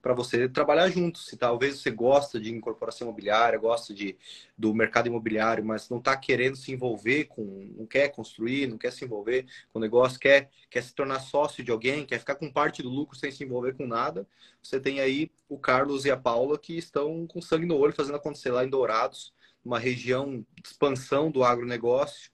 para 0.00 0.14
você 0.14 0.48
trabalhar 0.48 0.88
junto. 0.88 1.18
Se 1.18 1.36
talvez 1.36 1.78
você 1.78 1.90
gosta 1.90 2.40
de 2.40 2.52
incorporação 2.52 3.06
imobiliária, 3.06 3.58
gosta 3.58 3.92
de, 3.94 4.16
do 4.56 4.74
mercado 4.74 5.08
imobiliário, 5.08 5.64
mas 5.64 5.88
não 5.88 5.98
está 5.98 6.16
querendo 6.16 6.56
se 6.56 6.72
envolver 6.72 7.24
com, 7.24 7.72
não 7.76 7.86
quer 7.86 8.08
construir, 8.08 8.66
não 8.66 8.78
quer 8.78 8.92
se 8.92 9.04
envolver 9.04 9.46
com 9.72 9.78
o 9.78 9.82
negócio, 9.82 10.18
quer, 10.18 10.50
quer 10.68 10.82
se 10.82 10.94
tornar 10.94 11.20
sócio 11.20 11.62
de 11.64 11.70
alguém, 11.70 12.06
quer 12.06 12.18
ficar 12.18 12.34
com 12.34 12.50
parte 12.50 12.82
do 12.82 12.88
lucro 12.88 13.16
sem 13.16 13.30
se 13.30 13.44
envolver 13.44 13.74
com 13.74 13.86
nada, 13.86 14.26
você 14.62 14.80
tem 14.80 15.00
aí 15.00 15.30
o 15.48 15.58
Carlos 15.58 16.04
e 16.04 16.10
a 16.10 16.16
Paula 16.16 16.58
que 16.58 16.76
estão 16.76 17.26
com 17.26 17.40
sangue 17.40 17.66
no 17.66 17.76
olho 17.76 17.94
fazendo 17.94 18.16
acontecer 18.16 18.50
lá 18.50 18.64
em 18.64 18.68
Dourados, 18.68 19.32
uma 19.64 19.78
região 19.78 20.44
de 20.62 20.68
expansão 20.68 21.30
do 21.30 21.44
agronegócio, 21.44 22.30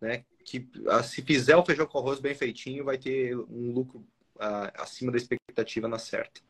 né? 0.00 0.24
Que 0.44 0.68
ah, 0.88 1.02
se 1.02 1.22
fizer 1.22 1.56
o 1.56 1.64
feijão 1.64 1.86
com 1.86 1.98
arroz 1.98 2.18
bem 2.18 2.34
feitinho, 2.34 2.84
vai 2.84 2.98
ter 2.98 3.36
um 3.36 3.72
lucro 3.72 4.00
uh, 4.36 4.72
acima 4.74 5.12
da 5.12 5.18
expectativa 5.18 5.86
na 5.86 5.98
certa. 5.98 6.40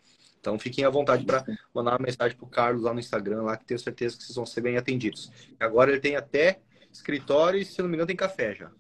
Então 0.43 0.59
fiquem 0.59 0.85
à 0.85 0.91
vontade 0.91 1.25
para 1.25 1.45
mandar 1.73 1.93
uma 1.93 2.05
mensagem 2.05 2.37
para 2.37 2.45
o 2.45 2.51
Carlos 2.51 2.83
lá 2.83 2.93
no 2.93 2.99
Instagram, 2.99 3.43
lá 3.43 3.57
que 3.57 3.65
tenho 3.65 3.79
certeza 3.79 4.17
que 4.17 4.25
vocês 4.25 4.35
vão 4.35 4.45
ser 4.45 4.61
bem 4.61 4.77
atendidos. 4.77 5.31
Agora 5.59 5.93
ele 5.93 6.01
tem 6.01 6.17
até 6.17 6.59
escritório 6.93 7.61
e, 7.61 7.65
se 7.65 7.81
não 7.81 7.89
me 7.89 7.95
engano, 7.95 8.09
tem 8.09 8.17
café 8.17 8.53
já. 8.53 8.71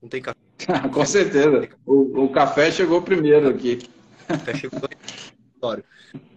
Não 0.00 0.08
tem 0.08 0.22
café? 0.22 0.38
Com 0.94 1.04
certeza. 1.04 1.68
O, 1.84 2.26
o, 2.26 2.28
café 2.30 2.70
chegou 2.70 3.02
primeiro 3.02 3.48
aqui. 3.48 3.80
O 4.22 4.26
café 4.28 4.54
chegou 4.54 4.78
no 4.78 4.88
escritório. 5.04 5.84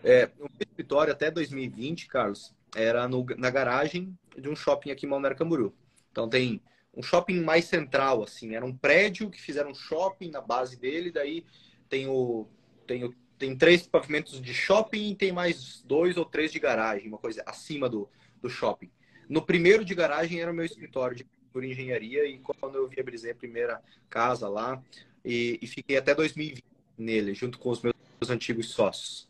É, 0.03 0.32
o 0.39 0.49
escritório 0.59 1.13
até 1.13 1.30
2020, 1.30 2.07
Carlos, 2.07 2.51
era 2.76 3.07
no, 3.07 3.24
na 3.38 3.51
garagem 3.51 4.18
de 4.36 4.49
um 4.49 4.55
shopping 4.55 4.89
aqui 4.89 5.05
em 5.05 5.09
Balneário 5.09 5.38
Camboriú. 5.38 5.76
Então 6.11 6.28
tem 6.28 6.59
um 6.97 7.03
shopping 7.03 7.39
mais 7.39 7.66
central, 7.66 8.24
assim. 8.24 8.55
Era 8.55 8.66
um 8.66 8.76
prédio 8.76 9.30
que 9.30 9.39
fizeram 9.39 9.70
um 9.70 9.76
shopping 9.76 10.32
na 10.32 10.41
base 10.41 10.76
dele, 10.76 11.11
daí 11.11 11.45
tem 11.88 12.07
o, 12.07 12.47
tem 12.88 13.03
o 13.03 13.13
tem 13.38 13.56
três 13.56 13.86
pavimentos 13.86 14.42
de 14.42 14.54
shopping 14.54 15.12
e 15.12 15.16
tem 15.16 15.32
mais 15.32 15.82
dois 15.86 16.18
ou 16.18 16.26
três 16.26 16.52
de 16.52 16.60
garagem, 16.60 17.08
uma 17.08 17.18
coisa 17.18 17.44
acima 17.46 17.90
do, 17.90 18.10
do 18.42 18.50
shopping. 18.50 18.90
No 19.28 19.42
primeiro 19.42 19.84
de 19.84 19.96
garagem 19.96 20.40
era 20.40 20.52
o 20.52 20.54
meu 20.54 20.66
escritório 20.66 21.16
de 21.16 21.26
por 21.52 21.64
engenharia 21.64 22.26
e 22.28 22.38
quando 22.40 22.76
eu 22.76 22.86
viabilizei 22.86 23.32
a 23.32 23.36
primeira 23.36 23.82
casa 24.10 24.50
lá 24.50 24.84
e, 25.24 25.58
e 25.62 25.68
fiquei 25.68 25.96
até 25.96 26.14
2020 26.14 26.62
nele, 26.98 27.34
junto 27.34 27.58
com 27.58 27.70
os 27.70 27.82
meus 27.82 27.96
antigos 28.30 28.72
sócios. 28.72 29.26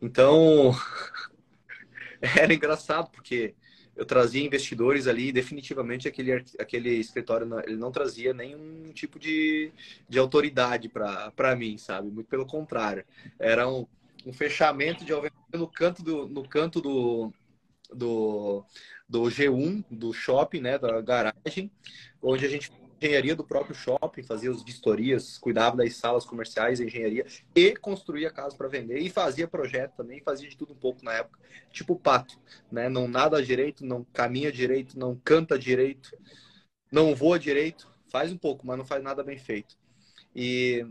Então, 0.00 0.74
era 2.20 2.54
engraçado 2.54 3.10
porque 3.10 3.54
eu 3.98 4.06
trazia 4.06 4.46
investidores 4.46 5.08
ali 5.08 5.32
definitivamente 5.32 6.06
aquele, 6.06 6.44
aquele 6.56 6.90
escritório 6.90 7.48
ele 7.66 7.76
não 7.76 7.90
trazia 7.90 8.32
nenhum 8.32 8.92
tipo 8.92 9.18
de, 9.18 9.72
de 10.08 10.20
autoridade 10.20 10.88
para 10.88 11.56
mim, 11.56 11.76
sabe? 11.76 12.08
Muito 12.08 12.28
pelo 12.28 12.46
contrário. 12.46 13.04
Era 13.40 13.68
um, 13.68 13.84
um 14.24 14.32
fechamento 14.32 15.04
de 15.04 15.12
no 15.52 15.66
canto 15.66 16.04
do, 16.04 16.28
no 16.28 16.48
canto 16.48 16.80
do, 16.80 17.32
do, 17.92 18.64
do 19.08 19.22
G1, 19.22 19.84
do 19.90 20.12
shopping, 20.12 20.60
né, 20.60 20.78
da 20.78 21.00
garagem, 21.00 21.68
onde 22.22 22.46
a 22.46 22.48
gente 22.48 22.70
engenharia 23.00 23.34
do 23.36 23.44
próprio 23.44 23.74
shopping, 23.74 24.22
fazia 24.22 24.50
as 24.50 24.62
vistorias, 24.62 25.38
cuidava 25.38 25.76
das 25.76 25.96
salas 25.96 26.24
comerciais, 26.24 26.80
engenharia 26.80 27.24
e 27.54 27.76
construía 27.76 28.30
casa 28.30 28.56
para 28.56 28.68
vender 28.68 28.98
e 28.98 29.08
fazia 29.08 29.46
projeto 29.46 29.96
também, 29.96 30.20
fazia 30.20 30.48
de 30.48 30.56
tudo 30.56 30.72
um 30.72 30.76
pouco 30.76 31.04
na 31.04 31.12
época, 31.12 31.38
tipo 31.70 31.96
pato, 31.96 32.38
né? 32.70 32.88
Não 32.88 33.06
nada 33.06 33.42
direito, 33.42 33.86
não 33.86 34.04
caminha 34.12 34.50
direito, 34.50 34.98
não 34.98 35.16
canta 35.24 35.58
direito, 35.58 36.10
não 36.90 37.14
voa 37.14 37.38
direito, 37.38 37.88
faz 38.10 38.32
um 38.32 38.38
pouco, 38.38 38.66
mas 38.66 38.76
não 38.76 38.84
faz 38.84 39.02
nada 39.02 39.22
bem 39.22 39.38
feito. 39.38 39.76
E, 40.34 40.84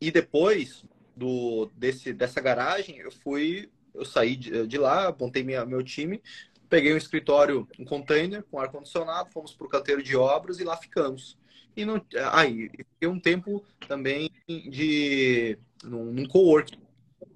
e 0.00 0.10
depois 0.10 0.84
do 1.16 1.70
desse 1.76 2.12
dessa 2.12 2.40
garagem, 2.40 2.98
eu 2.98 3.10
fui 3.10 3.68
eu 3.94 4.04
saí 4.04 4.36
de, 4.36 4.66
de 4.66 4.78
lá, 4.78 5.14
montei 5.18 5.42
minha, 5.42 5.66
meu 5.66 5.82
time, 5.82 6.22
peguei 6.68 6.94
um 6.94 6.98
escritório, 6.98 7.66
um 7.78 7.84
container 7.84 8.44
com 8.44 8.60
ar-condicionado, 8.60 9.32
fomos 9.32 9.52
para 9.52 9.66
o 9.66 9.70
canteiro 9.70 10.02
de 10.02 10.16
obras 10.16 10.60
e 10.60 10.64
lá 10.64 10.76
ficamos. 10.76 11.36
E 11.76 11.84
não, 11.84 12.04
aí, 12.32 12.70
fiquei 12.70 13.08
um 13.08 13.20
tempo 13.20 13.64
também 13.86 14.30
de 14.46 15.58
num, 15.84 16.12
num 16.12 16.26
co-work. 16.26 16.78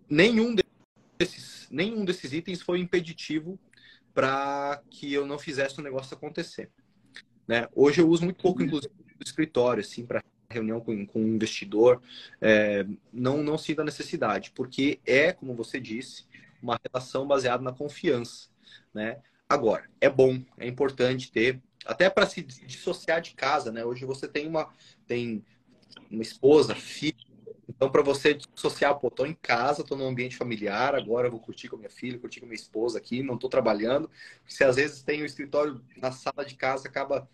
Nenhum 0.09 0.55
desses, 1.18 1.68
nenhum 1.70 2.05
desses 2.05 2.33
itens 2.33 2.61
foi 2.61 2.80
impeditivo 2.80 3.59
para 4.12 4.83
que 4.91 5.12
eu 5.12 5.26
não 5.26 5.39
fizesse 5.39 5.78
o 5.78 5.83
negócio 5.83 6.14
acontecer. 6.14 6.70
Né? 7.47 7.68
Hoje 7.74 8.01
eu 8.01 8.09
uso 8.09 8.24
muito 8.24 8.43
pouco, 8.43 8.62
inclusive, 8.62 8.93
o 9.18 9.22
escritório, 9.22 9.80
assim, 9.80 10.05
para 10.05 10.22
reunião 10.51 10.80
com, 10.80 11.07
com 11.07 11.20
um 11.20 11.35
investidor. 11.35 12.01
É, 12.41 12.87
não, 13.12 13.43
não 13.43 13.57
sinto 13.57 13.80
a 13.80 13.85
necessidade, 13.85 14.53
porque 14.55 15.01
é, 15.07 15.33
como 15.33 15.55
você 15.55 15.80
disse, 15.80 16.26
uma 16.62 16.78
relação 16.85 17.26
baseada 17.26 17.62
na 17.62 17.72
confiança, 17.72 18.49
né? 18.95 19.20
Agora, 19.49 19.85
é 20.01 20.09
bom, 20.09 20.41
é 20.57 20.66
importante 20.66 21.30
ter, 21.30 21.61
até 21.87 22.09
para 22.09 22.26
se 22.26 22.43
dissociar 22.43 23.20
de 23.20 23.35
casa, 23.35 23.72
né? 23.72 23.85
Hoje 23.85 24.05
você 24.05 24.28
tem 24.28 24.47
uma, 24.47 24.68
tem 25.07 25.45
uma 26.11 26.22
esposa, 26.22 26.74
filho, 26.74 27.16
então 27.68 27.91
para 27.91 28.03
você 28.03 28.35
dissociar, 28.35 28.99
pô, 28.99 29.11
tô 29.11 29.24
em 29.24 29.35
casa, 29.35 29.85
tô 29.85 29.97
num 29.97 30.07
ambiente 30.07 30.37
familiar, 30.37 30.95
agora 30.95 31.26
eu 31.26 31.30
vou 31.30 31.41
curtir 31.41 31.68
com 31.68 31.76
minha 31.76 31.91
filha, 31.91 32.18
curtir 32.18 32.41
com 32.41 32.47
minha 32.47 32.55
esposa 32.55 32.99
aqui, 32.99 33.22
não 33.22 33.39
tô 33.39 33.49
trabalhando. 33.49 34.11
Você 34.47 34.64
às 34.64 34.76
vezes 34.76 35.03
tem 35.03 35.22
o 35.22 35.26
escritório 35.26 35.80
na 35.97 36.12
sala 36.12 36.45
de 36.45 36.55
casa, 36.55 36.89
acaba 36.89 37.28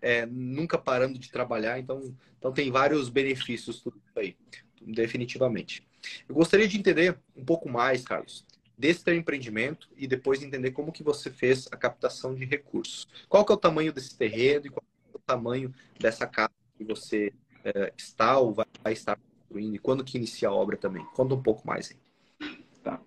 é, 0.00 0.26
nunca 0.26 0.78
parando 0.78 1.18
de 1.18 1.30
trabalhar, 1.30 1.78
então, 1.78 2.14
então 2.38 2.52
tem 2.52 2.70
vários 2.70 3.08
benefícios 3.08 3.80
tudo 3.80 4.00
aí, 4.16 4.36
definitivamente. 4.80 5.86
Eu 6.28 6.34
gostaria 6.34 6.68
de 6.68 6.78
entender 6.78 7.18
um 7.36 7.44
pouco 7.44 7.68
mais, 7.68 8.04
Carlos, 8.04 8.44
desse 8.76 9.04
teu 9.04 9.14
empreendimento 9.14 9.88
e 9.96 10.06
depois 10.06 10.42
entender 10.42 10.72
como 10.72 10.92
que 10.92 11.02
você 11.02 11.30
fez 11.30 11.68
a 11.70 11.76
captação 11.76 12.34
de 12.34 12.44
recursos. 12.44 13.06
Qual 13.28 13.44
que 13.44 13.52
é 13.52 13.54
o 13.54 13.58
tamanho 13.58 13.92
desse 13.92 14.16
terreno 14.16 14.66
e 14.66 14.70
qual 14.70 14.84
é 15.12 15.16
o 15.16 15.20
tamanho 15.20 15.72
dessa 15.98 16.26
casa 16.26 16.50
que 16.76 16.84
você 16.84 17.32
é, 17.64 17.92
está 17.96 18.38
ou 18.38 18.52
vai 18.52 18.92
estar 18.92 19.16
construindo 19.16 19.76
e 19.76 19.78
quando 19.78 20.04
que 20.04 20.18
inicia 20.18 20.48
a 20.48 20.52
obra 20.52 20.76
também? 20.76 21.04
Conta 21.14 21.34
um 21.34 21.42
pouco 21.42 21.66
mais 21.66 21.90
aí. 21.90 22.48
Tá. 22.82 23.00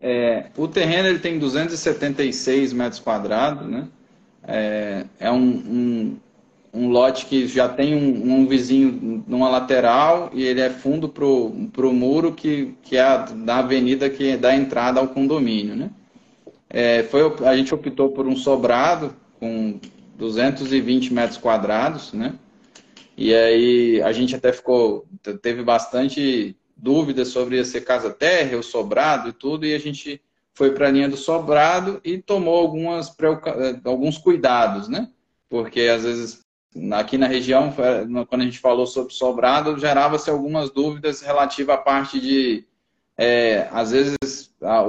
É, 0.00 0.50
o 0.56 0.68
terreno 0.68 1.08
ele 1.08 1.18
tem 1.18 1.38
276 1.38 2.72
metros 2.72 3.00
quadrados, 3.00 3.68
né? 3.68 3.88
É, 4.44 5.06
é 5.20 5.30
um, 5.30 5.38
um 5.38 6.20
um 6.72 6.88
lote 6.88 7.26
que 7.26 7.46
já 7.46 7.68
tem 7.68 7.94
um, 7.94 8.32
um, 8.32 8.46
vizinho 8.46 9.22
numa 9.26 9.48
lateral 9.50 10.30
e 10.32 10.42
ele 10.42 10.60
é 10.60 10.70
fundo 10.70 11.08
para 11.08 11.26
o 11.26 11.92
muro 11.92 12.32
que, 12.32 12.74
que 12.82 12.96
é 12.96 13.02
a, 13.02 13.18
da 13.18 13.58
avenida 13.58 14.08
que 14.08 14.36
dá 14.36 14.54
entrada 14.54 14.98
ao 14.98 15.08
condomínio. 15.08 15.76
Né? 15.76 15.90
É, 16.70 17.02
foi, 17.02 17.20
a 17.46 17.54
gente 17.54 17.74
optou 17.74 18.10
por 18.10 18.26
um 18.26 18.34
sobrado 18.34 19.14
com 19.38 19.78
220 20.16 21.12
metros 21.12 21.38
quadrados, 21.38 22.12
né? 22.12 22.34
E 23.14 23.34
aí 23.34 24.00
a 24.02 24.10
gente 24.10 24.34
até 24.34 24.52
ficou, 24.52 25.06
teve 25.42 25.62
bastante 25.62 26.56
dúvidas 26.74 27.28
sobre 27.28 27.62
ser 27.64 27.82
casa 27.82 28.10
terra 28.10 28.56
ou 28.56 28.62
sobrado 28.62 29.28
e 29.28 29.32
tudo, 29.32 29.66
e 29.66 29.74
a 29.74 29.78
gente 29.78 30.22
foi 30.54 30.72
para 30.72 30.88
a 30.88 30.90
linha 30.90 31.08
do 31.08 31.16
sobrado 31.16 32.00
e 32.02 32.18
tomou 32.18 32.58
algumas, 32.58 33.14
alguns 33.84 34.16
cuidados, 34.16 34.88
né? 34.88 35.08
Porque 35.48 35.82
às 35.82 36.04
vezes 36.04 36.42
aqui 36.92 37.18
na 37.18 37.26
região, 37.26 37.72
quando 38.28 38.42
a 38.42 38.44
gente 38.44 38.58
falou 38.58 38.86
sobre 38.86 39.12
sobrado, 39.12 39.78
gerava-se 39.78 40.30
algumas 40.30 40.70
dúvidas 40.70 41.20
relativas 41.20 41.74
à 41.74 41.78
parte 41.78 42.20
de, 42.20 42.64
é, 43.16 43.68
às 43.70 43.90
vezes, 43.90 44.16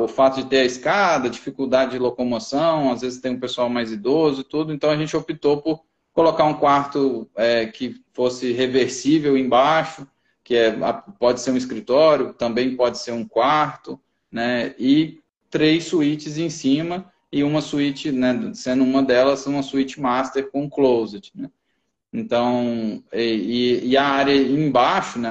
o 0.02 0.08
fato 0.08 0.42
de 0.42 0.50
ter 0.50 0.60
a 0.60 0.66
escada, 0.66 1.30
dificuldade 1.30 1.92
de 1.92 2.00
locomoção, 2.00 2.92
às 2.92 3.02
vezes 3.02 3.20
tem 3.20 3.34
um 3.34 3.40
pessoal 3.40 3.70
mais 3.70 3.92
idoso 3.92 4.42
e 4.42 4.46
tudo, 4.46 4.74
então 4.74 4.90
a 4.90 4.98
gente 4.98 5.16
optou 5.16 5.62
por 5.62 5.84
colocar 6.14 6.46
um 6.46 6.54
quarto 6.54 7.30
é, 7.36 7.66
que 7.66 8.02
fosse 8.14 8.52
reversível 8.54 9.38
embaixo, 9.38 10.08
que 10.44 10.56
é, 10.56 10.76
pode 11.20 11.42
ser 11.42 11.52
um 11.52 11.58
escritório, 11.58 12.34
também 12.34 12.76
pode 12.76 13.00
ser 13.00 13.12
um 13.12 13.26
quarto, 13.26 14.00
né, 14.32 14.76
e 14.78 15.20
três 15.50 15.86
suítes 15.86 16.38
em 16.38 16.50
cima, 16.50 17.12
e 17.32 17.44
uma 17.44 17.62
suíte, 17.62 18.12
né, 18.12 18.52
sendo 18.54 18.84
uma 18.84 19.02
delas 19.02 19.46
uma 19.48 19.64
suíte 19.64 20.00
master 20.00 20.52
com 20.52 20.70
closet, 20.70 21.32
né. 21.36 21.50
Então, 22.14 23.03
e, 23.11 23.82
e, 23.84 23.97
a 23.97 24.05
área 24.05 24.36
embaixo, 24.36 25.18
né, 25.18 25.30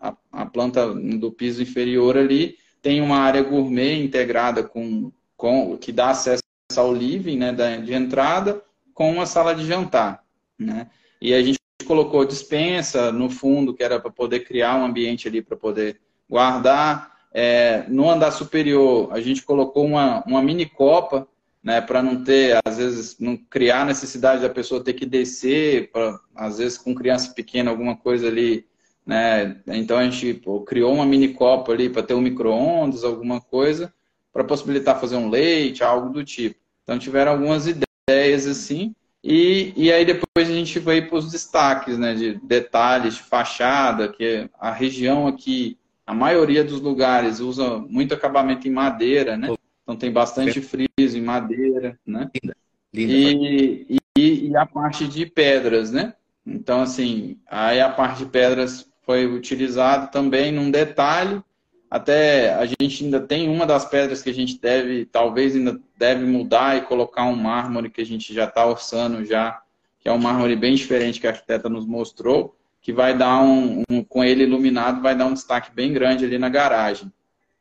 a, 0.00 0.14
a, 0.32 0.46
planta 0.46 0.92
do 0.94 1.30
piso 1.30 1.62
inferior 1.62 2.16
ali, 2.16 2.56
tem 2.80 3.02
uma 3.02 3.18
área 3.18 3.42
gourmet 3.42 4.02
integrada 4.02 4.62
com, 4.62 5.12
com 5.36 5.76
que 5.76 5.92
dá 5.92 6.08
acesso 6.08 6.42
ao 6.74 6.94
living 6.94 7.36
né, 7.36 7.52
de 7.84 7.92
entrada 7.92 8.62
com 8.94 9.12
uma 9.12 9.26
sala 9.26 9.54
de 9.54 9.66
jantar. 9.66 10.24
Né? 10.58 10.88
E 11.20 11.34
a 11.34 11.42
gente 11.42 11.58
colocou 11.86 12.24
dispensa 12.24 13.12
no 13.12 13.28
fundo, 13.28 13.74
que 13.74 13.82
era 13.82 14.00
para 14.00 14.10
poder 14.10 14.40
criar 14.40 14.76
um 14.76 14.86
ambiente 14.86 15.28
ali 15.28 15.42
para 15.42 15.56
poder 15.56 16.00
guardar. 16.28 17.12
É, 17.34 17.84
no 17.88 18.10
andar 18.10 18.30
superior, 18.30 19.10
a 19.12 19.20
gente 19.20 19.42
colocou 19.42 19.84
uma, 19.84 20.22
uma 20.26 20.40
mini 20.40 20.64
copa 20.66 21.28
né, 21.62 21.80
para 21.80 22.02
não 22.02 22.24
ter, 22.24 22.58
às 22.64 22.76
vezes, 22.78 23.16
não 23.18 23.36
criar 23.36 23.86
necessidade 23.86 24.42
da 24.42 24.48
pessoa 24.48 24.82
ter 24.82 24.94
que 24.94 25.06
descer, 25.06 25.90
pra, 25.92 26.18
às 26.34 26.58
vezes 26.58 26.76
com 26.76 26.94
criança 26.94 27.32
pequena, 27.32 27.70
alguma 27.70 27.96
coisa 27.96 28.26
ali, 28.26 28.66
né, 29.06 29.60
então 29.66 29.98
a 29.98 30.04
gente 30.04 30.34
pô, 30.34 30.60
criou 30.60 30.92
uma 30.92 31.06
mini 31.06 31.34
copa 31.34 31.72
ali 31.72 31.88
para 31.88 32.02
ter 32.02 32.14
um 32.14 32.20
micro-ondas, 32.20 33.04
alguma 33.04 33.40
coisa, 33.40 33.92
para 34.32 34.44
possibilitar 34.44 35.00
fazer 35.00 35.16
um 35.16 35.30
leite, 35.30 35.84
algo 35.84 36.10
do 36.10 36.24
tipo. 36.24 36.56
Então 36.82 36.98
tiveram 36.98 37.32
algumas 37.32 37.66
ideias 37.66 38.46
assim, 38.46 38.94
e, 39.22 39.72
e 39.76 39.92
aí 39.92 40.04
depois 40.04 40.50
a 40.50 40.52
gente 40.52 40.80
veio 40.80 41.08
para 41.08 41.18
os 41.18 41.30
destaques, 41.30 41.96
né, 41.96 42.14
de 42.14 42.34
detalhes, 42.42 43.14
de 43.14 43.22
fachada, 43.22 44.08
que 44.08 44.50
a 44.58 44.72
região 44.72 45.28
aqui, 45.28 45.78
a 46.04 46.12
maioria 46.12 46.64
dos 46.64 46.80
lugares 46.80 47.38
usa 47.38 47.78
muito 47.78 48.12
acabamento 48.12 48.66
em 48.66 48.72
madeira, 48.72 49.36
né? 49.36 49.54
Então 49.82 49.96
tem 49.96 50.10
bastante 50.10 50.60
friso 50.60 50.91
em 51.14 51.22
madeira, 51.22 51.98
né? 52.06 52.30
Linda. 52.34 52.56
Linda. 52.92 53.48
E, 53.48 53.98
e, 54.16 54.48
e, 54.48 54.56
a 54.56 54.66
parte 54.66 55.08
de 55.08 55.26
pedras, 55.26 55.90
né? 55.90 56.14
Então, 56.46 56.82
assim, 56.82 57.38
aí 57.48 57.80
a 57.80 57.88
parte 57.88 58.18
de 58.18 58.26
pedras 58.26 58.88
foi 59.02 59.26
utilizada 59.26 60.08
também 60.08 60.52
num 60.52 60.70
detalhe. 60.70 61.42
Até 61.90 62.54
a 62.54 62.64
gente 62.64 63.04
ainda 63.04 63.20
tem 63.20 63.48
uma 63.48 63.66
das 63.66 63.84
pedras 63.84 64.22
que 64.22 64.30
a 64.30 64.34
gente 64.34 64.58
deve, 64.58 65.04
talvez 65.04 65.54
ainda 65.54 65.78
deve 65.96 66.24
mudar 66.24 66.76
e 66.76 66.82
colocar 66.82 67.24
um 67.24 67.36
mármore 67.36 67.90
que 67.90 68.00
a 68.00 68.06
gente 68.06 68.32
já 68.32 68.44
está 68.44 68.64
orçando 68.64 69.24
já, 69.24 69.60
que 70.00 70.08
é 70.08 70.12
um 70.12 70.18
mármore 70.18 70.56
bem 70.56 70.74
diferente 70.74 71.20
que 71.20 71.26
a 71.26 71.30
arquiteta 71.30 71.68
nos 71.68 71.86
mostrou, 71.86 72.56
que 72.80 72.92
vai 72.92 73.16
dar 73.16 73.42
um, 73.42 73.82
um, 73.90 74.02
com 74.02 74.24
ele 74.24 74.44
iluminado, 74.44 75.02
vai 75.02 75.14
dar 75.14 75.26
um 75.26 75.34
destaque 75.34 75.70
bem 75.72 75.92
grande 75.92 76.24
ali 76.24 76.38
na 76.38 76.48
garagem. 76.48 77.12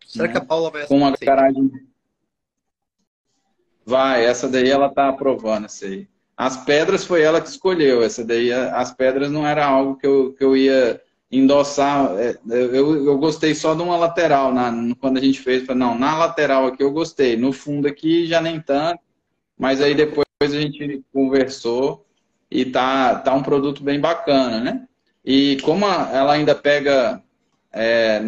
Será 0.07 0.27
né? 0.27 0.33
que 0.33 0.37
a 0.37 0.45
Paula 0.45 0.71
vai 0.71 0.87
Com 0.87 0.97
uma 0.97 1.13
garagem. 1.21 1.71
Vai, 3.85 4.25
essa 4.25 4.47
daí 4.47 4.69
ela 4.69 4.89
tá 4.89 5.09
aprovando 5.09 5.65
essa 5.65 5.85
aí. 5.85 6.07
As 6.37 6.57
pedras 6.57 7.05
foi 7.05 7.21
ela 7.21 7.41
que 7.41 7.49
escolheu, 7.49 8.03
essa 8.03 8.23
daí, 8.23 8.51
as 8.51 8.91
pedras 8.91 9.29
não 9.31 9.45
era 9.45 9.65
algo 9.65 9.95
que 9.95 10.07
eu, 10.07 10.33
que 10.33 10.43
eu 10.43 10.55
ia 10.55 11.01
endossar. 11.31 12.11
É, 12.17 12.37
eu, 12.49 13.05
eu 13.05 13.17
gostei 13.17 13.53
só 13.53 13.73
de 13.73 13.81
uma 13.81 13.95
lateral, 13.95 14.53
na, 14.53 14.71
quando 14.99 15.17
a 15.17 15.21
gente 15.21 15.39
fez, 15.39 15.65
não, 15.67 15.97
na 15.97 16.17
lateral 16.17 16.67
aqui 16.67 16.83
eu 16.83 16.91
gostei, 16.91 17.37
no 17.37 17.53
fundo 17.53 17.87
aqui 17.87 18.25
já 18.25 18.41
nem 18.41 18.59
tanto, 18.59 18.99
mas 19.57 19.81
aí 19.81 19.93
depois 19.93 20.25
a 20.41 20.47
gente 20.47 21.03
conversou 21.13 22.05
e 22.49 22.65
tá, 22.65 23.15
tá 23.15 23.33
um 23.33 23.43
produto 23.43 23.83
bem 23.83 23.99
bacana, 23.99 24.59
né? 24.59 24.87
E 25.23 25.57
como 25.61 25.85
ela 25.85 26.33
ainda 26.33 26.55
pega 26.55 27.21
é, 27.71 28.19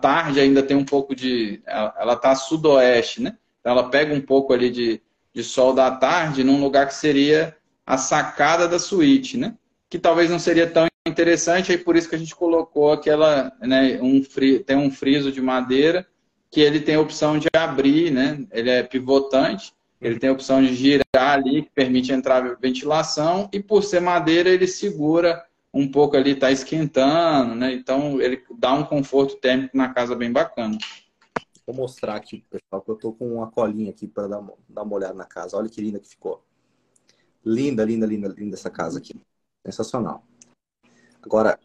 tarde 0.00 0.40
ainda 0.40 0.62
tem 0.62 0.76
um 0.76 0.84
pouco 0.84 1.14
de. 1.14 1.62
Ela 1.66 2.14
está 2.14 2.34
sudoeste, 2.34 3.22
né? 3.22 3.36
Ela 3.68 3.90
pega 3.90 4.14
um 4.14 4.20
pouco 4.20 4.52
ali 4.52 4.70
de, 4.70 5.00
de 5.32 5.44
sol 5.44 5.74
da 5.74 5.90
tarde 5.90 6.42
num 6.42 6.60
lugar 6.60 6.86
que 6.86 6.94
seria 6.94 7.56
a 7.86 7.96
sacada 7.96 8.66
da 8.66 8.78
suíte, 8.78 9.36
né? 9.36 9.54
Que 9.88 9.98
talvez 9.98 10.30
não 10.30 10.38
seria 10.38 10.66
tão 10.66 10.86
interessante, 11.06 11.72
aí 11.72 11.78
por 11.78 11.96
isso 11.96 12.08
que 12.08 12.14
a 12.14 12.18
gente 12.18 12.34
colocou 12.34 12.92
aquela, 12.92 13.52
né, 13.60 13.98
um 14.02 14.22
fri, 14.22 14.58
tem 14.60 14.76
um 14.76 14.90
friso 14.90 15.32
de 15.32 15.40
madeira 15.40 16.06
que 16.50 16.60
ele 16.60 16.80
tem 16.80 16.94
a 16.94 17.00
opção 17.00 17.38
de 17.38 17.48
abrir, 17.54 18.10
né? 18.10 18.46
Ele 18.50 18.70
é 18.70 18.82
pivotante, 18.82 19.72
ele 20.00 20.18
tem 20.18 20.30
a 20.30 20.32
opção 20.32 20.62
de 20.62 20.74
girar 20.74 21.04
ali, 21.14 21.62
que 21.62 21.70
permite 21.74 22.12
entrar 22.12 22.56
ventilação, 22.60 23.48
e 23.52 23.60
por 23.60 23.82
ser 23.82 24.00
madeira, 24.00 24.48
ele 24.48 24.66
segura 24.66 25.44
um 25.74 25.86
pouco 25.86 26.16
ali, 26.16 26.30
está 26.30 26.50
esquentando, 26.50 27.54
né? 27.54 27.72
Então 27.72 28.20
ele 28.20 28.42
dá 28.58 28.72
um 28.72 28.84
conforto 28.84 29.36
térmico 29.36 29.76
na 29.76 29.90
casa 29.90 30.14
bem 30.14 30.32
bacana. 30.32 30.78
Vou 31.68 31.76
mostrar 31.76 32.16
aqui, 32.16 32.46
pessoal, 32.48 32.80
que 32.80 32.90
eu 32.90 32.96
tô 32.96 33.12
com 33.12 33.30
uma 33.34 33.50
colinha 33.50 33.90
aqui 33.90 34.08
para 34.08 34.26
dar, 34.26 34.42
dar 34.66 34.84
uma 34.84 34.94
olhada 34.94 35.12
na 35.12 35.26
casa. 35.26 35.54
Olha 35.54 35.68
que 35.68 35.82
linda 35.82 36.00
que 36.00 36.08
ficou. 36.08 36.42
Linda, 37.44 37.84
linda, 37.84 38.06
linda, 38.06 38.28
linda 38.28 38.56
essa 38.56 38.70
casa 38.70 38.98
aqui. 38.98 39.12
Sensacional. 39.66 40.24
Agora, 41.22 41.60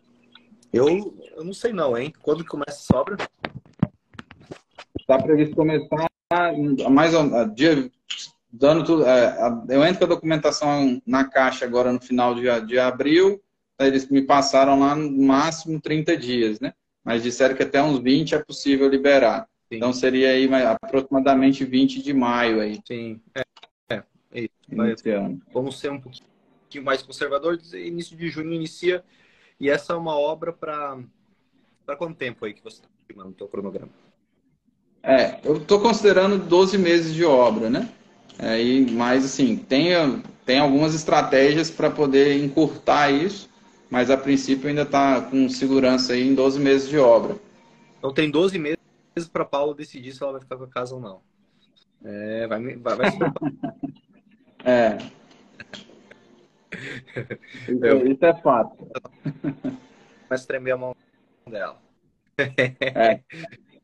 eu, 0.74 0.90
eu 1.38 1.46
não 1.46 1.54
sei 1.54 1.72
não, 1.72 1.98
hein? 1.98 2.12
Quando 2.22 2.46
começa 2.46 2.94
a 2.94 3.00
obra? 3.00 3.16
Está 5.00 5.24
previsto 5.24 5.56
começar 5.56 6.10
mais 6.92 7.14
um 7.14 7.54
dia 7.54 7.90
dando 8.52 8.84
tudo. 8.84 9.06
É, 9.06 9.38
eu 9.70 9.86
entro 9.86 10.00
com 10.00 10.04
a 10.04 10.16
documentação 10.16 11.02
na 11.08 11.24
caixa 11.24 11.64
agora 11.64 11.94
no 11.94 12.02
final 12.02 12.36
de, 12.36 12.42
de 12.66 12.78
abril 12.78 13.42
eles 13.80 14.10
me 14.10 14.22
passaram 14.22 14.78
lá 14.78 14.98
no 14.98 15.10
máximo 15.24 15.80
30 15.80 16.18
dias, 16.18 16.60
né? 16.60 16.74
Mas 17.06 17.24
disseram 17.24 17.56
que 17.56 17.64
até 17.64 17.82
uns 17.82 18.00
20 18.00 18.36
é 18.36 18.40
possível 18.40 18.90
liberar. 18.90 19.48
Sim. 19.74 19.78
Então 19.78 19.94
seria 19.94 20.30
aí 20.30 20.50
aproximadamente 20.66 21.66
20 21.66 22.02
de 22.02 22.14
maio 22.14 22.62
aí. 22.62 22.80
Sim, 22.86 23.20
é. 23.36 23.44
é, 23.90 24.04
é 24.32 24.50
Vai, 24.70 24.96
vamos 25.52 25.80
ser 25.80 25.92
um 25.92 26.00
pouquinho 26.00 26.84
mais 26.84 27.02
conservadores. 27.02 27.74
Início 27.74 28.16
de 28.16 28.30
junho 28.30 28.54
inicia. 28.54 29.04
E 29.60 29.70
essa 29.70 29.94
é 29.94 29.96
uma 29.96 30.18
obra 30.18 30.52
para 30.54 30.98
para 31.86 31.98
quanto 31.98 32.16
tempo 32.16 32.46
aí 32.46 32.54
que 32.54 32.64
você 32.64 32.78
está 32.78 32.88
estimando 33.02 33.32
no 33.32 33.38
seu 33.38 33.48
cronograma? 33.48 33.90
É, 35.02 35.40
eu 35.44 35.58
estou 35.58 35.82
considerando 35.82 36.38
12 36.38 36.78
meses 36.78 37.14
de 37.14 37.26
obra, 37.26 37.70
né? 37.70 37.90
É, 38.40 38.58
mas 38.92 39.26
assim, 39.26 39.58
tem, 39.58 39.92
tem 40.46 40.60
algumas 40.60 40.96
estratégias 40.96 41.70
para 41.70 41.90
poder 41.92 42.42
encurtar 42.42 43.12
isso 43.12 43.50
mas 43.94 44.10
a 44.10 44.18
princípio 44.18 44.68
ainda 44.68 44.82
está 44.82 45.22
com 45.22 45.48
segurança 45.48 46.14
aí 46.14 46.28
em 46.28 46.34
12 46.34 46.60
meses 46.60 46.90
de 46.90 46.98
obra. 46.98 47.36
Então 48.00 48.12
tem 48.12 48.28
12 48.28 48.58
meses 48.58 48.80
para 49.32 49.46
Paulo 49.46 49.74
decidir 49.74 50.14
se 50.14 50.24
ela 50.24 50.34
vai 50.34 50.42
ficar 50.42 50.58
com 50.58 50.64
a 50.64 50.70
casa 50.70 50.96
ou 50.96 51.02
não. 51.02 51.22
É, 52.04 52.48
vai, 52.48 52.76
vai, 52.78 52.96
vai 52.96 53.12
É. 54.66 54.98
Isso, 57.68 58.08
isso 58.08 58.26
é 58.26 58.34
fato. 58.42 58.88
Mas 60.30 60.46
tremer 60.46 60.72
a 60.72 60.78
mão 60.78 60.96
dela. 61.50 61.78
É. 62.38 63.20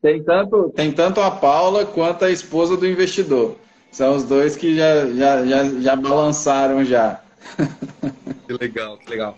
Tem, 0.02 0.22
tanto, 0.24 0.70
tem 0.70 0.90
tanto 0.90 1.20
a 1.20 1.30
Paula 1.30 1.84
quanto 1.86 2.24
a 2.24 2.30
esposa 2.30 2.76
do 2.76 2.86
investidor. 2.86 3.56
São 3.92 4.16
os 4.16 4.24
dois 4.24 4.56
que 4.56 4.76
já, 4.76 5.06
já, 5.12 5.46
já, 5.46 5.64
já 5.80 5.96
balançaram 5.96 6.84
já. 6.84 7.22
Que 8.46 8.54
legal, 8.54 8.98
que 8.98 9.08
legal. 9.08 9.36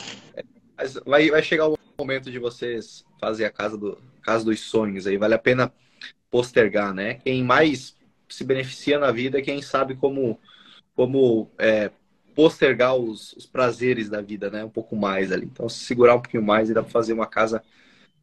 Mas 0.75 0.95
vai, 1.05 1.31
vai 1.31 1.43
chegar 1.43 1.69
o 1.69 1.77
momento 1.99 2.31
de 2.31 2.39
vocês 2.39 3.05
fazer 3.21 3.45
a 3.45 3.51
casa, 3.51 3.77
do, 3.77 3.99
casa 4.23 4.43
dos 4.43 4.61
sonhos 4.61 5.07
aí. 5.07 5.19
Vale 5.19 5.35
a 5.35 5.39
pena 5.39 5.71
postergar, 6.33 6.95
né? 6.95 7.15
Quem 7.23 7.45
mais 7.45 7.95
se 8.27 8.43
beneficia 8.43 8.99
na 8.99 9.13
vida 9.13 9.39
é 9.39 9.43
quem 9.43 9.61
sabe 9.61 9.95
como, 9.95 10.41
como 10.97 11.51
é, 11.59 11.91
postergar 12.35 12.97
os, 12.97 13.35
os, 13.35 13.45
prazeres 13.45 14.09
da 14.09 14.23
vida, 14.23 14.51
né? 14.51 14.65
Um 14.65 14.71
pouco 14.71 14.97
mais 14.97 15.31
ali. 15.31 15.45
Então, 15.45 15.69
se 15.69 15.85
segurar 15.85 16.17
um 16.17 16.21
pouquinho 16.23 16.43
mais 16.43 16.71
e 16.71 16.75
dá 16.75 16.83
para 16.83 16.91
fazer 16.91 17.13
uma 17.13 17.27
casa 17.27 17.63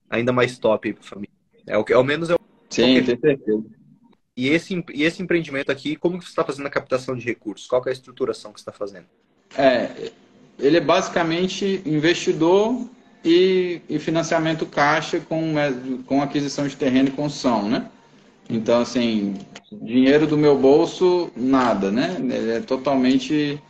ainda 0.10 0.34
mais 0.34 0.58
top 0.58 0.92
para 0.92 1.04
família. 1.04 1.30
É 1.68 1.78
o 1.78 1.84
que, 1.84 1.94
ao 1.94 2.04
menos 2.04 2.32
é 2.32 2.34
o 2.34 2.40
Sim, 2.68 3.04
tem 3.04 3.20
certeza. 3.20 3.64
E 4.36 4.48
esse, 4.48 4.84
e 4.94 5.04
esse 5.04 5.22
empreendimento 5.22 5.72
aqui, 5.72 5.96
como 5.96 6.18
que 6.18 6.26
você 6.26 6.32
está 6.32 6.44
fazendo 6.44 6.66
a 6.66 6.72
captação 6.72 7.16
de 7.16 7.26
recursos? 7.26 7.68
Qual 7.68 7.84
é 7.86 7.90
a 7.90 7.94
estruturação 7.94 8.52
que 8.52 8.60
você 8.60 8.64
está 8.64 8.72
fazendo? 8.72 9.06
É, 9.56 10.12
ele 10.58 10.78
é 10.78 10.82
basicamente 10.82 11.84
investidor 11.86 12.90
e, 13.24 13.82
e 13.88 14.00
financiamento 14.00 14.66
caixa 14.66 15.20
com, 15.20 15.60
é, 15.60 15.72
com 16.08 16.22
aquisição 16.22 16.68
de 16.68 16.76
terreno 16.76 17.10
e 17.10 17.12
construção, 17.12 17.70
né? 17.70 17.90
Então, 18.50 18.82
assim, 18.82 19.36
dinheiro 19.72 20.26
do 20.26 20.36
meu 20.36 20.58
bolso, 20.58 21.32
nada, 21.36 21.92
né? 21.92 22.16
Ele 22.20 22.52
é 22.52 22.60
totalmente 22.60 23.62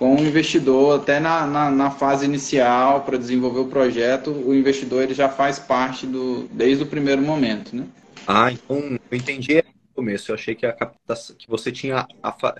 com 0.00 0.14
o 0.16 0.20
investidor, 0.20 1.00
até 1.00 1.20
na, 1.20 1.46
na, 1.46 1.70
na 1.70 1.90
fase 1.90 2.24
inicial, 2.24 3.02
para 3.02 3.18
desenvolver 3.18 3.60
o 3.60 3.66
projeto, 3.66 4.30
o 4.30 4.54
investidor 4.54 5.02
ele 5.02 5.12
já 5.12 5.28
faz 5.28 5.58
parte 5.58 6.06
do, 6.06 6.48
desde 6.52 6.84
o 6.84 6.86
primeiro 6.86 7.20
momento, 7.20 7.76
né? 7.76 7.86
Ah, 8.26 8.50
então 8.50 8.98
eu 9.10 9.16
entendi 9.16 9.56
no 9.56 9.94
começo. 9.94 10.30
Eu 10.30 10.36
achei 10.36 10.54
que 10.54 10.64
a 10.64 10.72
captação, 10.72 11.36
que 11.36 11.46
você 11.46 11.70
tinha 11.70 12.06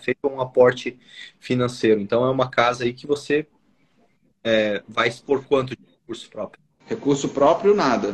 feito 0.03 0.19
um 0.25 0.41
aporte 0.41 0.99
financeiro. 1.39 2.01
Então 2.01 2.27
é 2.27 2.31
uma 2.31 2.51
casa 2.51 2.85
aí 2.85 2.93
que 2.93 3.07
você 3.07 3.47
é, 4.45 4.83
vai 4.87 5.09
expor 5.09 5.43
quanto 5.45 5.77
de 5.77 5.83
recurso 6.01 6.29
próprio? 6.29 6.63
Recurso 6.87 7.29
próprio, 7.29 7.75
nada. 7.75 8.13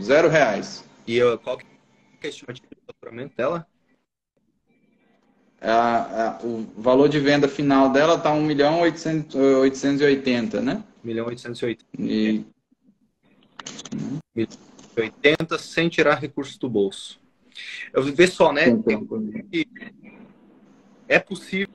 Zero 0.00 0.28
reais. 0.28 0.82
E 1.06 1.22
uh, 1.22 1.36
qual 1.38 1.58
que 1.58 1.69
é 2.26 2.28
a 2.28 2.30
estimativa 2.30 2.68
de 2.70 2.82
faturamento 2.86 3.36
dela? 3.36 3.66
o 6.42 6.66
valor 6.80 7.08
de 7.08 7.20
venda 7.20 7.46
final 7.46 7.90
dela 7.92 8.14
está 8.14 8.32
1 8.32 8.42
milhão 8.42 8.80
880, 8.80 10.60
né? 10.62 10.82
1 11.04 11.06
milhão 11.06 11.26
880. 11.26 11.84
E... 11.98 12.44
80 14.96 15.58
sem 15.58 15.88
tirar 15.88 16.14
recursos 16.14 16.56
do 16.56 16.68
bolso. 16.68 17.20
Eu 17.92 18.02
vê 18.02 18.26
só, 18.26 18.52
né? 18.52 18.64
É 21.08 21.18
possível 21.18 21.68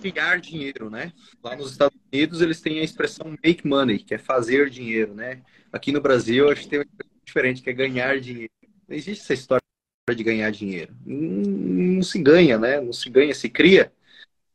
criar 0.00 0.40
dinheiro, 0.40 0.90
né? 0.90 1.12
Lá 1.42 1.56
nos 1.56 1.72
Estados 1.72 1.98
Unidos 2.12 2.40
eles 2.40 2.60
têm 2.60 2.80
a 2.80 2.84
expressão 2.84 3.36
make 3.44 3.66
money, 3.66 3.98
que 3.98 4.14
é 4.14 4.18
fazer 4.18 4.70
dinheiro, 4.70 5.14
né? 5.14 5.42
Aqui 5.72 5.92
no 5.92 6.00
Brasil 6.00 6.50
acho 6.50 6.62
que 6.62 6.68
tem 6.68 6.78
uma 6.78 6.84
expressão 6.84 7.20
diferente, 7.24 7.62
que 7.62 7.70
é 7.70 7.72
ganhar 7.72 8.18
dinheiro. 8.20 8.52
Não 8.88 8.96
existe 8.96 9.22
essa 9.22 9.34
história 9.34 9.62
de 10.10 10.24
ganhar 10.24 10.50
dinheiro. 10.50 10.94
Não, 11.04 11.96
não 11.96 12.02
se 12.02 12.20
ganha, 12.20 12.58
né? 12.58 12.80
Não 12.80 12.92
se 12.92 13.10
ganha, 13.10 13.34
se 13.34 13.48
cria, 13.50 13.92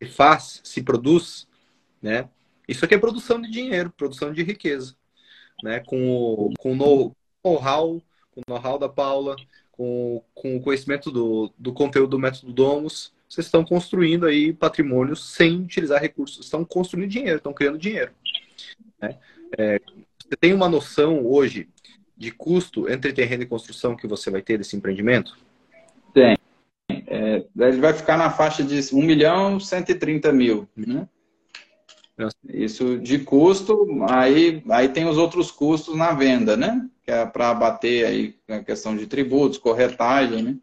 se 0.02 0.10
faz, 0.10 0.62
se 0.64 0.82
produz, 0.82 1.48
né? 2.02 2.28
Isso 2.68 2.84
aqui 2.84 2.96
é 2.96 2.98
produção 2.98 3.40
de 3.42 3.52
dinheiro, 3.52 3.92
produção 3.92 4.34
de 4.34 4.42
riqueza, 4.42 4.96
né? 5.62 5.82
Com 5.82 6.10
o, 6.10 6.54
com 6.58 6.72
o 6.72 6.76
know-how, 6.76 8.02
com 8.32 8.42
o 8.42 8.44
know-how 8.48 8.80
da 8.80 8.90
Paula, 8.90 9.36
com, 9.72 10.24
com 10.34 10.58
o 10.58 10.62
conhecimento 10.62 11.12
do, 11.12 11.54
do 11.58 11.74
conteúdo 11.74 12.12
do 12.12 12.20
método 12.20 12.52
Domus, 12.52 13.14
vocês 13.28 13.48
estão 13.48 13.66
construindo 13.66 14.26
aí 14.26 14.54
patrimônio 14.54 15.16
sem 15.16 15.62
utilizar 15.62 16.00
recursos, 16.00 16.46
estão 16.46 16.64
construindo 16.64 17.10
dinheiro, 17.10 17.38
estão 17.38 17.54
criando 17.54 17.78
dinheiro. 17.78 18.12
Né? 19.02 19.18
É, 19.58 19.80
você 20.20 20.36
tem 20.40 20.54
uma 20.54 20.70
noção 20.70 21.26
hoje 21.26 21.68
de 22.16 22.32
custo 22.32 22.90
entre 22.90 23.14
terreno 23.14 23.44
e 23.44 23.48
construção 23.48 23.96
que 23.96 24.08
você 24.08 24.30
vai 24.30 24.42
ter 24.42 24.58
desse 24.58 24.76
empreendimento? 24.76 25.38
Tem. 26.14 26.38
É, 26.90 27.46
ele 27.58 27.78
vai 27.78 27.94
ficar 27.94 28.18
na 28.18 28.30
faixa 28.30 28.64
de 28.64 28.80
1 28.94 29.02
milhão 29.02 29.60
130 29.60 30.32
mil. 30.32 30.68
Né? 30.76 31.08
Isso 32.48 33.00
de 33.00 33.20
custo, 33.20 33.88
aí, 34.10 34.64
aí 34.70 34.90
tem 34.90 35.06
os 35.08 35.18
outros 35.18 35.50
custos 35.50 35.96
na 35.96 36.14
venda, 36.14 36.56
né? 36.56 36.88
Que 37.04 37.12
é 37.12 37.26
para 37.26 37.50
abater 37.50 38.06
aí 38.06 38.36
a 38.48 38.60
questão 38.60 38.96
de 38.96 39.08
tributos, 39.08 39.58
corretagem, 39.58 40.44
né? 40.44 40.58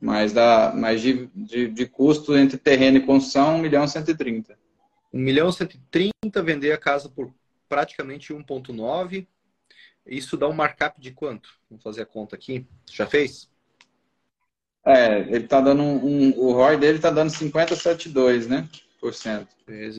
Mas, 0.00 0.32
dá, 0.32 0.72
mas 0.74 1.00
de, 1.00 1.28
de, 1.34 1.68
de 1.68 1.86
custo 1.86 2.36
entre 2.36 2.56
terreno 2.56 2.98
e 2.98 3.06
construção, 3.06 3.56
1 3.56 3.58
milhão 3.58 3.86
130. 3.86 4.58
1 5.12 5.18
milhão 5.18 5.52
130, 5.52 6.12
vender 6.42 6.72
a 6.72 6.78
casa 6.78 7.08
por 7.08 7.30
praticamente 7.68 8.32
1,9. 8.32 9.26
Isso 10.06 10.36
dá 10.36 10.48
um 10.48 10.52
markup 10.52 11.00
de 11.00 11.12
quanto? 11.12 11.58
Vamos 11.68 11.82
fazer 11.82 12.02
a 12.02 12.06
conta 12.06 12.36
aqui. 12.36 12.66
Já 12.90 13.06
fez? 13.06 13.50
É, 14.84 15.20
ele 15.20 15.44
está 15.44 15.60
dando 15.60 15.82
um, 15.82 16.04
um, 16.04 16.38
O 16.38 16.52
ROI 16.52 16.78
dele 16.78 16.96
está 16.96 17.10
dando 17.10 17.30
50,72, 17.30 18.46
né? 18.46 18.68
Por 18.98 19.14
cento. 19.14 19.54
Vezes 19.66 19.98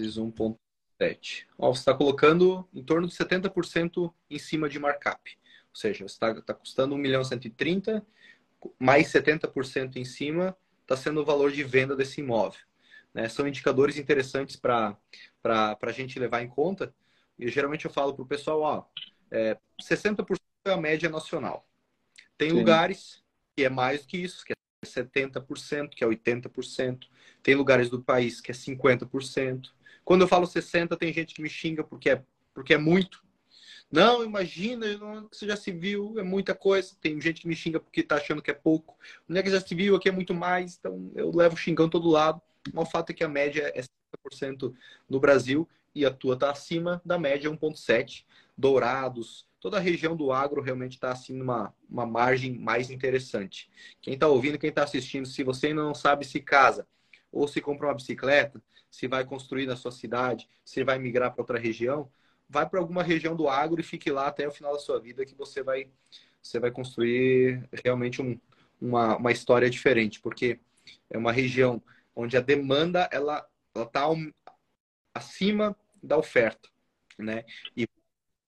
1,7. 0.00 1.44
Ó, 1.58 1.72
você 1.72 1.80
está 1.80 1.94
colocando 1.94 2.68
em 2.74 2.82
torno 2.82 3.06
de 3.06 3.14
70% 3.14 4.12
em 4.28 4.38
cima 4.38 4.68
de 4.68 4.78
markup. 4.78 5.38
Ou 5.72 5.76
seja, 5.76 6.04
está 6.04 6.40
tá 6.42 6.52
custando 6.52 6.94
1 6.94 6.98
milhão 6.98 7.22
130, 7.22 8.04
mais 8.78 9.08
70% 9.08 9.96
em 9.96 10.04
cima 10.04 10.56
está 10.82 10.96
sendo 10.96 11.20
o 11.20 11.24
valor 11.24 11.52
de 11.52 11.62
venda 11.62 11.94
desse 11.94 12.20
imóvel. 12.20 12.60
Né? 13.14 13.28
São 13.28 13.46
indicadores 13.46 13.96
interessantes 13.96 14.56
para 14.56 14.96
a 15.44 15.92
gente 15.92 16.18
levar 16.18 16.42
em 16.42 16.48
conta. 16.48 16.92
E 17.38 17.48
geralmente 17.48 17.84
eu 17.84 17.90
falo 17.90 18.12
para 18.12 18.22
o 18.22 18.26
pessoal, 18.26 18.60
ó, 18.60 18.84
é, 19.30 19.56
60% 19.80 20.36
é 20.64 20.72
a 20.72 20.76
média 20.76 21.08
nacional. 21.08 21.66
Tem 22.36 22.50
Sim. 22.50 22.56
lugares 22.56 23.22
que 23.56 23.64
é 23.64 23.68
mais 23.68 24.02
do 24.02 24.08
que 24.08 24.18
isso, 24.18 24.44
que 24.44 24.52
é 24.52 24.56
70%, 24.86 25.90
que 25.90 26.04
é 26.04 26.06
80%. 26.06 27.06
Tem 27.42 27.54
lugares 27.54 27.88
do 27.88 28.02
país 28.02 28.40
que 28.40 28.50
é 28.50 28.54
50%. 28.54 29.70
Quando 30.04 30.22
eu 30.22 30.28
falo 30.28 30.46
60%, 30.46 30.96
tem 30.96 31.12
gente 31.12 31.34
que 31.34 31.42
me 31.42 31.48
xinga 31.48 31.84
porque 31.84 32.10
é, 32.10 32.22
porque 32.54 32.74
é 32.74 32.78
muito. 32.78 33.22
Não, 33.90 34.24
imagina, 34.24 34.86
você 35.30 35.46
já 35.46 35.56
se 35.56 35.72
viu, 35.72 36.18
é 36.18 36.22
muita 36.22 36.54
coisa. 36.54 36.94
Tem 37.00 37.20
gente 37.20 37.42
que 37.42 37.48
me 37.48 37.56
xinga 37.56 37.80
porque 37.80 38.00
está 38.00 38.16
achando 38.16 38.40
que 38.40 38.50
é 38.50 38.54
pouco. 38.54 38.96
Onde 39.28 39.40
é 39.40 39.42
que 39.42 39.50
já 39.50 39.60
se 39.60 39.74
viu? 39.74 39.96
Aqui 39.96 40.08
é 40.08 40.12
muito 40.12 40.32
mais. 40.32 40.76
Então 40.78 41.10
eu 41.14 41.30
levo 41.34 41.56
xingão 41.56 41.88
todo 41.88 42.08
lado. 42.08 42.40
O 42.74 42.84
fato 42.84 43.10
é 43.10 43.12
que 43.12 43.24
a 43.24 43.28
média 43.28 43.72
é 43.74 43.82
50% 44.28 44.72
no 45.08 45.18
Brasil 45.18 45.68
e 45.94 46.06
a 46.06 46.10
tua 46.10 46.34
está 46.34 46.50
acima 46.50 47.02
da 47.04 47.18
média 47.18 47.50
1,7%. 47.50 48.24
Dourados, 48.60 49.46
toda 49.58 49.78
a 49.78 49.80
região 49.80 50.14
do 50.14 50.32
agro 50.32 50.60
realmente 50.60 50.92
está 50.92 51.12
assim 51.12 51.34
numa 51.34 51.74
uma 51.88 52.06
margem 52.06 52.58
mais 52.58 52.90
interessante. 52.90 53.70
Quem 54.00 54.14
está 54.14 54.28
ouvindo, 54.28 54.58
quem 54.58 54.68
está 54.68 54.84
assistindo, 54.84 55.26
se 55.26 55.42
você 55.42 55.68
ainda 55.68 55.82
não 55.82 55.94
sabe 55.94 56.24
se 56.26 56.40
casa 56.40 56.86
ou 57.32 57.48
se 57.48 57.60
compra 57.60 57.86
uma 57.86 57.94
bicicleta, 57.94 58.62
se 58.90 59.08
vai 59.08 59.24
construir 59.24 59.66
na 59.66 59.76
sua 59.76 59.92
cidade, 59.92 60.48
se 60.64 60.84
vai 60.84 60.98
migrar 60.98 61.32
para 61.32 61.42
outra 61.42 61.58
região, 61.58 62.10
vai 62.48 62.68
para 62.68 62.80
alguma 62.80 63.02
região 63.02 63.34
do 63.34 63.48
agro 63.48 63.80
e 63.80 63.84
fique 63.84 64.10
lá 64.10 64.26
até 64.26 64.46
o 64.46 64.52
final 64.52 64.72
da 64.72 64.78
sua 64.78 65.00
vida 65.00 65.24
que 65.24 65.34
você 65.34 65.62
vai 65.62 65.88
você 66.42 66.58
vai 66.58 66.70
construir 66.70 67.68
realmente 67.84 68.22
um, 68.22 68.38
uma, 68.80 69.16
uma 69.16 69.32
história 69.32 69.68
diferente, 69.68 70.20
porque 70.20 70.58
é 71.10 71.18
uma 71.18 71.32
região 71.32 71.82
onde 72.16 72.36
a 72.36 72.40
demanda 72.40 73.08
ela 73.12 73.46
está 73.76 74.06
acima 75.14 75.76
da 76.02 76.16
oferta, 76.16 76.68
né? 77.18 77.44
E, 77.76 77.86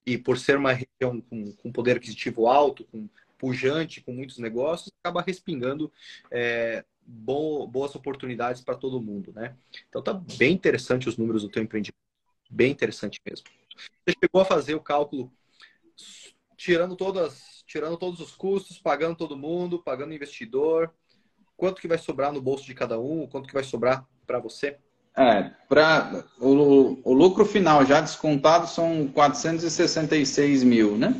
e 0.04 0.18
por 0.18 0.38
ser 0.38 0.56
uma 0.56 0.72
região 0.72 1.20
com, 1.20 1.52
com 1.52 1.72
poder 1.72 1.96
aquisitivo 1.96 2.46
alto, 2.46 2.84
com 2.84 3.08
pujante, 3.38 4.00
com 4.00 4.12
muitos 4.12 4.38
negócios, 4.38 4.92
acaba 5.02 5.22
respingando 5.22 5.92
é, 6.30 6.84
bo, 7.04 7.66
boas 7.66 7.94
oportunidades 7.94 8.62
para 8.62 8.76
todo 8.76 9.00
mundo, 9.02 9.32
né? 9.32 9.56
Então 9.88 10.02
tá 10.02 10.12
bem 10.12 10.52
interessante 10.52 11.08
os 11.08 11.16
números 11.16 11.42
do 11.42 11.48
teu 11.48 11.62
empreendimento, 11.62 11.98
bem 12.50 12.70
interessante 12.70 13.20
mesmo. 13.26 13.46
Você 14.06 14.16
chegou 14.22 14.42
a 14.42 14.44
fazer 14.44 14.74
o 14.74 14.80
cálculo 14.80 15.32
tirando 16.56 16.94
todas, 16.94 17.64
tirando 17.66 17.96
todos 17.96 18.20
os 18.20 18.32
custos, 18.36 18.78
pagando 18.78 19.16
todo 19.16 19.36
mundo, 19.36 19.82
pagando 19.82 20.14
investidor, 20.14 20.94
quanto 21.56 21.80
que 21.80 21.88
vai 21.88 21.98
sobrar 21.98 22.32
no 22.32 22.40
bolso 22.40 22.64
de 22.64 22.74
cada 22.74 22.98
um, 22.98 23.26
quanto 23.26 23.48
que 23.48 23.54
vai 23.54 23.64
sobrar 23.64 24.06
para 24.26 24.38
você? 24.38 24.78
É, 25.16 25.50
para 25.68 26.24
o, 26.40 26.98
o 27.04 27.12
lucro 27.12 27.44
final 27.44 27.84
já 27.84 28.00
descontado 28.00 28.66
são 28.66 29.06
466 29.08 30.62
mil, 30.64 30.96
né? 30.96 31.14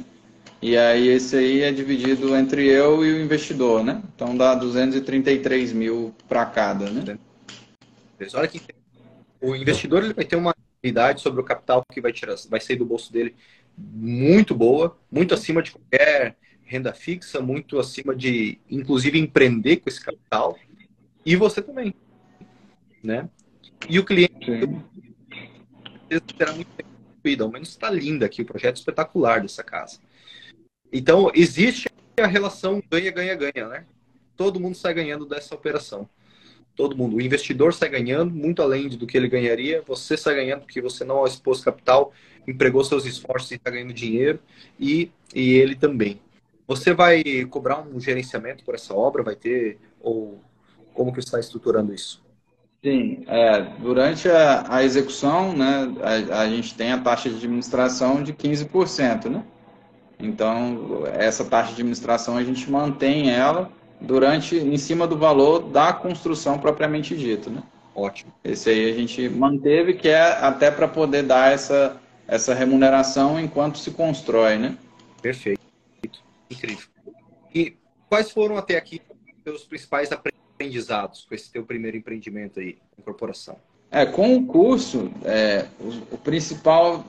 E 0.62 0.76
aí 0.76 1.08
esse 1.08 1.36
aí 1.36 1.62
é 1.62 1.72
dividido 1.72 2.34
entre 2.36 2.66
eu 2.66 3.04
e 3.04 3.12
o 3.12 3.20
investidor, 3.20 3.84
né? 3.84 4.02
Então 4.14 4.36
dá 4.36 4.54
233 4.54 5.72
mil 5.72 6.14
para 6.28 6.46
cada, 6.46 6.88
né? 6.90 7.18
Olha 8.34 8.48
que 8.48 8.62
o 9.40 9.56
investidor 9.56 10.04
ele 10.04 10.14
vai 10.14 10.24
ter 10.24 10.36
uma 10.36 10.54
idade 10.82 11.20
sobre 11.20 11.40
o 11.40 11.44
capital 11.44 11.84
que 11.92 12.00
vai 12.00 12.12
tirar, 12.12 12.36
vai 12.48 12.60
sair 12.60 12.76
do 12.76 12.84
bolso 12.84 13.12
dele 13.12 13.34
muito 13.76 14.54
boa, 14.54 14.96
muito 15.10 15.34
acima 15.34 15.62
de 15.62 15.72
qualquer 15.72 16.36
renda 16.64 16.92
fixa, 16.92 17.40
muito 17.40 17.78
acima 17.78 18.14
de, 18.14 18.58
inclusive, 18.70 19.18
empreender 19.18 19.78
com 19.78 19.88
esse 19.88 20.00
capital. 20.00 20.58
E 21.24 21.36
você 21.36 21.60
também, 21.60 21.94
né? 23.02 23.28
E 23.88 23.98
o 23.98 24.04
cliente 24.04 24.46
será 26.36 26.52
muito 26.52 26.68
bem 26.76 27.40
ao 27.40 27.50
menos 27.50 27.68
está 27.68 27.88
linda 27.88 28.26
aqui, 28.26 28.42
o 28.42 28.46
projeto 28.46 28.76
espetacular 28.76 29.40
dessa 29.40 29.62
casa. 29.62 29.98
Então, 30.92 31.30
existe 31.34 31.88
a 32.20 32.26
relação 32.26 32.82
ganha-ganha-ganha, 32.90 33.68
né? 33.68 33.86
Todo 34.36 34.60
mundo 34.60 34.76
sai 34.76 34.92
ganhando 34.92 35.24
dessa 35.24 35.54
operação. 35.54 36.08
Todo 36.74 36.96
mundo. 36.96 37.16
O 37.16 37.20
investidor 37.20 37.72
sai 37.72 37.88
ganhando, 37.88 38.34
muito 38.34 38.60
além 38.60 38.88
do 38.88 39.06
que 39.06 39.16
ele 39.16 39.28
ganharia. 39.28 39.82
Você 39.86 40.16
sai 40.16 40.34
ganhando 40.34 40.62
porque 40.62 40.80
você 40.80 41.04
não 41.04 41.24
expôs 41.24 41.62
capital, 41.62 42.12
empregou 42.46 42.82
seus 42.82 43.04
esforços 43.06 43.50
e 43.52 43.54
está 43.54 43.70
ganhando 43.70 43.92
dinheiro. 43.92 44.38
E, 44.80 45.10
e 45.34 45.52
ele 45.52 45.76
também. 45.76 46.20
Você 46.66 46.92
vai 46.92 47.22
cobrar 47.50 47.80
um 47.80 48.00
gerenciamento 48.00 48.64
por 48.64 48.74
essa 48.74 48.94
obra? 48.94 49.22
Vai 49.22 49.36
ter? 49.36 49.78
Ou 50.00 50.42
como 50.94 51.12
que 51.12 51.20
está 51.20 51.38
estruturando 51.38 51.94
isso? 51.94 52.21
Sim, 52.84 53.22
é, 53.28 53.60
durante 53.78 54.28
a, 54.28 54.64
a, 54.68 54.82
execução, 54.82 55.52
né, 55.52 55.94
a, 56.02 56.40
a, 56.40 56.48
gente 56.48 56.74
tem 56.74 56.90
a 56.90 56.98
taxa 56.98 57.30
de 57.30 57.36
administração 57.36 58.24
de 58.24 58.32
15%, 58.32 59.26
né? 59.26 59.44
Então, 60.18 61.04
essa 61.06 61.44
taxa 61.44 61.68
de 61.68 61.74
administração 61.74 62.36
a 62.36 62.42
gente 62.42 62.68
mantém 62.68 63.30
ela 63.30 63.70
durante, 64.00 64.56
em 64.56 64.76
cima 64.76 65.06
do 65.06 65.16
valor 65.16 65.60
da 65.60 65.92
construção 65.92 66.58
propriamente 66.58 67.16
dito, 67.16 67.50
né? 67.50 67.62
Ótimo. 67.94 68.32
Esse 68.42 68.70
aí 68.70 68.90
a 68.90 68.94
gente 68.94 69.28
manteve, 69.28 69.94
que 69.94 70.08
é 70.08 70.20
até 70.20 70.68
para 70.68 70.88
poder 70.88 71.22
dar 71.22 71.52
essa, 71.52 72.00
essa 72.26 72.52
remuneração 72.52 73.38
enquanto 73.38 73.78
se 73.78 73.92
constrói, 73.92 74.58
né? 74.58 74.76
Perfeito. 75.20 75.60
Incrível. 76.50 76.88
E 77.54 77.76
quais 78.08 78.32
foram 78.32 78.56
até 78.56 78.76
aqui 78.76 79.00
os 79.46 79.64
principais 79.64 80.10
aprendizados 80.10 80.41
com 80.68 81.34
esse 81.34 81.50
teu 81.50 81.64
primeiro 81.64 81.96
empreendimento 81.96 82.60
aí, 82.60 82.76
incorporação? 82.98 83.56
É, 83.90 84.06
com 84.06 84.36
o 84.36 84.46
curso, 84.46 85.10
é, 85.24 85.66
o, 85.78 86.14
o, 86.14 86.18
principal, 86.18 87.04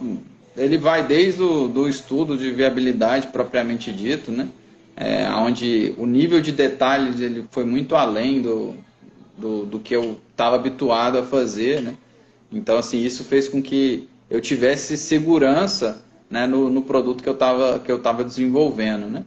ele 0.56 0.78
vai 0.78 1.06
desde 1.06 1.42
o 1.42 1.68
do 1.68 1.88
estudo 1.88 2.38
de 2.38 2.52
viabilidade 2.52 3.28
propriamente 3.28 3.92
dito, 3.92 4.32
né? 4.32 4.50
É, 4.96 5.28
onde 5.32 5.96
o 5.98 6.06
nível 6.06 6.40
de 6.40 6.52
detalhes 6.52 7.20
ele 7.20 7.46
foi 7.50 7.64
muito 7.64 7.96
além 7.96 8.42
do, 8.42 8.76
do, 9.38 9.66
do 9.66 9.80
que 9.80 9.96
eu 9.96 10.20
estava 10.30 10.56
habituado 10.56 11.18
a 11.18 11.24
fazer, 11.24 11.82
né? 11.82 11.96
Então, 12.52 12.78
assim, 12.78 13.02
isso 13.02 13.24
fez 13.24 13.48
com 13.48 13.62
que 13.62 14.08
eu 14.30 14.40
tivesse 14.40 14.98
segurança 14.98 16.04
né, 16.30 16.46
no, 16.46 16.70
no 16.70 16.82
produto 16.82 17.24
que 17.24 17.30
eu 17.30 17.34
estava 17.34 17.80
que 17.80 17.92
eu 17.92 17.98
estava 17.98 18.24
desenvolvendo, 18.24 19.08
né? 19.08 19.24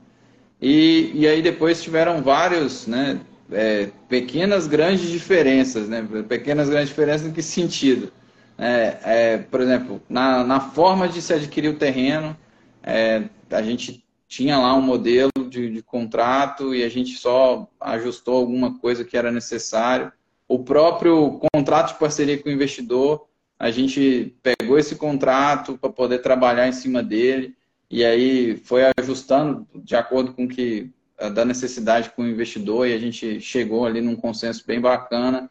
E, 0.61 1.11
e 1.15 1.27
aí 1.27 1.43
depois 1.43 1.83
tiveram 1.83 2.23
vários, 2.23 2.87
né, 2.87 3.21
é, 3.51 3.91
pequenas 4.09 4.67
grandes 4.67 5.09
diferenças, 5.09 5.89
né? 5.89 6.07
Pequenas 6.29 6.69
grandes 6.69 6.89
diferenças 6.89 7.27
em 7.27 7.33
que 7.33 7.43
sentido? 7.43 8.13
É, 8.59 8.99
é, 9.03 9.39
por 9.39 9.61
exemplo, 9.61 10.03
na, 10.09 10.43
na 10.43 10.61
forma 10.61 11.09
de 11.09 11.21
se 11.21 11.33
adquirir 11.33 11.69
o 11.69 11.79
terreno, 11.79 12.37
é, 12.83 13.25
a 13.51 13.63
gente 13.63 14.05
tinha 14.29 14.59
lá 14.59 14.75
um 14.75 14.83
modelo 14.83 15.31
de, 15.49 15.71
de, 15.71 15.83
contrato 15.83 16.75
e 16.75 16.83
a 16.83 16.89
gente 16.89 17.17
só 17.17 17.69
ajustou 17.81 18.37
alguma 18.37 18.79
coisa 18.79 19.05
que 19.05 19.17
era 19.17 19.31
necessário. 19.31 20.11
O 20.49 20.61
próprio 20.61 21.41
contrato 21.53 21.93
de 21.93 21.99
parceria 21.99 22.39
com 22.39 22.49
o 22.49 22.53
investidor, 22.53 23.27
a 23.59 23.71
gente 23.71 24.35
pegou 24.43 24.79
esse 24.79 24.97
contrato 24.97 25.79
para 25.79 25.91
poder 25.91 26.19
trabalhar 26.19 26.69
em 26.69 26.73
cima 26.73 27.03
dele 27.03 27.55
e 27.91 28.05
aí 28.05 28.57
foi 28.57 28.83
ajustando 28.99 29.67
de 29.75 29.95
acordo 29.95 30.33
com 30.33 30.49
que 30.49 30.91
da 31.33 31.45
necessidade 31.45 32.11
com 32.11 32.23
o 32.23 32.29
investidor 32.29 32.87
e 32.87 32.93
a 32.93 32.99
gente 32.99 33.41
chegou 33.41 33.87
ali 33.87 34.01
num 34.01 34.17
consenso 34.17 34.65
bem 34.67 34.81
bacana, 34.81 35.51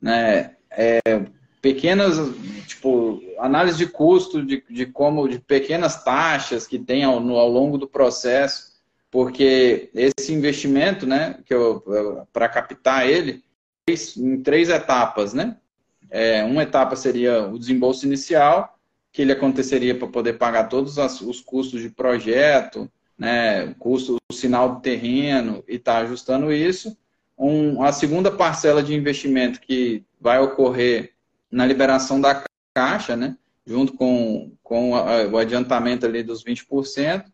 né? 0.00 0.56
É, 0.70 1.00
pequenas, 1.62 2.16
tipo, 2.66 3.22
análise 3.38 3.78
de 3.78 3.86
custo, 3.86 4.44
de, 4.44 4.62
de 4.68 4.86
como, 4.86 5.28
de 5.28 5.38
pequenas 5.38 6.04
taxas 6.04 6.66
que 6.66 6.78
tem 6.78 7.04
ao, 7.04 7.14
ao 7.14 7.48
longo 7.48 7.78
do 7.78 7.88
processo, 7.88 8.74
porque 9.10 9.88
esse 9.94 10.34
investimento, 10.34 11.06
né, 11.06 11.38
que 11.46 11.54
eu, 11.54 12.26
para 12.32 12.48
captar 12.48 13.08
ele, 13.08 13.42
em 14.16 14.42
três 14.42 14.68
etapas, 14.68 15.32
né? 15.32 15.56
É, 16.10 16.44
uma 16.44 16.64
etapa 16.64 16.96
seria 16.96 17.46
o 17.46 17.58
desembolso 17.58 18.04
inicial, 18.04 18.78
que 19.12 19.22
ele 19.22 19.32
aconteceria 19.32 19.94
para 19.94 20.08
poder 20.08 20.34
pagar 20.34 20.68
todos 20.68 20.98
os 20.98 21.40
custos 21.40 21.80
de 21.80 21.88
projeto, 21.88 22.90
né, 23.18 23.74
custo, 23.78 24.16
o 24.30 24.34
sinal 24.34 24.76
do 24.76 24.80
terreno 24.80 25.62
e 25.68 25.76
está 25.76 25.98
ajustando 25.98 26.52
isso. 26.52 26.96
Um, 27.38 27.82
a 27.82 27.92
segunda 27.92 28.30
parcela 28.30 28.82
de 28.82 28.94
investimento 28.94 29.60
que 29.60 30.04
vai 30.20 30.38
ocorrer 30.38 31.12
na 31.50 31.66
liberação 31.66 32.20
da 32.20 32.44
caixa, 32.74 33.16
né, 33.16 33.36
junto 33.66 33.94
com, 33.94 34.52
com 34.62 34.92
o 34.92 35.36
adiantamento 35.36 36.06
ali 36.06 36.22
dos 36.22 36.44
20%. 36.44 37.24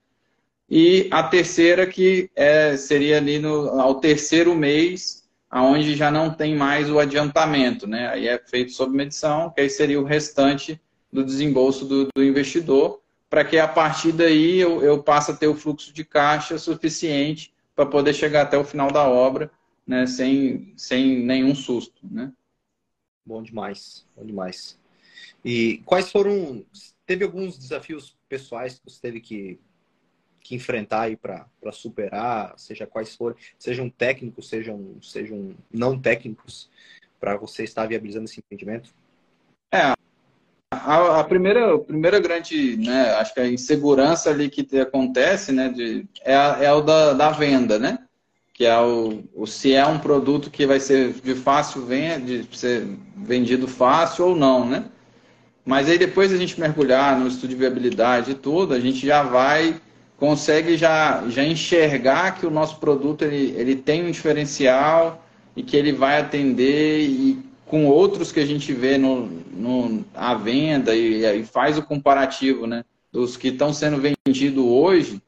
E 0.69 1.09
a 1.11 1.23
terceira 1.25 1.87
que 1.87 2.31
é, 2.37 2.77
seria 2.77 3.17
ali 3.17 3.41
no, 3.41 3.81
ao 3.81 3.97
terceiro 3.97 4.55
mês, 4.55 5.25
aonde 5.51 5.97
já 5.97 6.13
não 6.13 6.33
tem 6.33 6.55
mais 6.55 6.89
o 6.89 7.01
adiantamento, 7.01 7.89
né? 7.89 8.09
Aí 8.09 8.29
é 8.29 8.39
feito 8.39 8.71
sob 8.71 8.97
medição, 8.97 9.51
que 9.51 9.61
aí 9.61 9.69
seria 9.69 10.01
o 10.01 10.05
restante 10.05 10.81
do 11.13 11.25
desembolso 11.25 11.85
do, 11.85 12.09
do 12.15 12.23
investidor, 12.23 13.01
para 13.31 13.45
que 13.45 13.57
a 13.57 13.69
partir 13.69 14.11
daí 14.11 14.59
eu, 14.59 14.83
eu 14.83 15.01
passe 15.01 15.31
a 15.31 15.37
ter 15.37 15.47
o 15.47 15.55
fluxo 15.55 15.93
de 15.93 16.05
caixa 16.05 16.59
suficiente 16.59 17.55
para 17.77 17.87
poder 17.87 18.13
chegar 18.13 18.43
até 18.43 18.59
o 18.59 18.65
final 18.65 18.91
da 18.91 19.09
obra, 19.09 19.51
né? 19.87 20.07
Sem, 20.07 20.75
sem 20.77 21.21
nenhum 21.21 21.55
susto, 21.55 22.01
né? 22.03 22.33
Bom 23.25 23.41
demais, 23.41 24.05
bom 24.17 24.27
demais. 24.27 24.79
E 25.45 25.79
quais 25.85 26.11
foram. 26.11 26.67
Teve 27.07 27.25
alguns 27.25 27.57
desafios 27.57 28.17
pessoais 28.29 28.79
que 28.79 28.91
você 28.91 29.01
teve 29.01 29.21
que, 29.21 29.59
que 30.41 30.55
enfrentar 30.57 31.03
aí 31.03 31.17
para 31.17 31.49
superar, 31.73 32.55
seja 32.57 32.87
quais 32.87 33.15
forem, 33.15 33.37
sejam 33.59 33.89
técnicos, 33.89 34.49
sejam, 34.49 34.97
sejam 35.03 35.57
não 35.73 35.99
técnicos, 35.99 36.71
para 37.19 37.37
você 37.37 37.65
estar 37.65 37.87
viabilizando 37.87 38.27
esse 38.27 38.39
empreendimento? 38.41 38.95
É, 39.73 39.93
a, 40.71 41.21
a, 41.21 41.25
primeira, 41.25 41.75
a 41.75 41.79
primeira 41.79 42.21
grande, 42.21 42.77
né, 42.77 43.11
acho 43.15 43.35
que 43.35 43.41
a 43.41 43.49
insegurança 43.49 44.31
ali 44.31 44.49
que 44.49 44.79
acontece, 44.79 45.51
né, 45.51 45.69
de, 45.69 46.07
é, 46.25 46.35
a, 46.35 46.59
é 46.61 46.73
o 46.73 46.81
da, 46.81 47.13
da 47.13 47.31
venda, 47.31 47.79
né? 47.79 47.99
Que 48.55 48.67
é 48.67 48.79
o, 48.79 49.25
o, 49.35 49.47
se 49.47 49.75
é 49.75 49.85
um 49.87 49.99
produto 49.99 50.51
que 50.51 50.67
vai 50.67 50.79
ser 50.79 51.13
de 51.13 51.35
fácil 51.35 51.85
venda, 51.87 52.21
de 52.21 52.57
ser 52.57 52.87
vendido 53.17 53.67
fácil 53.67 54.27
ou 54.27 54.37
não, 54.37 54.65
né? 54.65 54.85
Mas 55.65 55.89
aí 55.89 55.99
depois 55.99 56.33
a 56.33 56.37
gente 56.37 56.61
mergulhar 56.61 57.19
no 57.19 57.27
estudo 57.27 57.49
de 57.49 57.57
viabilidade 57.57 58.31
e 58.33 58.35
tudo, 58.35 58.75
a 58.75 58.81
gente 58.81 59.05
já 59.05 59.23
vai, 59.23 59.81
consegue 60.17 60.77
já, 60.77 61.25
já 61.29 61.43
enxergar 61.45 62.39
que 62.39 62.47
o 62.47 62.51
nosso 62.51 62.79
produto 62.79 63.23
ele, 63.25 63.55
ele 63.57 63.75
tem 63.75 64.07
um 64.07 64.11
diferencial 64.11 65.25
e 65.57 65.63
que 65.63 65.77
ele 65.77 65.93
vai 65.93 66.21
atender 66.21 67.01
e 67.01 67.50
com 67.71 67.87
outros 67.87 68.33
que 68.33 68.41
a 68.41 68.45
gente 68.45 68.73
vê 68.73 68.99
no, 68.99 69.27
no 69.27 70.05
à 70.15 70.35
venda 70.35 70.95
e, 70.95 71.25
e 71.25 71.45
faz 71.45 71.79
o 71.79 71.83
comparativo, 71.83 72.67
né? 72.67 72.85
Dos 73.13 73.37
que 73.37 73.49
estão 73.49 73.73
sendo 73.73 73.99
vendidos 73.99 74.65
hoje, 74.65 75.23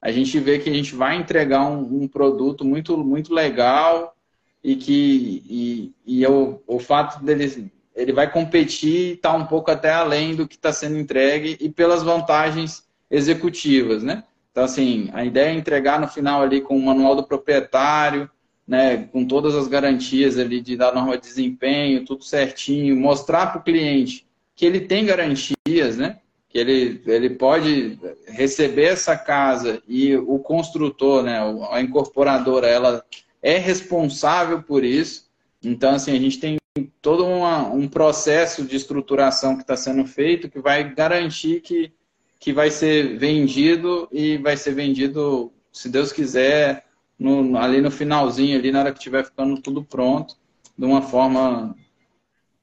a 0.00 0.10
gente 0.10 0.38
vê 0.40 0.58
que 0.58 0.70
a 0.70 0.72
gente 0.72 0.94
vai 0.94 1.16
entregar 1.16 1.66
um, 1.66 2.02
um 2.02 2.08
produto 2.08 2.64
muito, 2.64 2.96
muito 2.96 3.32
legal 3.32 4.16
e 4.64 4.74
que 4.74 5.42
e, 5.48 5.92
e 6.06 6.26
o, 6.26 6.60
o 6.66 6.78
fato 6.78 7.22
dele 7.22 7.70
ele 7.94 8.12
vai 8.12 8.30
competir 8.30 9.16
está 9.16 9.34
um 9.34 9.46
pouco 9.46 9.70
até 9.70 9.92
além 9.92 10.34
do 10.34 10.48
que 10.48 10.56
está 10.56 10.72
sendo 10.72 10.98
entregue 10.98 11.58
e 11.60 11.68
pelas 11.68 12.02
vantagens 12.02 12.84
executivas, 13.10 14.02
né? 14.02 14.24
Então, 14.50 14.64
assim, 14.64 15.10
a 15.12 15.24
ideia 15.24 15.50
é 15.50 15.54
entregar 15.54 16.00
no 16.00 16.08
final 16.08 16.42
ali 16.42 16.60
com 16.60 16.76
o 16.76 16.82
manual 16.82 17.14
do 17.14 17.24
proprietário, 17.24 18.30
né, 18.66 19.08
com 19.12 19.26
todas 19.26 19.54
as 19.54 19.68
garantias 19.68 20.38
ali 20.38 20.60
de 20.60 20.76
da 20.76 20.92
norma 20.92 21.16
de 21.16 21.26
desempenho, 21.26 22.04
tudo 22.04 22.24
certinho, 22.24 22.96
mostrar 22.96 23.46
para 23.46 23.60
o 23.60 23.64
cliente 23.64 24.26
que 24.54 24.66
ele 24.66 24.80
tem 24.80 25.04
garantias, 25.04 25.96
né? 25.96 26.18
Que 26.48 26.58
ele, 26.58 27.02
ele 27.06 27.30
pode 27.30 27.98
receber 28.26 28.84
essa 28.84 29.16
casa 29.16 29.82
e 29.88 30.14
o 30.16 30.38
construtor, 30.38 31.22
né, 31.22 31.40
a 31.70 31.80
incorporadora, 31.80 32.66
ela 32.68 33.04
é 33.42 33.56
responsável 33.58 34.62
por 34.62 34.84
isso. 34.84 35.26
Então, 35.62 35.94
assim, 35.94 36.14
a 36.14 36.20
gente 36.20 36.38
tem 36.38 36.58
todo 37.00 37.26
uma, 37.26 37.68
um 37.68 37.88
processo 37.88 38.64
de 38.64 38.76
estruturação 38.76 39.56
que 39.56 39.62
está 39.62 39.76
sendo 39.76 40.06
feito 40.06 40.48
que 40.48 40.60
vai 40.60 40.94
garantir 40.94 41.60
que, 41.60 41.92
que 42.38 42.52
vai 42.52 42.70
ser 42.70 43.18
vendido 43.18 44.08
e 44.12 44.36
vai 44.36 44.56
ser 44.56 44.74
vendido, 44.74 45.52
se 45.72 45.88
Deus 45.88 46.12
quiser, 46.12 46.84
no, 47.18 47.56
ali 47.56 47.80
no 47.80 47.90
finalzinho, 47.90 48.58
ali 48.58 48.72
na 48.72 48.80
hora 48.80 48.92
que 48.92 48.98
estiver 48.98 49.24
ficando 49.24 49.60
tudo 49.60 49.84
pronto, 49.84 50.36
de 50.76 50.84
uma 50.84 51.02
forma 51.02 51.76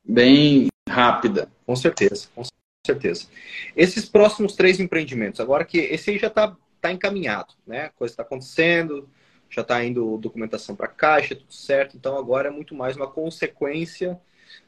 bem 0.03 0.67
rápida. 0.87 1.49
Com 1.65 1.75
certeza, 1.75 2.27
com 2.35 2.43
certeza. 2.85 3.27
Esses 3.75 4.05
próximos 4.05 4.55
três 4.55 4.79
empreendimentos, 4.79 5.39
agora 5.39 5.63
que 5.63 5.77
esse 5.77 6.11
aí 6.11 6.17
já 6.17 6.27
está 6.27 6.55
tá 6.81 6.91
encaminhado, 6.91 7.53
né? 7.65 7.85
A 7.85 7.89
coisa 7.89 8.13
está 8.13 8.23
acontecendo, 8.23 9.07
já 9.49 9.61
está 9.61 9.83
indo 9.83 10.17
documentação 10.17 10.75
para 10.75 10.87
caixa, 10.87 11.35
tudo 11.35 11.53
certo. 11.53 11.97
Então 11.97 12.17
agora 12.17 12.49
é 12.49 12.51
muito 12.51 12.75
mais 12.75 12.95
uma 12.95 13.07
consequência 13.07 14.19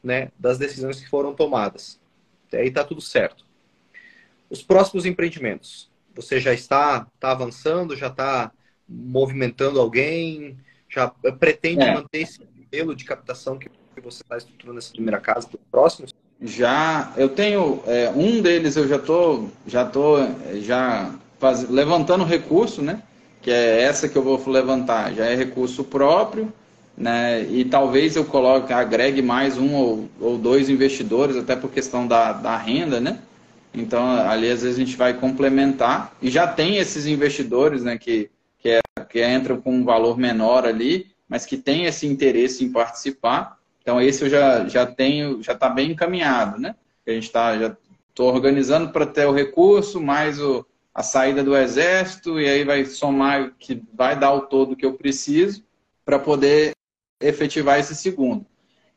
né, 0.03 0.31
das 0.37 0.57
decisões 0.57 0.99
que 0.99 1.09
foram 1.09 1.33
tomadas. 1.33 1.99
Até 2.47 2.61
aí 2.61 2.67
está 2.67 2.83
tudo 2.83 3.01
certo. 3.01 3.45
Os 4.49 4.61
próximos 4.61 5.05
empreendimentos. 5.05 5.89
Você 6.13 6.39
já 6.39 6.53
está, 6.53 7.07
está 7.15 7.31
avançando, 7.31 7.95
já 7.95 8.07
está 8.07 8.51
movimentando 8.91 9.79
alguém, 9.79 10.57
já 10.89 11.07
pretende 11.39 11.83
é. 11.83 11.93
manter 11.93 12.21
esse 12.21 12.39
modelo 12.57 12.95
de 12.95 13.05
captação 13.05 13.57
que 13.57 13.69
você 14.01 14.21
está 14.21 14.37
estruturando 14.37 14.75
nessa 14.75 14.91
primeira 14.91 15.19
casa 15.19 15.47
para 15.47 15.57
os 15.57 15.67
próximos? 15.71 16.13
Já, 16.41 17.13
eu 17.15 17.29
tenho 17.29 17.83
é, 17.85 18.09
um 18.09 18.41
deles, 18.41 18.75
eu 18.75 18.87
já 18.87 18.97
tô, 18.97 19.47
já 19.67 19.85
tô, 19.85 20.17
já 20.59 21.13
faz, 21.39 21.69
levantando 21.69 22.23
recurso, 22.23 22.81
né? 22.81 23.03
que 23.41 23.49
é 23.49 23.81
essa 23.81 24.07
que 24.07 24.17
eu 24.17 24.21
vou 24.21 24.41
levantar, 24.47 25.13
já 25.13 25.25
é 25.25 25.35
recurso 25.35 25.83
próprio, 25.83 26.53
né? 26.95 27.41
E 27.49 27.65
talvez 27.65 28.15
eu 28.15 28.23
coloque, 28.23 28.71
agregue 28.71 29.21
mais 29.21 29.57
um 29.57 29.73
ou, 29.73 30.09
ou 30.19 30.37
dois 30.37 30.69
investidores, 30.69 31.35
até 31.35 31.55
por 31.55 31.71
questão 31.71 32.05
da, 32.05 32.31
da 32.33 32.55
renda, 32.55 32.99
né? 32.99 33.19
Então, 33.73 34.05
ali 34.27 34.49
às 34.49 34.61
vezes 34.61 34.77
a 34.77 34.85
gente 34.85 34.95
vai 34.95 35.13
complementar. 35.13 36.13
E 36.21 36.29
já 36.29 36.45
tem 36.45 36.77
esses 36.77 37.07
investidores, 37.07 37.83
né, 37.83 37.97
que, 37.97 38.29
que, 39.11 39.23
entram 39.23 39.59
com 39.59 39.75
um 39.75 39.83
valor 39.83 40.17
menor 40.17 40.65
ali, 40.65 41.11
mas 41.27 41.45
que 41.45 41.57
tem 41.57 41.85
esse 41.85 42.07
interesse 42.07 42.63
em 42.63 42.71
participar. 42.71 43.57
Então, 43.81 44.01
esse 44.01 44.23
eu 44.23 44.29
já, 44.29 44.67
já 44.67 44.85
tenho, 44.85 45.41
já 45.41 45.53
está 45.53 45.69
bem 45.69 45.91
encaminhado, 45.91 46.59
né? 46.59 46.75
A 47.05 47.11
gente 47.11 47.23
está, 47.23 47.57
já 47.57 47.75
estou 48.09 48.33
organizando 48.33 48.89
para 48.91 49.05
ter 49.05 49.25
o 49.25 49.31
recurso, 49.31 49.99
mais 49.99 50.39
o, 50.39 50.65
a 50.93 51.01
saída 51.01 51.43
do 51.43 51.55
exército 51.55 52.39
e 52.39 52.47
aí 52.47 52.63
vai 52.63 52.85
somar 52.85 53.53
que 53.57 53.81
vai 53.93 54.17
dar 54.17 54.33
o 54.33 54.41
todo 54.41 54.75
que 54.75 54.85
eu 54.85 54.93
preciso 54.93 55.63
para 56.05 56.19
poder 56.19 56.73
efetivar 57.19 57.79
esse 57.79 57.95
segundo. 57.95 58.45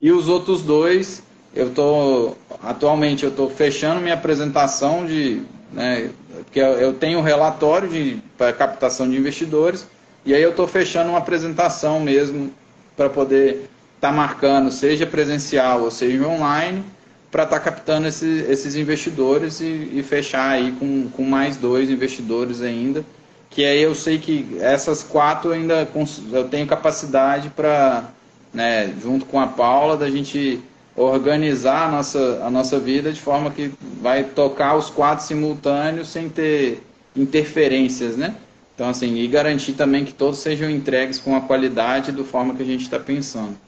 E 0.00 0.10
os 0.10 0.28
outros 0.28 0.62
dois, 0.62 1.22
eu 1.54 1.72
tô 1.72 2.36
atualmente 2.62 3.24
eu 3.24 3.30
estou 3.30 3.48
fechando 3.48 4.00
minha 4.00 4.14
apresentação 4.14 5.06
de, 5.06 5.42
né, 5.72 6.10
porque 6.44 6.60
eu 6.60 6.92
tenho 6.92 7.20
um 7.20 7.22
relatório 7.22 8.20
para 8.36 8.52
captação 8.52 9.08
de 9.08 9.16
investidores 9.16 9.86
e 10.24 10.34
aí 10.34 10.42
eu 10.42 10.50
estou 10.50 10.66
fechando 10.66 11.10
uma 11.10 11.18
apresentação 11.18 12.00
mesmo 12.00 12.50
para 12.96 13.10
poder 13.10 13.68
estar 13.96 14.08
tá 14.08 14.12
marcando, 14.12 14.70
seja 14.70 15.06
presencial 15.06 15.82
ou 15.82 15.90
seja 15.90 16.26
online, 16.26 16.84
para 17.30 17.42
estar 17.44 17.58
tá 17.58 17.64
captando 17.64 18.06
esse, 18.06 18.44
esses 18.48 18.74
investidores 18.76 19.60
e, 19.60 19.90
e, 19.92 20.02
fechar 20.02 20.50
aí 20.50 20.72
com, 20.72 21.08
com 21.10 21.24
mais 21.24 21.56
dois 21.56 21.90
investidores 21.90 22.62
ainda. 22.62 23.04
Que 23.50 23.64
aí 23.64 23.82
eu 23.82 23.94
sei 23.94 24.18
que 24.18 24.56
essas 24.60 25.02
quatro 25.02 25.52
ainda 25.52 25.88
eu 26.32 26.48
tenho 26.48 26.66
capacidade 26.66 27.50
para, 27.50 28.04
né, 28.52 28.92
junto 29.02 29.26
com 29.26 29.38
a 29.38 29.46
Paula, 29.46 29.96
da 29.96 30.10
gente 30.10 30.60
organizar 30.96 31.88
a 31.88 31.90
nossa, 31.90 32.40
a 32.44 32.50
nossa 32.50 32.78
vida 32.78 33.12
de 33.12 33.20
forma 33.20 33.50
que 33.50 33.72
vai 34.00 34.24
tocar 34.24 34.76
os 34.76 34.88
quatro 34.88 35.24
simultâneos 35.24 36.08
sem 36.08 36.28
ter 36.28 36.82
interferências, 37.16 38.16
né? 38.16 38.34
Então, 38.74 38.88
assim, 38.88 39.14
e 39.14 39.28
garantir 39.28 39.74
também 39.74 40.04
que 40.04 40.12
todos 40.12 40.40
sejam 40.40 40.68
entregues 40.68 41.20
com 41.20 41.36
a 41.36 41.46
qualidade 41.46 42.10
do 42.10 42.24
forma 42.24 42.56
que 42.56 42.62
a 42.62 42.66
gente 42.66 42.82
está 42.82 42.98
pensando. 42.98 43.58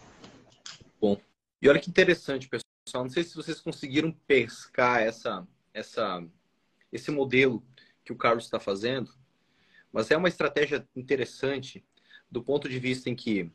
Bom, 1.01 1.17
e 1.63 1.69
olha 1.69 1.79
que 1.79 1.89
interessante, 1.89 2.49
pessoal. 2.49 3.05
Não 3.05 3.11
sei 3.11 3.23
se 3.23 3.37
vocês 3.37 3.61
conseguiram 3.61 4.11
pescar 4.27 5.01
essa, 5.03 5.47
essa, 5.73 6.27
esse 6.93 7.13
modelo 7.13 7.65
que 8.05 8.13
o 8.13 8.17
Carlos 8.17 8.45
está 8.45 8.59
fazendo, 8.59 9.15
mas 9.93 10.11
é 10.11 10.17
uma 10.17 10.29
estratégia 10.29 10.87
interessante 10.97 11.85
do 12.29 12.43
ponto 12.43 12.69
de 12.69 12.79
vista 12.79 13.09
em 13.09 13.15
que, 13.15 13.51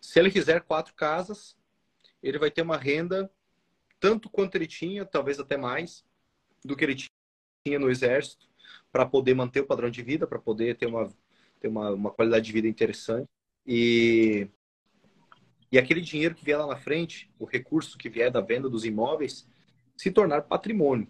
se 0.00 0.20
ele 0.20 0.30
quiser 0.30 0.62
quatro 0.62 0.94
casas, 0.94 1.56
ele 2.22 2.38
vai 2.38 2.50
ter 2.50 2.62
uma 2.62 2.76
renda 2.76 3.28
tanto 3.98 4.30
quanto 4.30 4.54
ele 4.54 4.66
tinha, 4.66 5.04
talvez 5.04 5.40
até 5.40 5.56
mais, 5.56 6.04
do 6.64 6.76
que 6.76 6.84
ele 6.84 6.96
tinha 7.64 7.78
no 7.78 7.90
exército, 7.90 8.51
para 8.92 9.06
poder 9.06 9.34
manter 9.34 9.60
o 9.60 9.66
padrão 9.66 9.90
de 9.90 10.02
vida, 10.02 10.26
para 10.26 10.38
poder 10.38 10.76
ter 10.76 10.86
uma, 10.86 11.08
ter 11.58 11.68
uma, 11.68 11.90
uma 11.90 12.10
qualidade 12.10 12.44
de 12.44 12.52
vida 12.52 12.68
interessante. 12.68 13.28
E 13.66 14.48
e 15.72 15.78
aquele 15.78 16.02
dinheiro 16.02 16.34
que 16.34 16.44
vier 16.44 16.58
lá 16.58 16.66
na 16.66 16.76
frente, 16.76 17.30
o 17.38 17.46
recurso 17.46 17.96
que 17.96 18.10
vier 18.10 18.30
da 18.30 18.42
venda 18.42 18.68
dos 18.68 18.84
imóveis, 18.84 19.48
se 19.96 20.10
tornar 20.10 20.42
patrimônio. 20.42 21.08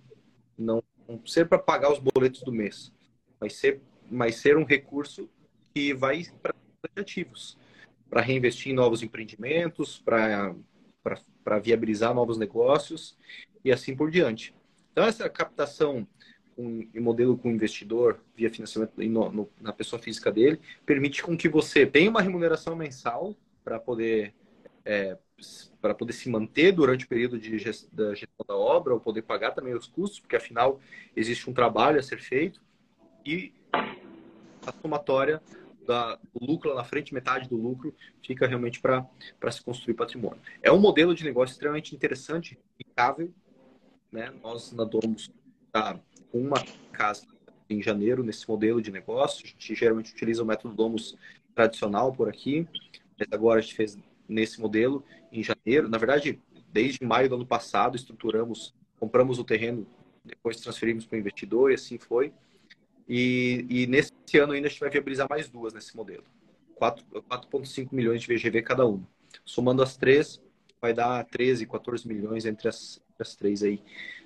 Não, 0.57 0.81
não 1.09 1.27
ser 1.27 1.49
para 1.49 1.59
pagar 1.59 1.93
os 1.93 1.99
boletos 1.99 2.43
do 2.43 2.53
mês, 2.53 2.93
mas 3.41 3.57
ser, 3.57 3.81
mas 4.09 4.37
ser 4.37 4.57
um 4.57 4.65
recurso 4.65 5.29
que 5.75 5.93
vai 5.93 6.25
para 6.41 6.55
ativos, 6.95 7.59
para 8.09 8.21
reinvestir 8.21 8.71
em 8.71 8.75
novos 8.75 9.03
empreendimentos, 9.03 9.99
para 9.99 10.55
viabilizar 11.61 12.15
novos 12.15 12.39
negócios 12.39 13.19
e 13.65 13.73
assim 13.73 13.97
por 13.97 14.13
diante. 14.13 14.55
Então, 14.93 15.05
essa 15.05 15.29
captação 15.29 16.07
um, 16.57 16.87
modelo 17.01 17.37
com 17.37 17.51
investidor 17.51 18.21
via 18.37 18.51
financiamento 18.51 18.93
no, 18.97 19.33
no, 19.33 19.49
na 19.61 19.73
pessoa 19.73 20.01
física 20.01 20.31
dele 20.31 20.61
permite 20.85 21.23
com 21.23 21.37
que 21.37 21.49
você 21.49 21.87
tenha 21.87 22.11
uma 22.11 22.21
remuneração 22.21 22.77
mensal 22.77 23.35
para 23.65 23.79
poder 23.79 24.35
é, 24.85 25.17
para 25.81 25.95
poder 25.95 26.13
se 26.13 26.29
manter 26.29 26.73
durante 26.73 27.05
o 27.05 27.09
período 27.09 27.39
de 27.39 27.59
gest, 27.59 27.89
da 27.93 28.15
gestão 28.15 28.45
da 28.47 28.57
obra 28.57 28.95
ou 28.95 29.01
poder 29.01 29.23
pagar 29.23 29.53
também 29.53 29.75
os 29.75 29.87
custos, 29.87 30.21
porque 30.21 30.37
afinal 30.37 30.81
existe 31.17 31.49
um 31.49 31.53
trabalho 31.53 31.99
a 31.99 32.03
ser 32.03 32.21
feito 32.21 32.61
e 33.25 33.53
a 34.67 34.73
somatória 34.81 35.43
da, 35.87 36.15
do 36.17 36.45
lucro 36.45 36.71
lá 36.71 36.77
na 36.77 36.85
frente, 36.85 37.15
metade 37.15 37.49
do 37.49 37.57
lucro 37.57 37.95
fica 38.23 38.47
realmente 38.47 38.81
para 38.81 39.05
se 39.51 39.63
construir 39.63 39.95
patrimônio. 39.95 40.41
É 40.63 40.71
um 40.71 40.79
modelo 40.79 41.15
de 41.15 41.25
negócio 41.25 41.53
extremamente 41.53 41.95
interessante, 41.95 42.59
aplicável. 42.75 43.33
Né? 44.11 44.33
Nós 44.43 44.73
na 44.73 44.85
Domus 44.85 45.31
tá 45.73 45.99
com 46.33 46.39
uma 46.39 46.57
casa 46.91 47.27
em 47.69 47.83
janeiro 47.83 48.25
nesse 48.25 48.49
modelo 48.49 48.81
de 48.81 48.91
negócio. 48.91 49.45
A 49.45 49.49
gente 49.49 49.75
geralmente 49.75 50.13
utiliza 50.13 50.43
o 50.43 50.47
método 50.47 50.75
Domus 50.75 51.17
tradicional 51.55 52.13
por 52.13 52.29
aqui, 52.29 52.67
mas 53.19 53.29
agora 53.31 53.59
a 53.59 53.63
gente 53.63 53.75
fez 53.75 53.99
nesse 54.29 54.61
modelo 54.61 55.05
em 55.31 55.43
janeiro. 55.43 55.89
Na 55.89 55.99
verdade, 55.99 56.41
desde 56.73 57.05
maio 57.05 57.29
do 57.29 57.35
ano 57.35 57.47
passado, 57.47 57.97
estruturamos, 57.97 58.75
compramos 58.99 59.39
o 59.39 59.45
terreno, 59.45 59.87
depois 60.25 60.57
transferimos 60.57 61.05
para 61.05 61.17
o 61.17 61.21
investidor 61.21 61.71
e 61.71 61.75
assim 61.75 61.99
foi. 61.99 62.33
E, 63.09 63.67
e, 63.69 63.87
nesse 63.87 64.13
ano 64.41 64.53
ainda 64.53 64.69
a 64.69 64.71
gente 64.71 64.81
vai 64.81 64.89
viabilizar 64.89 65.29
mais 65.29 65.49
duas 65.51 65.75
nesse 65.75 65.95
modelo. 65.95 66.25
4,5 66.81 67.89
milhões 67.93 68.23
de 68.23 68.35
VGV 68.35 68.63
cada 68.63 68.87
uma. 68.87 69.07
Somando 69.45 69.83
as 69.83 69.97
três, 69.97 70.41
vai 70.81 70.95
dar 70.95 71.25
13, 71.27 71.67
14 71.67 72.09
milhões 72.09 72.47
entre 72.47 72.69
as, 72.69 73.01
as 73.19 73.37
três 73.37 73.63
aí, 73.63 73.83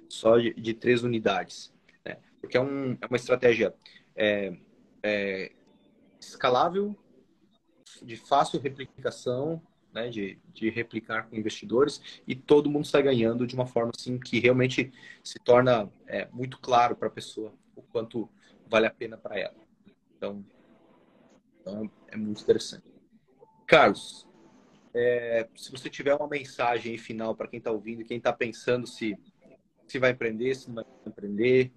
só 0.09 0.39
de, 0.39 0.55
de 0.55 0.75
três 0.75 1.03
unidades. 1.03 1.73
Né? 2.07 2.19
Porque 2.41 2.57
é, 2.57 2.61
um, 2.61 2.93
é 3.01 3.07
uma 3.07 3.17
estratégia 3.17 3.75
é, 4.15 4.57
é, 5.03 5.53
escalável, 6.21 6.97
de 8.03 8.17
fácil 8.17 8.61
replicação, 8.61 9.61
né, 9.93 10.09
de, 10.09 10.39
de 10.53 10.69
replicar 10.69 11.29
com 11.29 11.37
investidores 11.37 12.21
e 12.27 12.35
todo 12.35 12.71
mundo 12.71 12.85
está 12.85 13.01
ganhando 13.01 13.47
de 13.47 13.55
uma 13.55 13.67
forma 13.67 13.93
assim 13.97 14.19
que 14.19 14.39
realmente 14.39 14.93
se 15.25 15.39
torna 15.39 15.91
é, 16.07 16.29
muito 16.33 16.61
claro 16.61 16.95
para 16.95 17.09
a 17.09 17.11
pessoa 17.11 17.55
o 17.75 17.83
quanto 17.83 18.29
vale 18.69 18.87
a 18.87 18.91
pena 18.91 19.17
para 19.17 19.39
ela. 19.39 19.55
Então, 20.17 20.45
então, 21.61 21.91
é 22.09 22.17
muito 22.17 22.43
interessante. 22.43 22.85
Carlos, 23.67 24.27
é, 24.95 25.49
se 25.57 25.73
você 25.73 25.91
tiver 25.91 26.15
uma 26.15 26.29
mensagem 26.29 26.97
final 26.97 27.35
para 27.35 27.49
quem 27.49 27.59
está 27.59 27.71
ouvindo, 27.71 28.05
quem 28.05 28.19
está 28.19 28.33
pensando 28.33 28.87
se, 28.87 29.19
se 29.87 29.99
vai 29.99 30.13
empreender, 30.13 30.55
se 30.55 30.69
não 30.69 30.77
vai 30.77 30.85
empreender, 31.07 31.73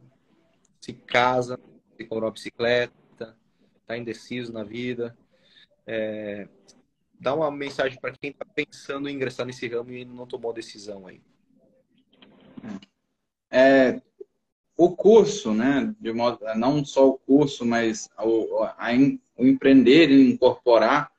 se 0.80 0.94
casa, 0.94 1.60
se 1.98 2.04
comprou 2.04 2.24
uma 2.24 2.32
bicicleta, 2.32 3.38
está 3.82 3.98
indeciso 3.98 4.54
na 4.54 4.64
vida, 4.64 5.18
é, 5.86 6.48
dá 7.20 7.34
uma 7.34 7.52
mensagem 7.52 8.00
para 8.00 8.14
quem 8.14 8.32
está 8.32 8.46
pensando 8.46 9.10
em 9.10 9.16
ingressar 9.16 9.46
nesse 9.46 9.68
ramo 9.68 9.92
e 9.92 10.06
não 10.06 10.26
tomou 10.26 10.54
decisão 10.54 11.08
aí. 11.08 11.22
É, 13.52 14.00
o 14.78 14.96
curso, 14.96 15.54
né, 15.54 15.94
de 16.00 16.14
modo, 16.14 16.40
não 16.56 16.86
só 16.86 17.10
o 17.10 17.18
curso, 17.18 17.66
mas 17.66 18.10
o, 18.18 18.64
a, 18.64 18.90
o 19.36 19.46
empreender 19.46 20.10
e 20.10 20.32
incorporar, 20.32 21.12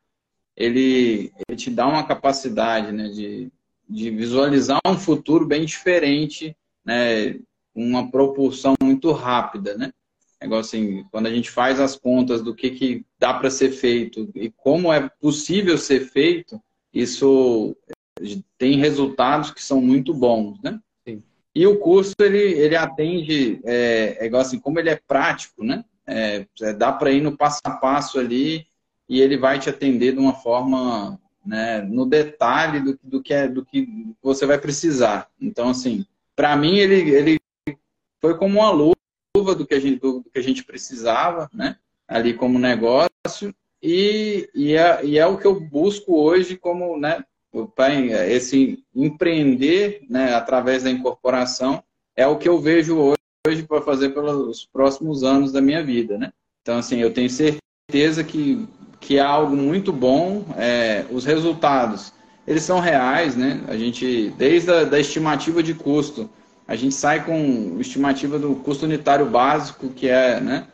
ele, 0.57 1.33
ele 1.49 1.57
te 1.57 1.71
dá 1.71 1.87
uma 1.87 2.07
capacidade 2.07 2.93
né, 2.93 3.09
de, 3.09 3.51
de 3.89 4.11
visualizar 4.11 4.81
um 4.87 4.99
futuro 4.99 5.47
bem 5.47 5.65
diferente, 5.65 6.57
né, 6.85 7.39
uma 7.75 8.11
propulsão 8.11 8.75
muito 8.83 9.13
rápida, 9.13 9.77
né? 9.77 9.93
Negócio 10.41 10.79
assim, 10.79 11.05
quando 11.11 11.27
a 11.27 11.31
gente 11.31 11.51
faz 11.51 11.79
as 11.79 11.97
contas 11.97 12.43
do 12.43 12.55
que, 12.55 12.71
que 12.71 13.05
dá 13.19 13.35
para 13.35 13.51
ser 13.51 13.73
feito 13.73 14.31
e 14.35 14.51
como 14.51 14.93
é 14.93 15.09
possível 15.21 15.77
ser 15.77 16.09
feito, 16.09 16.61
isso 16.93 17.77
tem 18.57 18.79
resultados 18.79 19.51
que 19.51 19.63
são 19.63 19.81
muito 19.81 20.15
bons, 20.15 20.59
né? 20.63 20.81
E 21.55 21.67
o 21.67 21.79
curso, 21.79 22.15
ele, 22.21 22.39
ele 22.39 22.77
atende, 22.77 23.61
é, 23.65 24.19
é 24.21 24.27
igual 24.27 24.43
assim, 24.43 24.59
como 24.59 24.79
ele 24.79 24.89
é 24.89 24.97
prático, 24.97 25.65
né? 25.65 25.85
É, 26.07 26.47
é 26.63 26.73
dá 26.73 26.93
para 26.93 27.11
ir 27.11 27.21
no 27.21 27.37
passo 27.37 27.61
a 27.65 27.73
passo 27.73 28.19
ali 28.19 28.67
e 29.09 29.21
ele 29.21 29.37
vai 29.37 29.59
te 29.59 29.69
atender 29.69 30.13
de 30.13 30.19
uma 30.19 30.35
forma, 30.35 31.21
né, 31.45 31.83
no 31.83 32.07
detalhe 32.07 32.81
do, 32.81 32.99
do, 33.03 33.23
que 33.23 33.35
é, 33.35 33.49
do 33.49 33.65
que 33.65 33.87
você 34.23 34.47
vai 34.47 34.59
precisar. 34.59 35.29
Então, 35.41 35.71
assim, 35.71 36.07
para 36.37 36.57
mim, 36.57 36.77
ele, 36.77 37.11
ele 37.11 37.41
foi 38.21 38.37
como 38.37 38.61
uma 38.61 38.71
luva 38.71 39.55
do 39.55 39.67
que 39.67 39.75
a 39.75 39.81
gente, 39.81 39.99
do, 40.01 40.21
do 40.21 40.31
que 40.31 40.39
a 40.39 40.43
gente 40.43 40.65
precisava, 40.65 41.49
né? 41.53 41.77
Ali 42.07 42.35
como 42.35 42.59
negócio. 42.59 43.55
E, 43.83 44.49
e, 44.55 44.75
é, 44.75 45.05
e 45.05 45.19
é 45.19 45.27
o 45.27 45.39
que 45.39 45.47
eu 45.47 45.59
busco 45.59 46.15
hoje 46.21 46.57
como, 46.57 46.99
né, 46.99 47.25
esse 48.29 48.85
empreender 48.95 50.05
né, 50.09 50.35
através 50.35 50.83
da 50.83 50.91
incorporação 50.91 51.83
é 52.15 52.27
o 52.27 52.37
que 52.37 52.49
eu 52.49 52.61
vejo 52.61 53.15
hoje 53.47 53.63
para 53.63 53.81
fazer 53.81 54.11
pelos 54.11 54.67
próximos 54.67 55.25
anos 55.25 55.51
da 55.51 55.61
minha 55.61 55.83
vida, 55.83 56.19
né? 56.19 56.33
Então, 56.61 56.77
assim, 56.79 56.99
eu 56.99 57.13
tenho 57.13 57.31
certeza 57.31 58.23
que, 58.23 58.69
que 59.01 59.17
é 59.17 59.21
algo 59.21 59.57
muito 59.57 59.93
bom. 59.93 60.45
É, 60.59 61.07
os 61.11 61.25
resultados, 61.25 62.13
eles 62.47 62.63
são 62.63 62.79
reais, 62.79 63.35
né? 63.35 63.65
A 63.67 63.77
gente, 63.77 64.31
desde 64.37 64.71
a 64.71 64.85
da 64.85 65.01
estimativa 65.01 65.63
de 65.63 65.73
custo, 65.73 66.29
a 66.71 66.77
gente 66.77 66.95
sai 66.95 67.25
com 67.25 67.79
estimativa 67.81 68.39
do 68.39 68.55
custo 68.55 68.85
unitário 68.85 69.27
básico, 69.27 69.89
que 69.89 70.09
é, 70.09 70.41
né? 70.41 70.69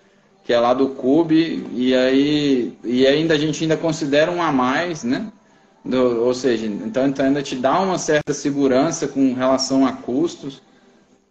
Que 0.44 0.52
é 0.52 0.60
lá 0.60 0.74
do 0.74 0.90
CUB, 0.90 1.66
e 1.72 1.94
aí 1.94 2.76
e 2.84 3.06
ainda 3.06 3.32
a 3.32 3.38
gente 3.38 3.64
ainda 3.64 3.78
considera 3.78 4.30
um 4.30 4.42
a 4.42 4.52
mais, 4.52 5.02
né? 5.02 5.32
Do, 5.82 6.22
ou 6.22 6.34
seja, 6.34 6.66
então, 6.66 7.06
então 7.06 7.24
ainda 7.24 7.42
te 7.42 7.56
dá 7.56 7.80
uma 7.80 7.96
certa 7.96 8.34
segurança 8.34 9.08
com 9.08 9.32
relação 9.32 9.86
a 9.86 9.92
custos. 9.92 10.60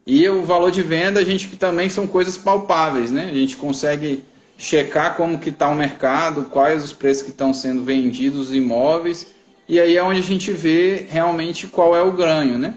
E 0.04 0.28
o 0.28 0.44
valor 0.44 0.72
de 0.72 0.82
venda, 0.82 1.20
a 1.20 1.24
gente 1.24 1.48
que 1.48 1.56
também 1.56 1.88
são 1.88 2.08
coisas 2.08 2.36
palpáveis, 2.36 3.12
né? 3.12 3.26
A 3.26 3.36
gente 3.36 3.56
consegue 3.58 4.24
checar 4.58 5.16
como 5.16 5.38
que 5.38 5.50
está 5.50 5.70
o 5.70 5.76
mercado, 5.76 6.46
quais 6.46 6.84
os 6.84 6.92
preços 6.92 7.22
que 7.22 7.30
estão 7.30 7.54
sendo 7.54 7.84
vendidos 7.84 8.50
os 8.50 8.56
imóveis, 8.56 9.28
e 9.70 9.80
aí 9.80 9.96
é 9.96 10.02
onde 10.02 10.22
a 10.22 10.24
gente 10.24 10.52
vê 10.52 11.06
realmente 11.08 11.68
qual 11.68 11.96
é 11.96 12.02
o 12.02 12.12
ganho, 12.12 12.58
né? 12.58 12.74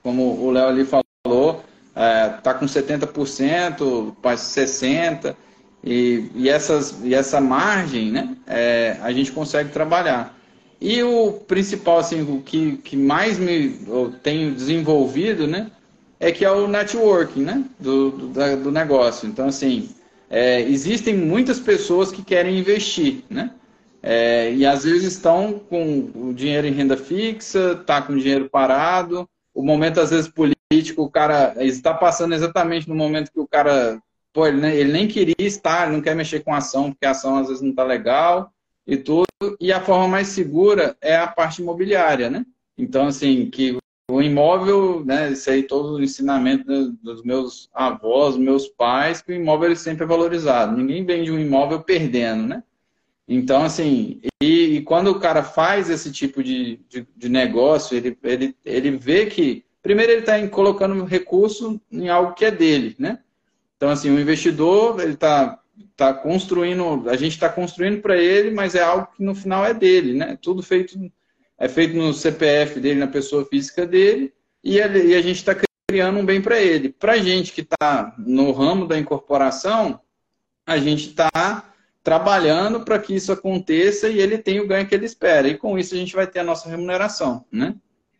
Como 0.00 0.22
o 0.22 0.50
Léo 0.52 0.68
ali 0.68 0.84
falou, 0.84 1.07
com 2.58 2.66
70%, 2.66 4.14
quase 4.20 4.60
60%, 4.60 5.34
e, 5.82 6.30
e, 6.34 6.48
essas, 6.48 6.98
e 7.02 7.14
essa 7.14 7.40
margem, 7.40 8.10
né? 8.10 8.36
É, 8.46 8.96
a 9.00 9.12
gente 9.12 9.30
consegue 9.32 9.70
trabalhar. 9.70 10.36
E 10.80 11.02
o 11.02 11.32
principal, 11.32 11.98
assim, 11.98 12.22
o 12.22 12.40
que, 12.40 12.76
que 12.78 12.96
mais 12.96 13.38
me 13.38 13.80
eu 13.86 14.14
tenho 14.22 14.54
desenvolvido, 14.54 15.46
né, 15.46 15.70
é 16.20 16.30
que 16.30 16.44
é 16.44 16.50
o 16.50 16.68
networking, 16.68 17.42
né, 17.42 17.64
do, 17.80 18.10
do, 18.10 18.56
do 18.62 18.70
negócio. 18.70 19.28
Então, 19.28 19.48
assim, 19.48 19.90
é, 20.30 20.60
existem 20.62 21.16
muitas 21.16 21.58
pessoas 21.58 22.12
que 22.12 22.22
querem 22.22 22.58
investir, 22.58 23.24
né, 23.28 23.52
é, 24.00 24.52
e 24.52 24.64
às 24.64 24.84
vezes 24.84 25.14
estão 25.14 25.60
com 25.68 26.10
o 26.14 26.32
dinheiro 26.32 26.66
em 26.66 26.72
renda 26.72 26.96
fixa, 26.96 27.74
tá 27.84 28.00
com 28.00 28.12
o 28.12 28.20
dinheiro 28.20 28.48
parado, 28.48 29.28
o 29.58 29.62
momento, 29.64 29.98
às 29.98 30.10
vezes, 30.10 30.28
político, 30.28 31.02
o 31.02 31.10
cara 31.10 31.52
está 31.58 31.92
passando 31.92 32.32
exatamente 32.32 32.88
no 32.88 32.94
momento 32.94 33.32
que 33.32 33.40
o 33.40 33.48
cara, 33.48 34.00
pô, 34.32 34.46
ele, 34.46 34.64
ele 34.68 34.92
nem 34.92 35.08
queria 35.08 35.34
estar, 35.40 35.84
ele 35.86 35.96
não 35.96 36.00
quer 36.00 36.14
mexer 36.14 36.44
com 36.44 36.54
a 36.54 36.58
ação, 36.58 36.92
porque 36.92 37.04
a 37.04 37.10
ação 37.10 37.36
às 37.36 37.48
vezes 37.48 37.60
não 37.60 37.70
está 37.70 37.82
legal, 37.82 38.52
e 38.86 38.96
tudo, 38.96 39.26
e 39.58 39.72
a 39.72 39.80
forma 39.80 40.06
mais 40.06 40.28
segura 40.28 40.96
é 41.00 41.16
a 41.16 41.26
parte 41.26 41.60
imobiliária, 41.60 42.30
né? 42.30 42.46
Então, 42.78 43.08
assim, 43.08 43.50
que 43.50 43.76
o 44.08 44.22
imóvel, 44.22 45.04
né, 45.04 45.32
isso 45.32 45.50
aí 45.50 45.64
todo 45.64 45.96
o 45.96 46.02
ensinamento 46.04 46.92
dos 47.02 47.24
meus 47.24 47.68
avós, 47.74 48.36
meus 48.36 48.68
pais, 48.68 49.20
que 49.20 49.32
o 49.32 49.34
imóvel 49.34 49.74
sempre 49.74 50.04
é 50.04 50.06
valorizado. 50.06 50.76
Ninguém 50.76 51.04
vende 51.04 51.32
um 51.32 51.38
imóvel 51.38 51.80
perdendo, 51.80 52.46
né? 52.46 52.62
Então, 53.26 53.64
assim, 53.64 54.20
e, 54.40 54.57
e 54.78 54.82
quando 54.82 55.08
o 55.08 55.18
cara 55.18 55.42
faz 55.42 55.90
esse 55.90 56.12
tipo 56.12 56.40
de, 56.40 56.78
de, 56.88 57.04
de, 57.16 57.28
negócio, 57.28 57.96
ele, 57.96 58.16
ele, 58.22 58.56
ele 58.64 58.90
vê 58.92 59.26
que, 59.26 59.64
primeiro, 59.82 60.12
ele 60.12 60.20
está 60.20 60.46
colocando 60.46 61.04
recurso 61.04 61.80
em 61.90 62.08
algo 62.08 62.32
que 62.32 62.44
é 62.44 62.50
dele, 62.52 62.94
né? 62.96 63.18
Então, 63.76 63.90
assim, 63.90 64.08
o 64.08 64.20
investidor, 64.20 65.00
ele 65.00 65.14
está 65.14 65.58
tá 65.96 66.14
construindo, 66.14 67.10
a 67.10 67.16
gente 67.16 67.32
está 67.32 67.48
construindo 67.48 68.00
para 68.00 68.16
ele, 68.16 68.52
mas 68.52 68.76
é 68.76 68.82
algo 68.84 69.08
que 69.16 69.20
no 69.20 69.34
final 69.34 69.64
é 69.64 69.74
dele, 69.74 70.14
né? 70.14 70.38
Tudo 70.40 70.62
feito 70.62 70.96
é 71.58 71.68
feito 71.68 71.96
no 71.96 72.14
CPF 72.14 72.78
dele, 72.78 73.00
na 73.00 73.08
pessoa 73.08 73.44
física 73.44 73.84
dele, 73.84 74.32
e, 74.62 74.78
ele, 74.78 75.08
e 75.08 75.14
a 75.16 75.20
gente 75.20 75.38
está 75.38 75.56
criando 75.88 76.20
um 76.20 76.24
bem 76.24 76.40
para 76.40 76.60
ele. 76.60 76.90
Para 76.90 77.14
a 77.14 77.18
gente 77.18 77.52
que 77.52 77.62
está 77.62 78.14
no 78.16 78.52
ramo 78.52 78.86
da 78.86 78.96
incorporação, 78.96 80.00
a 80.64 80.78
gente 80.78 81.08
está 81.08 81.67
trabalhando 82.08 82.80
para 82.80 82.98
que 82.98 83.14
isso 83.14 83.30
aconteça 83.30 84.08
e 84.08 84.18
ele 84.18 84.38
tenha 84.38 84.62
o 84.62 84.66
ganho 84.66 84.88
que 84.88 84.94
ele 84.94 85.04
espera. 85.04 85.46
E 85.46 85.58
com 85.58 85.78
isso 85.78 85.94
a 85.94 85.98
gente 85.98 86.16
vai 86.16 86.26
ter 86.26 86.38
a 86.40 86.44
nossa 86.44 86.66
remuneração, 86.66 87.44
né? 87.52 87.74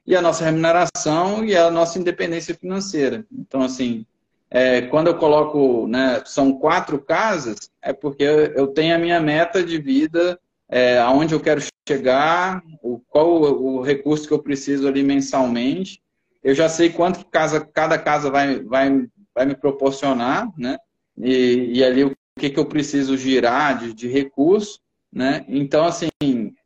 e 0.06 0.14
a 0.14 0.20
nossa 0.20 0.44
remuneração 0.44 1.42
e 1.42 1.56
a 1.56 1.70
nossa 1.70 1.98
independência 1.98 2.54
financeira. 2.54 3.26
Então, 3.32 3.62
assim, 3.62 4.04
é, 4.50 4.82
quando 4.82 5.06
eu 5.06 5.14
coloco, 5.14 5.86
né, 5.86 6.22
são 6.26 6.58
quatro 6.58 6.98
casas, 6.98 7.70
é 7.82 7.94
porque 7.94 8.24
eu 8.24 8.66
tenho 8.66 8.94
a 8.94 8.98
minha 8.98 9.20
meta 9.20 9.62
de 9.62 9.78
vida, 9.78 10.38
é, 10.68 10.98
aonde 10.98 11.34
eu 11.34 11.40
quero 11.40 11.62
chegar, 11.88 12.62
o, 12.82 13.00
qual 13.08 13.26
o, 13.30 13.76
o, 13.76 13.82
recurso 13.82 14.28
que 14.28 14.34
eu 14.34 14.38
preciso 14.38 14.86
ali 14.86 15.02
mensalmente. 15.02 16.02
Eu 16.44 16.54
já 16.54 16.68
sei 16.68 16.90
quanto 16.90 17.20
que 17.20 17.30
casa, 17.30 17.60
cada 17.60 17.98
casa 17.98 18.30
vai, 18.30 18.60
vai, 18.60 19.06
vai 19.34 19.46
me 19.46 19.54
proporcionar, 19.54 20.46
né? 20.58 20.78
E, 21.18 21.70
e 21.74 21.84
ali 21.84 22.04
o 22.04 22.16
que, 22.38 22.50
que 22.50 22.58
eu 22.58 22.64
preciso 22.64 23.16
girar 23.16 23.78
de, 23.78 23.92
de 23.92 24.08
recurso, 24.08 24.80
né? 25.12 25.44
Então, 25.48 25.84
assim, 25.84 26.08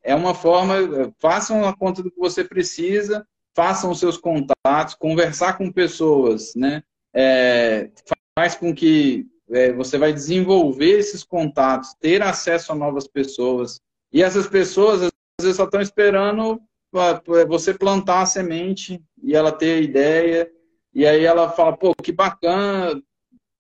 é 0.03 0.15
uma 0.15 0.35
forma, 0.35 0.75
façam 1.19 1.67
a 1.67 1.77
conta 1.77 2.03
do 2.03 2.11
que 2.11 2.19
você 2.19 2.45
precisa, 2.45 3.27
façam 3.55 3.91
os 3.91 3.99
seus 3.99 4.17
contatos, 4.17 4.95
conversar 4.95 5.59
com 5.59 5.73
pessoas, 5.73 6.55
né? 6.55 6.83
É, 7.15 7.91
faz 8.39 8.55
com 8.55 8.75
que 8.75 9.27
é, 9.51 9.73
você 9.73 9.99
vai 9.99 10.13
desenvolver 10.13 10.99
esses 10.99 11.23
contatos, 11.23 11.95
ter 12.01 12.23
acesso 12.23 12.73
a 12.73 12.75
novas 12.75 13.07
pessoas. 13.07 13.81
E 14.13 14.23
essas 14.23 14.47
pessoas, 14.47 15.03
às 15.03 15.11
vezes, 15.41 15.57
só 15.57 15.65
estão 15.65 15.81
esperando 15.81 16.61
você 17.49 17.73
plantar 17.73 18.23
a 18.23 18.27
semente 18.27 19.03
e 19.23 19.35
ela 19.35 19.51
ter 19.51 19.79
a 19.79 19.81
ideia. 19.81 20.51
E 20.95 21.07
aí 21.07 21.25
ela 21.25 21.51
fala, 21.51 21.77
pô, 21.77 21.95
que 21.95 22.13
bacana, 22.13 23.03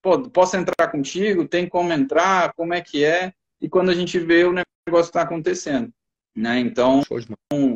pô, 0.02 0.20
posso 0.28 0.56
entrar 0.56 0.88
contigo? 0.90 1.46
Tem 1.46 1.68
como 1.68 1.92
entrar? 1.92 2.52
Como 2.54 2.74
é 2.74 2.80
que 2.80 3.04
é? 3.04 3.32
E 3.60 3.68
quando 3.68 3.90
a 3.90 3.94
gente 3.94 4.18
vê, 4.18 4.44
o 4.44 4.52
negócio 4.52 5.08
está 5.08 5.22
acontecendo. 5.22 5.92
Né? 6.34 6.58
Então, 6.58 7.02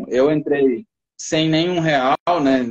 eu 0.09 0.33
entrei 0.33 0.85
sem 1.16 1.49
nenhum 1.49 1.81
real, 1.81 2.16
né, 2.43 2.66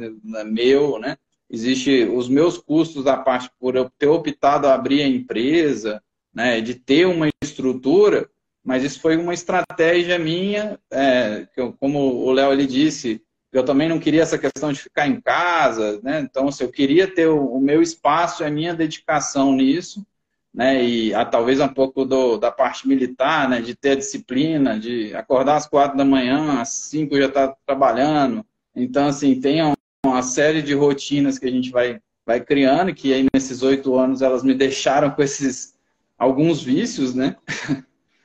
meu, 0.45 0.99
né? 0.99 1.17
Existe 1.49 2.03
os 2.03 2.27
meus 2.27 2.57
custos 2.57 3.03
da 3.03 3.17
parte 3.17 3.49
por 3.59 3.75
eu 3.75 3.89
ter 3.97 4.07
optado 4.07 4.67
a 4.67 4.73
abrir 4.73 5.01
a 5.03 5.07
empresa, 5.07 6.01
né, 6.33 6.59
de 6.59 6.75
ter 6.75 7.05
uma 7.05 7.29
estrutura, 7.41 8.29
mas 8.63 8.83
isso 8.83 8.99
foi 8.99 9.15
uma 9.15 9.33
estratégia 9.33 10.17
minha, 10.17 10.79
é, 10.91 11.47
eu, 11.55 11.71
como 11.73 11.99
o 11.99 12.31
Léo 12.31 12.49
ali 12.49 12.65
disse, 12.65 13.21
eu 13.57 13.63
também 13.63 13.87
não 13.87 13.99
queria 13.99 14.21
essa 14.21 14.37
questão 14.37 14.71
de 14.73 14.79
ficar 14.79 15.07
em 15.07 15.21
casa, 15.21 15.99
né? 16.03 16.19
Então, 16.19 16.51
se 16.51 16.63
eu 16.63 16.69
queria 16.69 17.07
ter 17.07 17.27
o, 17.27 17.55
o 17.55 17.61
meu 17.61 17.81
espaço, 17.81 18.43
a 18.43 18.49
minha 18.49 18.73
dedicação 18.73 19.53
nisso, 19.53 20.05
né? 20.53 20.83
E 20.83 21.13
a, 21.13 21.23
talvez 21.25 21.59
um 21.59 21.67
pouco 21.67 22.05
do, 22.05 22.37
da 22.37 22.51
parte 22.51 22.87
militar, 22.87 23.47
né? 23.47 23.61
De 23.61 23.75
ter 23.75 23.91
a 23.91 23.95
disciplina, 23.95 24.79
de 24.79 25.13
acordar 25.15 25.57
às 25.57 25.67
quatro 25.67 25.97
da 25.97 26.05
manhã, 26.05 26.59
às 26.59 26.69
cinco 26.69 27.17
já 27.17 27.27
estar 27.27 27.49
tá 27.49 27.57
trabalhando. 27.65 28.45
Então, 28.75 29.07
assim, 29.07 29.39
tem 29.39 29.59
uma 30.05 30.21
série 30.21 30.61
de 30.61 30.73
rotinas 30.73 31.39
que 31.39 31.45
a 31.45 31.51
gente 31.51 31.71
vai, 31.71 31.99
vai 32.25 32.41
criando, 32.41 32.93
que 32.93 33.13
aí 33.13 33.25
nesses 33.33 33.63
oito 33.63 33.95
anos 33.95 34.21
elas 34.21 34.43
me 34.43 34.53
deixaram 34.53 35.11
com 35.11 35.21
esses 35.21 35.75
alguns 36.17 36.63
vícios, 36.63 37.13
né? 37.13 37.35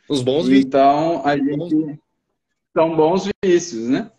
Os 0.09 0.23
bons 0.23 0.47
vícios. 0.49 0.67
Então, 0.67 1.23
a 1.25 1.37
gente... 1.37 2.01
São 2.73 2.97
bons 2.97 3.29
vícios, 3.45 3.89
né? 3.89 4.11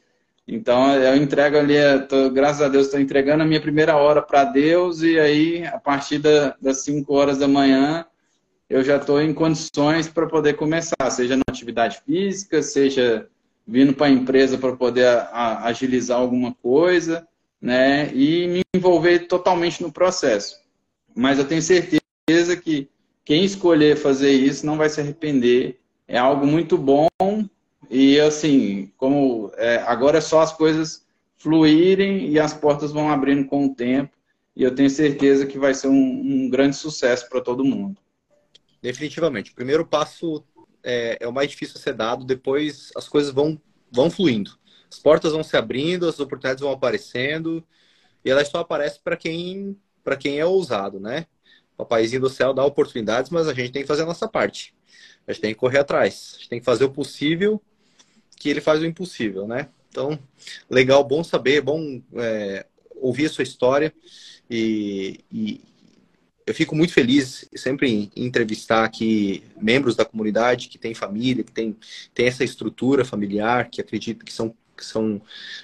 Então 0.51 0.93
eu 0.93 1.15
entrego 1.15 1.57
ali, 1.57 1.75
tô, 2.09 2.29
graças 2.29 2.61
a 2.61 2.67
Deus, 2.67 2.87
estou 2.87 2.99
entregando 2.99 3.41
a 3.41 3.45
minha 3.45 3.61
primeira 3.61 3.95
hora 3.95 4.21
para 4.21 4.43
Deus 4.43 5.01
e 5.01 5.17
aí 5.17 5.65
a 5.65 5.79
partir 5.79 6.19
da, 6.19 6.57
das 6.61 6.83
5 6.83 7.13
horas 7.13 7.37
da 7.37 7.47
manhã 7.47 8.05
eu 8.69 8.83
já 8.83 8.97
estou 8.97 9.21
em 9.21 9.33
condições 9.33 10.09
para 10.09 10.27
poder 10.27 10.55
começar, 10.55 11.09
seja 11.09 11.37
na 11.37 11.43
atividade 11.47 12.01
física, 12.05 12.61
seja 12.61 13.29
vindo 13.65 13.93
para 13.93 14.07
a 14.07 14.09
empresa 14.09 14.57
para 14.57 14.75
poder 14.75 15.07
a, 15.07 15.67
agilizar 15.67 16.19
alguma 16.19 16.53
coisa, 16.55 17.25
né? 17.61 18.13
E 18.13 18.47
me 18.47 18.61
envolver 18.75 19.27
totalmente 19.27 19.81
no 19.81 19.89
processo. 19.89 20.57
Mas 21.15 21.39
eu 21.39 21.45
tenho 21.45 21.61
certeza 21.61 22.57
que 22.61 22.89
quem 23.23 23.45
escolher 23.45 23.95
fazer 23.95 24.31
isso 24.31 24.65
não 24.65 24.77
vai 24.77 24.89
se 24.89 24.99
arrepender. 24.99 25.79
É 26.07 26.17
algo 26.17 26.45
muito 26.45 26.77
bom 26.77 27.07
e 27.93 28.17
assim, 28.21 28.89
como 28.95 29.51
é, 29.57 29.75
agora 29.85 30.19
é 30.19 30.21
só 30.21 30.39
as 30.39 30.53
coisas 30.53 31.05
fluírem 31.35 32.29
e 32.29 32.39
as 32.39 32.53
portas 32.53 32.93
vão 32.93 33.09
abrindo 33.09 33.45
com 33.47 33.65
o 33.65 33.75
tempo. 33.75 34.15
E 34.55 34.63
eu 34.63 34.73
tenho 34.73 34.89
certeza 34.89 35.45
que 35.45 35.59
vai 35.59 35.73
ser 35.73 35.89
um, 35.89 35.93
um 35.93 36.49
grande 36.49 36.77
sucesso 36.77 37.27
para 37.27 37.41
todo 37.41 37.65
mundo. 37.65 37.99
Definitivamente. 38.81 39.51
O 39.51 39.55
primeiro 39.55 39.85
passo 39.85 40.41
é, 40.81 41.17
é, 41.19 41.27
o 41.27 41.33
mais 41.33 41.49
difícil 41.49 41.75
a 41.77 41.81
ser 41.81 41.93
dado, 41.93 42.23
depois 42.23 42.91
as 42.95 43.09
coisas 43.09 43.33
vão, 43.33 43.61
vão 43.91 44.09
fluindo. 44.09 44.57
As 44.89 44.97
portas 44.97 45.33
vão 45.33 45.43
se 45.43 45.57
abrindo, 45.57 46.07
as 46.07 46.17
oportunidades 46.17 46.61
vão 46.61 46.71
aparecendo, 46.71 47.61
e 48.23 48.29
elas 48.29 48.47
só 48.47 48.59
aparecem 48.59 49.01
para 49.03 49.17
quem, 49.17 49.77
quem 50.17 50.39
é 50.39 50.45
ousado, 50.45 50.97
né? 50.97 51.25
O 51.73 51.77
Papaizinho 51.79 52.21
do 52.21 52.29
céu 52.29 52.53
dá 52.53 52.63
oportunidades, 52.63 53.29
mas 53.29 53.49
a 53.49 53.53
gente 53.53 53.73
tem 53.73 53.81
que 53.81 53.87
fazer 53.87 54.03
a 54.03 54.05
nossa 54.05 54.29
parte. 54.29 54.73
A 55.27 55.33
gente 55.33 55.41
tem 55.41 55.53
que 55.53 55.59
correr 55.59 55.79
atrás. 55.79 56.33
A 56.35 56.37
gente 56.37 56.49
tem 56.49 56.59
que 56.59 56.65
fazer 56.65 56.85
o 56.85 56.91
possível 56.91 57.61
que 58.41 58.49
ele 58.49 58.59
faz 58.59 58.81
o 58.81 58.85
impossível, 58.85 59.47
né? 59.47 59.69
Então, 59.87 60.17
legal, 60.67 61.03
bom 61.03 61.23
saber, 61.23 61.61
bom 61.61 62.01
é, 62.15 62.65
ouvir 62.95 63.27
a 63.27 63.29
sua 63.29 63.43
história 63.43 63.93
e, 64.49 65.19
e, 65.31 65.61
eu 66.47 66.55
fico 66.55 66.75
muito 66.75 66.91
feliz 66.91 67.47
sempre 67.55 67.87
em, 67.87 68.11
entrevistar 68.15 68.83
aqui 68.83 69.43
membros 69.61 69.95
da 69.95 70.03
comunidade 70.03 70.69
que 70.69 70.79
tem 70.79 70.95
família, 70.95 71.43
que 71.43 71.51
tem, 71.51 71.77
tem 72.15 72.25
essa 72.25 72.43
estrutura 72.43 73.05
familiar, 73.05 73.69
que 73.69 73.79
acredita 73.79 74.25
que 74.25 74.33
são 74.33 74.55
que 74.75 74.85
são 74.85 75.21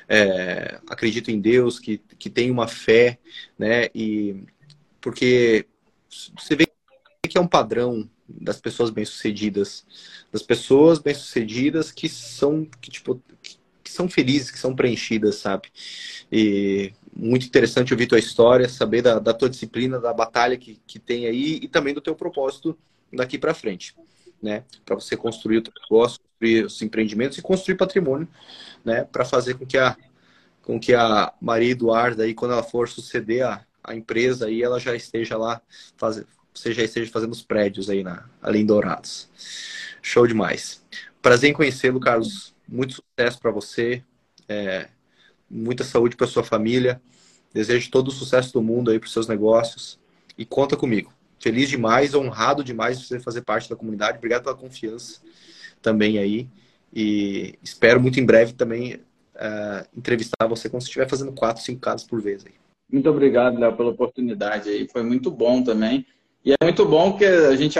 é, 0.07 0.79
acreditam 0.87 1.33
em 1.33 1.41
Deus, 1.41 1.79
que, 1.79 1.97
que 2.19 2.29
tem 2.29 2.51
uma 2.51 2.67
fé, 2.67 3.17
né? 3.57 3.87
E 3.95 4.43
porque 5.01 5.65
você 6.37 6.55
vê 6.55 6.67
que 7.27 7.37
é 7.39 7.41
um 7.41 7.47
padrão 7.47 8.07
das 8.27 8.59
pessoas 8.59 8.89
bem-sucedidas, 8.89 9.85
das 10.31 10.41
pessoas 10.41 10.99
bem-sucedidas 10.99 11.91
que 11.91 12.09
são 12.09 12.65
que 12.81 12.89
tipo 12.89 13.21
que 13.83 13.91
são 13.93 14.09
felizes, 14.09 14.51
que 14.51 14.59
são 14.59 14.75
preenchidas, 14.75 15.35
sabe? 15.35 15.69
E 16.29 16.93
muito 17.15 17.47
interessante 17.47 17.93
ouvir 17.93 18.05
tua 18.05 18.19
história, 18.19 18.67
saber 18.67 19.01
da, 19.01 19.17
da 19.17 19.33
tua 19.33 19.49
disciplina, 19.49 19.97
da 19.97 20.13
batalha 20.13 20.57
que, 20.57 20.77
que 20.85 20.99
tem 20.99 21.25
aí 21.25 21.59
e 21.63 21.67
também 21.69 21.93
do 21.93 22.01
teu 22.01 22.13
propósito 22.13 22.77
daqui 23.13 23.37
para 23.37 23.53
frente, 23.53 23.95
né? 24.41 24.65
Para 24.85 24.95
você 24.95 25.15
construir 25.15 25.59
o 25.59 25.61
teu 25.61 25.73
negócio, 25.81 26.19
construir 26.19 26.65
os 26.65 26.81
empreendimentos 26.81 27.37
e 27.37 27.41
construir 27.41 27.77
patrimônio, 27.77 28.27
né? 28.83 29.05
Para 29.05 29.23
fazer 29.23 29.53
com 29.55 29.65
que 29.65 29.77
a 29.77 29.95
com 30.61 30.77
que 30.77 30.93
a 30.93 31.33
Maria 31.39 31.71
Eduarda 31.71 32.23
aí 32.23 32.33
quando 32.33 32.51
ela 32.51 32.63
for 32.63 32.89
suceder 32.89 33.45
a, 33.45 33.65
a 33.81 33.95
empresa 33.95 34.47
aí 34.47 34.61
ela 34.61 34.81
já 34.81 34.93
esteja 34.93 35.37
lá 35.37 35.61
fazendo 35.95 36.27
você 36.57 36.73
já 36.73 36.83
esteja 36.83 37.11
fazendo 37.11 37.31
os 37.31 37.41
prédios 37.41 37.89
aí 37.89 38.03
na 38.03 38.25
além 38.41 38.65
Dourados. 38.65 39.29
Show 40.01 40.25
demais. 40.25 40.83
Prazer 41.21 41.51
em 41.51 41.53
conhecê-lo, 41.53 41.99
Carlos. 41.99 42.55
Muito 42.67 42.95
sucesso 42.95 43.39
para 43.39 43.51
você. 43.51 44.03
É, 44.49 44.87
muita 45.49 45.83
saúde 45.83 46.15
para 46.15 46.25
sua 46.25 46.43
família. 46.43 47.01
Desejo 47.53 47.91
todo 47.91 48.07
o 48.07 48.11
sucesso 48.11 48.53
do 48.53 48.61
mundo 48.61 48.89
aí 48.89 48.99
para 48.99 49.09
seus 49.09 49.27
negócios. 49.27 49.99
E 50.37 50.45
conta 50.45 50.75
comigo. 50.75 51.13
Feliz 51.39 51.69
demais, 51.69 52.15
honrado 52.15 52.63
demais 52.63 52.99
de 52.99 53.07
você 53.07 53.19
fazer 53.19 53.41
parte 53.41 53.69
da 53.69 53.75
comunidade. 53.75 54.17
Obrigado 54.17 54.43
pela 54.43 54.55
confiança 54.55 55.21
também 55.81 56.17
aí. 56.17 56.49
E 56.93 57.55
espero 57.61 58.01
muito 58.01 58.19
em 58.19 58.25
breve 58.25 58.53
também 58.53 58.95
uh, 58.95 59.87
entrevistar 59.95 60.47
você 60.47 60.69
quando 60.69 60.81
você 60.81 60.87
estiver 60.87 61.07
fazendo 61.07 61.31
quatro, 61.33 61.61
cinco 61.61 61.81
casos 61.81 62.07
por 62.07 62.21
vez 62.21 62.45
aí. 62.45 62.53
Muito 62.91 63.09
obrigado, 63.09 63.59
Léo, 63.59 63.75
pela 63.75 63.89
oportunidade 63.89 64.69
aí. 64.69 64.87
Foi 64.87 65.03
muito 65.03 65.29
bom 65.29 65.61
também. 65.61 66.05
E 66.47 66.53
é 66.53 66.63
muito 66.63 66.85
bom 66.85 67.17
que 67.17 67.25
a 67.25 67.57
gente 67.57 67.77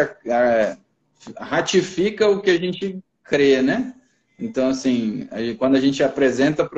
ratifica 1.38 2.28
o 2.28 2.41
que 2.41 2.49
a 2.49 2.57
gente 2.59 2.99
crê, 3.24 3.61
né? 3.61 3.93
Então, 4.38 4.68
assim, 4.68 5.26
quando 5.57 5.78
a 5.78 5.80
gente 5.80 6.03
apresenta 6.03 6.70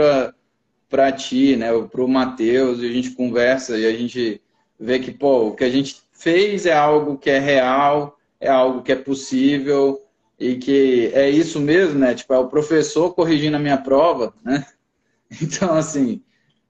para 0.87 1.11
ti, 1.11 1.55
né, 1.55 1.69
para 1.91 2.03
o 2.03 2.07
Matheus, 2.07 2.79
e 2.79 2.85
a 2.87 2.91
gente 2.91 3.09
conversa 3.15 3.75
e 3.75 3.87
a 3.87 3.91
gente 3.91 4.39
vê 4.79 4.99
que, 4.99 5.09
pô, 5.09 5.47
o 5.47 5.55
que 5.55 5.63
a 5.63 5.69
gente 5.71 6.03
fez 6.13 6.67
é 6.67 6.73
algo 6.73 7.17
que 7.17 7.31
é 7.31 7.39
real, 7.39 8.19
é 8.39 8.47
algo 8.47 8.83
que 8.83 8.91
é 8.91 8.95
possível 8.95 9.99
e 10.39 10.57
que 10.57 11.09
é 11.15 11.27
isso 11.27 11.59
mesmo, 11.59 11.97
né? 11.97 12.13
Tipo, 12.13 12.35
é 12.35 12.37
o 12.37 12.49
professor 12.49 13.15
corrigindo 13.15 13.57
a 13.57 13.59
minha 13.59 13.77
prova, 13.77 14.31
né? 14.43 14.63
Então, 15.41 15.73
assim, 15.73 16.21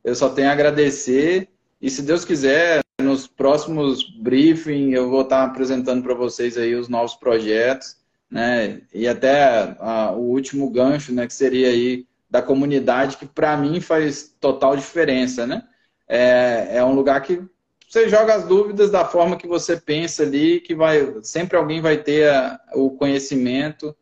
eu 0.01 0.15
só 0.15 0.29
tenho 0.29 0.47
a 0.47 0.53
agradecer 0.53 1.49
e 1.81 1.89
se 1.89 2.01
Deus 2.01 2.23
quiser, 2.23 2.81
nos 3.19 3.27
próximos 3.27 4.03
briefings 4.17 4.93
eu 4.93 5.09
vou 5.09 5.21
estar 5.21 5.43
apresentando 5.43 6.01
para 6.01 6.13
vocês 6.13 6.57
aí 6.57 6.73
os 6.73 6.87
novos 6.87 7.15
projetos, 7.15 7.97
né? 8.31 8.81
E 8.93 9.07
até 9.07 9.75
a, 9.79 10.11
o 10.11 10.21
último 10.21 10.69
gancho, 10.69 11.13
né, 11.13 11.27
que 11.27 11.33
seria 11.33 11.67
aí 11.67 12.05
da 12.29 12.41
comunidade, 12.41 13.17
que 13.17 13.25
para 13.25 13.57
mim 13.57 13.81
faz 13.81 14.33
total 14.39 14.77
diferença, 14.77 15.45
né? 15.45 15.63
É, 16.07 16.77
é 16.77 16.85
um 16.85 16.93
lugar 16.93 17.21
que 17.21 17.41
você 17.87 18.07
joga 18.07 18.35
as 18.35 18.45
dúvidas 18.45 18.89
da 18.89 19.03
forma 19.03 19.35
que 19.35 19.47
você 19.47 19.75
pensa 19.75 20.23
ali, 20.23 20.61
que 20.61 20.73
vai 20.73 21.15
sempre 21.21 21.57
alguém 21.57 21.81
vai 21.81 21.97
ter 21.97 22.29
a, 22.29 22.59
o 22.73 22.91
conhecimento 22.91 23.95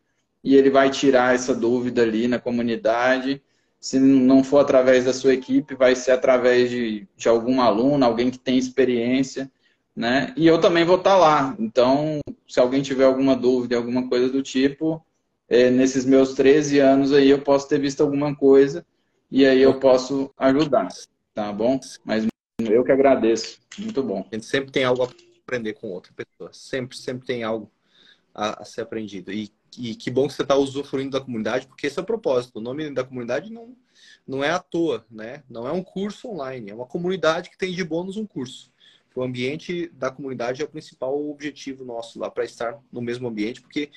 e 0.44 0.56
ele 0.56 0.70
vai 0.70 0.92
tirar 0.92 1.34
essa 1.34 1.56
dúvida 1.56 2.04
ali 2.04 2.28
na 2.28 2.38
comunidade. 2.38 3.42
Se 3.80 4.00
não 4.00 4.44
for 4.44 4.60
através 4.60 5.06
da 5.06 5.14
sua 5.14 5.34
equipe, 5.34 5.76
vai 5.76 5.96
ser 5.96 6.12
através 6.12 6.70
de, 6.70 7.08
de 7.16 7.30
algum 7.30 7.62
aluno, 7.62 8.04
alguém 8.04 8.32
que 8.32 8.40
tem 8.40 8.58
experiência, 8.58 9.52
né? 9.96 10.34
E 10.36 10.48
eu 10.48 10.60
também 10.60 10.84
vou 10.84 10.98
estar 10.98 11.16
lá. 11.18 11.56
Então, 11.60 12.20
se 12.48 12.60
alguém 12.60 12.82
tiver 12.82 13.06
alguma 13.06 13.36
dúvida, 13.36 13.78
alguma 13.78 14.08
coisa 14.10 14.30
do 14.30 14.42
tipo, 14.42 15.04
é, 15.48 15.70
nesses 15.70 16.06
meus 16.06 16.34
13 16.34 16.80
anos 16.80 17.14
aí 17.14 17.30
eu 17.30 17.42
posso 17.42 17.68
ter 17.70 17.80
visto 17.80 18.02
alguma 18.02 18.36
coisa 18.36 18.86
e 19.32 19.46
aí 19.46 19.62
eu 19.62 19.80
posso 19.80 20.32
ajudar, 20.38 20.90
tá 21.34 21.52
bom? 21.52 21.80
Mas 22.04 22.28
eu 22.60 22.84
que 22.84 22.92
agradeço. 22.92 23.60
Muito 23.78 24.02
bom. 24.02 24.26
A 24.32 24.36
gente 24.36 24.46
sempre 24.46 24.72
tem 24.72 24.84
algo 24.84 25.04
a 25.04 25.10
aprender 25.44 25.74
com 25.74 25.88
outra 25.88 26.12
pessoa. 26.14 26.52
Sempre, 26.54 26.98
sempre 26.98 27.26
tem 27.26 27.44
algo 27.44 27.72
a, 28.34 28.62
a 28.62 28.66
ser 28.66 28.82
aprendido. 28.82 29.32
E, 29.32 29.52
e 29.78 29.96
que 29.96 30.10
bom 30.10 30.28
que 30.28 30.34
você 30.34 30.42
está 30.42 30.56
usufruindo 30.56 31.12
da 31.12 31.22
comunidade, 31.22 31.68
porque 31.68 31.88
esse 31.88 32.00
é 32.00 32.02
o 32.02 32.06
propósito. 32.06 32.58
O 32.58 32.62
nome 32.62 32.90
da 32.90 33.04
comunidade 33.04 33.52
não, 33.52 33.76
não 34.28 34.44
é 34.44 34.50
à 34.50 34.60
toa, 34.60 35.06
né? 35.10 35.44
Não 35.50 35.68
é 35.68 35.72
um 35.72 35.84
curso 35.84 36.30
online, 36.30 36.72
é 36.72 36.76
uma 36.76 36.88
comunidade 36.88 37.50
que 37.50 37.58
tem 37.58 37.74
de 37.74 37.84
bônus 37.84 38.18
um 38.18 38.26
curso. 38.26 38.72
O 39.16 39.24
ambiente 39.24 39.88
da 39.94 40.12
comunidade 40.12 40.62
é 40.62 40.66
o 40.66 40.70
principal 40.70 41.30
objetivo 41.30 41.84
nosso 41.84 42.20
lá 42.20 42.30
para 42.30 42.46
estar 42.46 42.80
no 42.92 43.02
mesmo 43.02 43.28
ambiente, 43.28 43.62
porque 43.62 43.90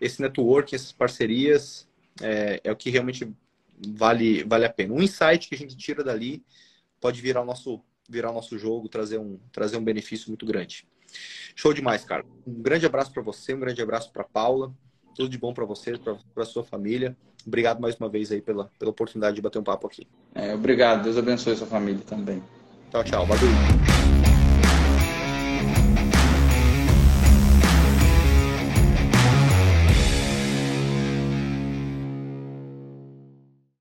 esse 0.00 0.20
network, 0.20 0.74
essas 0.74 0.92
parcerias 0.92 1.88
é, 2.20 2.60
é 2.62 2.72
o 2.72 2.76
que 2.76 2.90
realmente 2.90 3.32
vale, 3.88 4.44
vale 4.44 4.64
a 4.64 4.70
pena. 4.70 4.94
Um 4.94 5.02
insight 5.02 5.48
que 5.48 5.54
a 5.54 5.58
gente 5.58 5.76
tira 5.76 6.04
dali 6.04 6.44
pode 7.00 7.20
virar 7.20 7.42
o 7.42 7.44
nosso 7.44 7.82
virar 8.08 8.30
o 8.32 8.34
nosso 8.34 8.58
jogo, 8.58 8.88
trazer 8.88 9.18
um, 9.18 9.38
trazer 9.52 9.76
um 9.76 9.84
benefício 9.84 10.28
muito 10.28 10.44
grande. 10.44 10.84
Show 11.54 11.72
demais, 11.72 12.04
cara. 12.04 12.24
Um 12.44 12.60
grande 12.60 12.84
abraço 12.84 13.12
para 13.12 13.22
você, 13.22 13.54
um 13.54 13.60
grande 13.60 13.80
abraço 13.80 14.12
para 14.12 14.24
Paula. 14.24 14.74
Tudo 15.14 15.28
de 15.28 15.38
bom 15.38 15.52
para 15.52 15.64
você, 15.64 15.98
para 16.34 16.44
sua 16.44 16.64
família. 16.64 17.16
Obrigado 17.46 17.80
mais 17.80 17.96
uma 17.96 18.08
vez 18.08 18.30
aí 18.30 18.40
pela, 18.40 18.70
pela 18.78 18.90
oportunidade 18.90 19.36
de 19.36 19.42
bater 19.42 19.58
um 19.58 19.64
papo 19.64 19.86
aqui. 19.86 20.06
É, 20.34 20.54
obrigado. 20.54 21.04
Deus 21.04 21.16
abençoe 21.16 21.56
sua 21.56 21.66
família 21.66 22.02
também. 22.06 22.42
Tchau, 22.90 23.04
tchau. 23.04 23.26
Valeu. 23.26 24.19